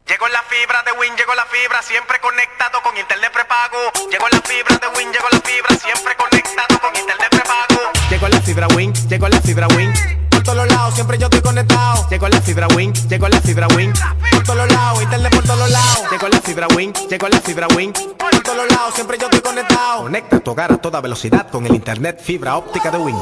Llegó 0.06 0.28
la 0.28 0.42
fibra 0.44 0.82
de 0.84 0.92
Win, 1.00 1.16
llegó 1.16 1.34
la 1.34 1.46
fibra, 1.46 1.82
siempre 1.82 2.20
conectado 2.20 2.80
con 2.82 2.96
internet 2.96 3.32
prepago. 3.32 3.78
Llegó 4.08 4.28
la 4.28 4.40
fibra 4.42 4.78
de 4.78 4.86
Win, 4.98 5.12
llegó 5.12 5.28
la 5.32 5.40
fibra, 5.40 5.76
siempre 5.78 6.14
conectado 6.16 6.80
con 6.80 6.94
internet 6.94 7.28
prepago. 7.30 7.99
Llegó 8.10 8.26
la 8.28 8.40
fibra 8.40 8.66
Win, 8.74 8.92
llegó 9.08 9.28
la 9.28 9.40
fibra 9.40 9.68
Win. 9.68 9.92
Por 10.30 10.42
todos 10.42 10.66
lados, 10.66 10.94
siempre 10.94 11.16
yo 11.16 11.26
estoy 11.26 11.40
conectado. 11.42 12.08
Llegó 12.10 12.28
la 12.28 12.40
fibra 12.42 12.66
Win, 12.74 12.92
llegó 13.08 13.28
la 13.28 13.40
fibra 13.40 13.68
Win. 13.68 13.92
Por 14.32 14.42
todos 14.42 14.72
lados, 14.72 15.00
internet 15.00 15.32
por 15.32 15.44
todos 15.44 15.70
lados. 15.70 16.10
Llegó 16.10 16.28
la 16.28 16.40
fibra 16.40 16.66
Win, 16.74 16.92
llegó 17.08 17.28
la 17.28 17.40
fibra 17.40 17.68
Win. 17.76 17.92
Por 17.92 18.30
todos 18.42 18.68
lados, 18.68 18.94
siempre 18.94 19.16
yo 19.16 19.26
estoy 19.26 19.40
conectado. 19.40 20.02
Conecta 20.02 20.40
tu 20.40 20.50
hogar 20.50 20.72
a 20.72 20.78
toda 20.78 21.00
velocidad 21.00 21.48
con 21.50 21.64
el 21.66 21.74
internet 21.74 22.20
fibra 22.20 22.56
óptica 22.56 22.90
de 22.90 22.98
Win. 22.98 23.16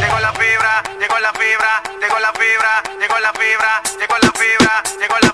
Llegó 0.00 0.18
la 0.18 0.32
fibra, 0.32 0.82
llegó 0.98 1.18
la 1.18 1.32
fibra, 1.34 1.82
llegó 2.00 2.18
la 2.18 2.32
fibra, 2.32 2.82
llegó 2.98 3.18
la 3.20 3.32
fibra, 4.32 4.82
llegó 4.98 5.18
la 5.20 5.29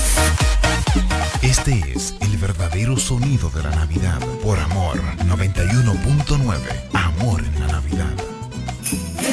Este 1.42 1.92
es 1.94 2.14
el 2.20 2.36
verdadero 2.38 2.96
sonido 2.96 3.50
de 3.50 3.62
la 3.62 3.70
Navidad. 3.70 4.18
Por 4.42 4.58
Amor 4.58 5.00
91.9. 5.26 6.58
Amor 6.94 7.44
en 7.44 7.60
la 7.60 7.66
Navidad. 7.68 8.10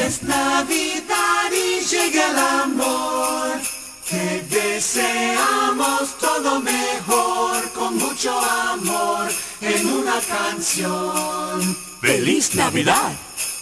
Es 0.06 0.22
Navidad 0.24 1.52
y 1.52 1.82
llega 1.86 2.30
el 2.32 2.38
amor. 2.64 3.81
Que 4.08 4.44
deseamos 4.50 6.18
todo 6.20 6.60
mejor 6.60 7.72
con 7.74 7.98
mucho 7.98 8.38
amor 8.40 9.32
en 9.62 9.88
una 9.88 10.20
canción. 10.22 11.76
¡Feliz 12.02 12.54
Navidad! 12.56 13.12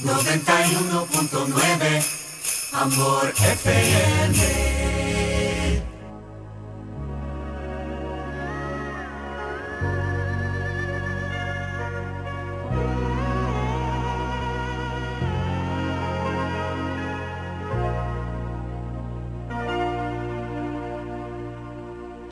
91.9 0.04 2.04
Amor 2.72 3.34
FM. 3.36 4.99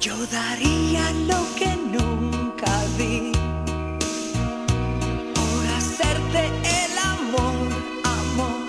Yo 0.08 0.16
daría 0.28 1.12
lo 1.28 1.42
que 1.60 1.76
nunca 1.76 2.72
di 2.98 3.34
por 5.36 5.64
hacerte 5.78 6.42
el 6.82 6.94
amor, 6.98 7.68
amor, 8.22 8.62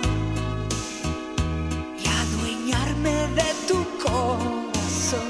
y 2.02 2.04
adueñarme 2.22 3.14
de 3.38 3.50
tu 3.68 3.78
corazón 4.02 5.28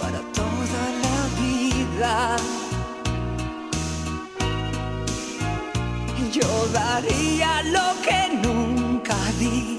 para 0.00 0.20
toda 0.40 0.82
la 1.04 1.18
vida. 1.42 2.36
Yo 6.32 6.50
daría 6.72 7.62
lo 7.62 7.88
que 8.02 8.20
nunca 8.42 9.16
di 9.38 9.76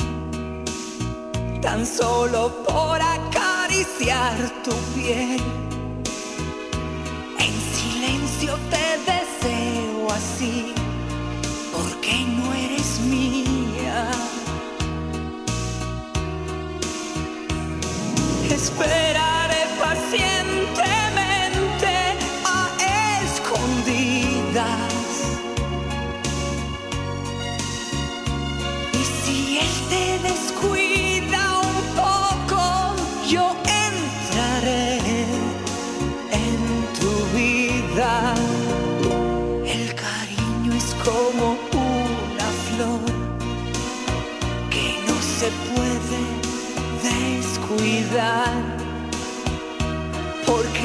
tan 1.61 1.85
solo 1.85 2.63
por 2.63 3.01
acariciar 3.79 4.35
tu 4.63 4.71
piel. 4.93 5.39
En 7.39 7.53
silencio 7.73 8.57
te 8.69 9.11
deseo 9.11 10.11
así, 10.11 10.73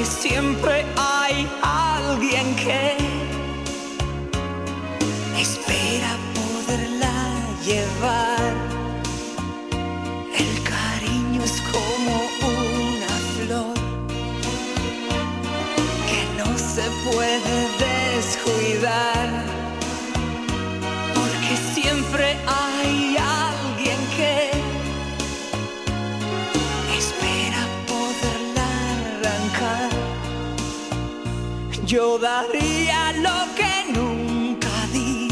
siempre 0.04 0.84
Yo 31.94 32.18
daría 32.18 33.12
lo 33.26 33.38
que 33.54 33.72
nunca 33.96 34.74
di 34.92 35.28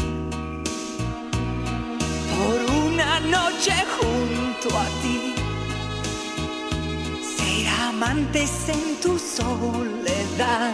por 2.31 2.57
una 2.85 3.19
noche 3.19 3.73
junto 3.97 4.69
a 4.79 4.85
ti. 5.01 5.35
Ser 7.35 7.67
amantes 7.89 8.69
en 8.69 8.95
tu 9.01 9.19
soledad, 9.19 10.71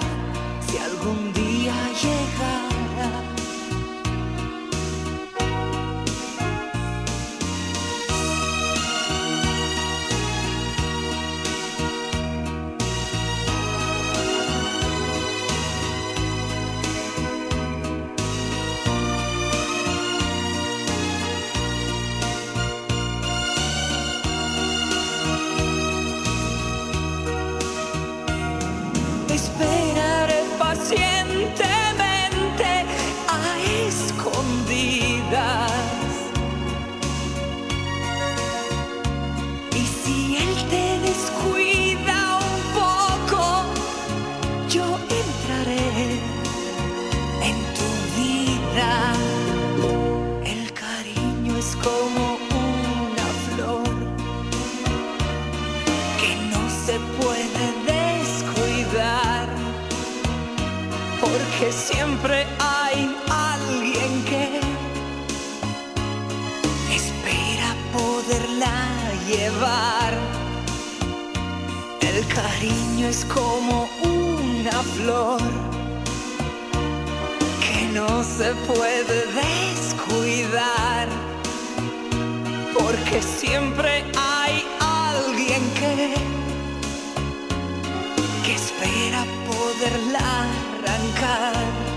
espera 88.60 89.22
poderla 89.48 90.20
arrancar. 90.50 91.90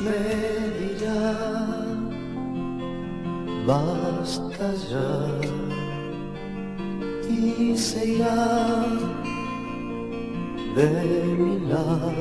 me 0.00 0.20
dirán, 0.78 1.98
basta 3.66 4.66
ya, 4.90 5.10
y 7.28 7.76
se 7.76 8.06
irá 8.14 9.25
de 10.76 10.88
mi 11.38 11.58
lado. 11.70 12.12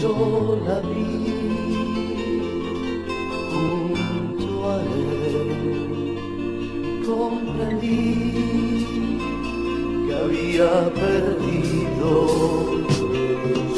Yo 0.00 0.58
la 0.66 0.78
vi 0.80 1.08
junto 3.50 4.70
a 4.70 4.72
él, 4.82 5.48
comprendí 7.06 8.16
que 10.06 10.12
había 10.14 10.70
perdido 10.92 12.10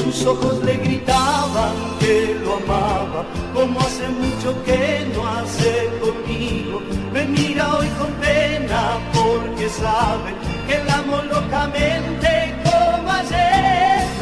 sus 0.02 0.26
ojos 0.26 0.64
le 0.64 0.74
gritaban 0.76 1.74
que 2.00 2.36
lo 2.42 2.54
amaba, 2.56 3.24
como 3.54 3.80
hace 3.80 4.08
mucho 4.08 4.48
que 4.64 5.06
no 5.14 5.26
hace 5.26 5.88
conmigo. 6.00 6.80
Me 7.12 7.24
mira 7.26 7.74
hoy 7.76 7.88
con 7.98 8.12
pena 8.14 8.98
porque 9.14 9.68
sabe 9.68 10.34
que 10.66 10.82
la 10.84 10.98
amo 10.98 11.22
locamente. 11.22 12.35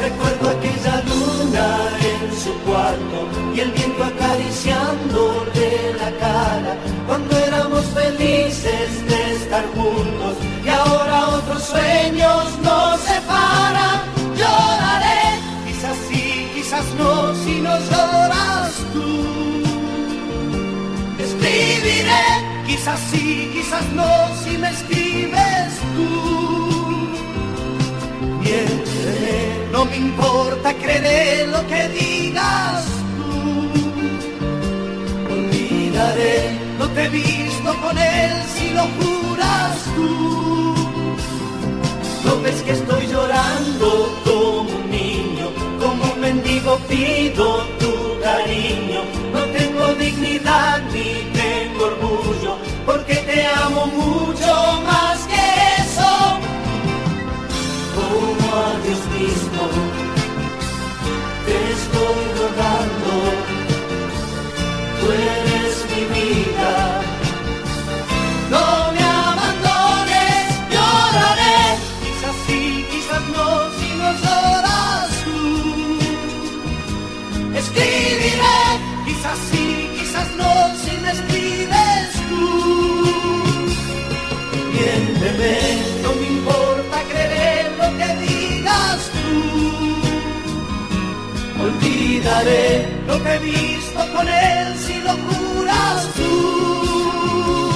Recuerdo 0.04 0.50
aquella 0.50 1.02
luna 1.08 1.66
en 2.12 2.36
su 2.38 2.52
cuarto 2.66 3.18
y 3.56 3.60
el 3.60 3.70
viento 3.70 4.04
acariciándole 4.04 5.94
la 5.98 6.10
cara 6.18 6.76
cuando 7.06 7.34
éramos 7.38 7.86
felices 7.86 9.08
de 9.08 9.34
estar 9.36 9.64
juntos 9.74 10.36
y 10.62 10.68
ahora 10.68 11.28
otros 11.28 11.62
sueños 11.62 12.44
nos 12.62 13.00
separan. 13.00 14.02
Lloraré 14.36 15.40
quizás 15.66 15.96
sí, 16.10 16.50
quizás 16.54 16.84
no, 16.98 17.34
si 17.36 17.60
no 17.62 17.74
lloras 17.88 18.74
tú. 18.92 19.08
Escribiré, 21.18 22.26
quizás 22.66 23.00
sí, 23.10 23.50
quizás 23.54 23.86
no, 23.94 24.10
si 24.42 24.58
me 24.58 24.68
escribes 24.68 25.72
tú. 25.96 26.34
Miénteme, 28.40 29.43
no 29.74 29.84
me 29.86 29.96
importa, 29.96 30.72
creeré 30.74 31.48
lo 31.48 31.60
que 31.66 31.88
digas 32.00 32.84
tú. 33.16 33.32
Olvidaré, 35.34 36.36
no 36.78 36.86
te 36.94 37.00
he 37.04 37.08
visto 37.08 37.70
con 37.82 37.98
él 37.98 38.32
si 38.54 38.66
lo 38.78 38.84
juras 38.96 39.74
tú. 39.96 40.74
No 42.24 42.32
ves 42.42 42.62
que 42.62 42.72
estoy 42.80 43.04
llorando 43.08 43.88
como 44.24 44.70
un 44.78 44.90
niño, 44.90 45.46
como 45.82 46.02
un 46.12 46.20
mendigo 46.20 46.78
pido 46.88 47.46
tu 47.80 47.92
cariño. 48.22 49.00
No 49.34 49.40
tengo 49.58 49.84
dignidad 50.04 50.82
ni 50.94 51.10
tengo 51.40 51.82
orgullo, 51.92 52.52
porque 52.86 53.16
te 53.28 53.44
amo 53.64 53.86
mucho 53.86 54.50
más 54.86 55.18
que 55.30 55.33
Dios 58.84 59.00
mismo, 59.18 59.62
te 61.46 61.56
estoy 61.72 62.22
rogando, 62.40 63.12
tú 65.00 65.04
eres 65.10 65.74
mi 65.90 66.02
vida. 66.14 66.72
No 68.50 68.64
me 68.92 69.02
abandones, 69.02 70.44
lloraré, 70.70 71.60
quizás 72.02 72.36
sí, 72.46 72.62
quizás 72.90 73.22
no, 73.34 73.46
si 73.78 73.88
no 74.00 74.08
lloras 74.22 75.08
tú. 75.24 75.40
Escribiré, 77.56 78.60
quizás 79.06 79.38
sí, 79.50 79.64
quizás 79.98 80.28
no, 80.36 80.50
si 80.82 80.92
me 80.98 81.10
escribes 81.10 82.10
tú. 82.28 82.44
Miénteme, 84.72 85.54
no 86.02 86.10
me 86.20 86.26
importa. 86.26 86.63
olvidaré 92.14 92.86
lo 93.06 93.22
que 93.22 93.34
he 93.34 93.38
visto 93.38 94.00
con 94.14 94.28
él 94.28 94.76
si 94.78 95.00
lo 95.00 95.14
curas 95.26 96.08
tú. 96.14 97.70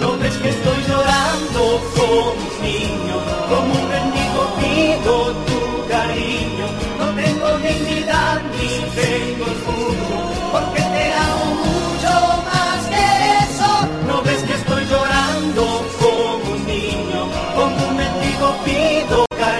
No 0.00 0.18
ves 0.18 0.36
que 0.38 0.48
estoy 0.48 0.82
llorando 0.88 1.80
como 1.96 2.32
un 2.32 2.62
niño, 2.62 3.16
como 3.48 3.74
un 3.74 3.90
rendido 3.90 4.40
pido 4.60 5.12
tu 5.48 5.88
cariño. 5.88 6.66
No 6.98 7.06
tengo 7.22 7.48
dignidad 7.58 8.40
ni 8.56 8.72
tengo 8.98 9.44
orgullo, 9.44 10.18
porque 10.52 10.89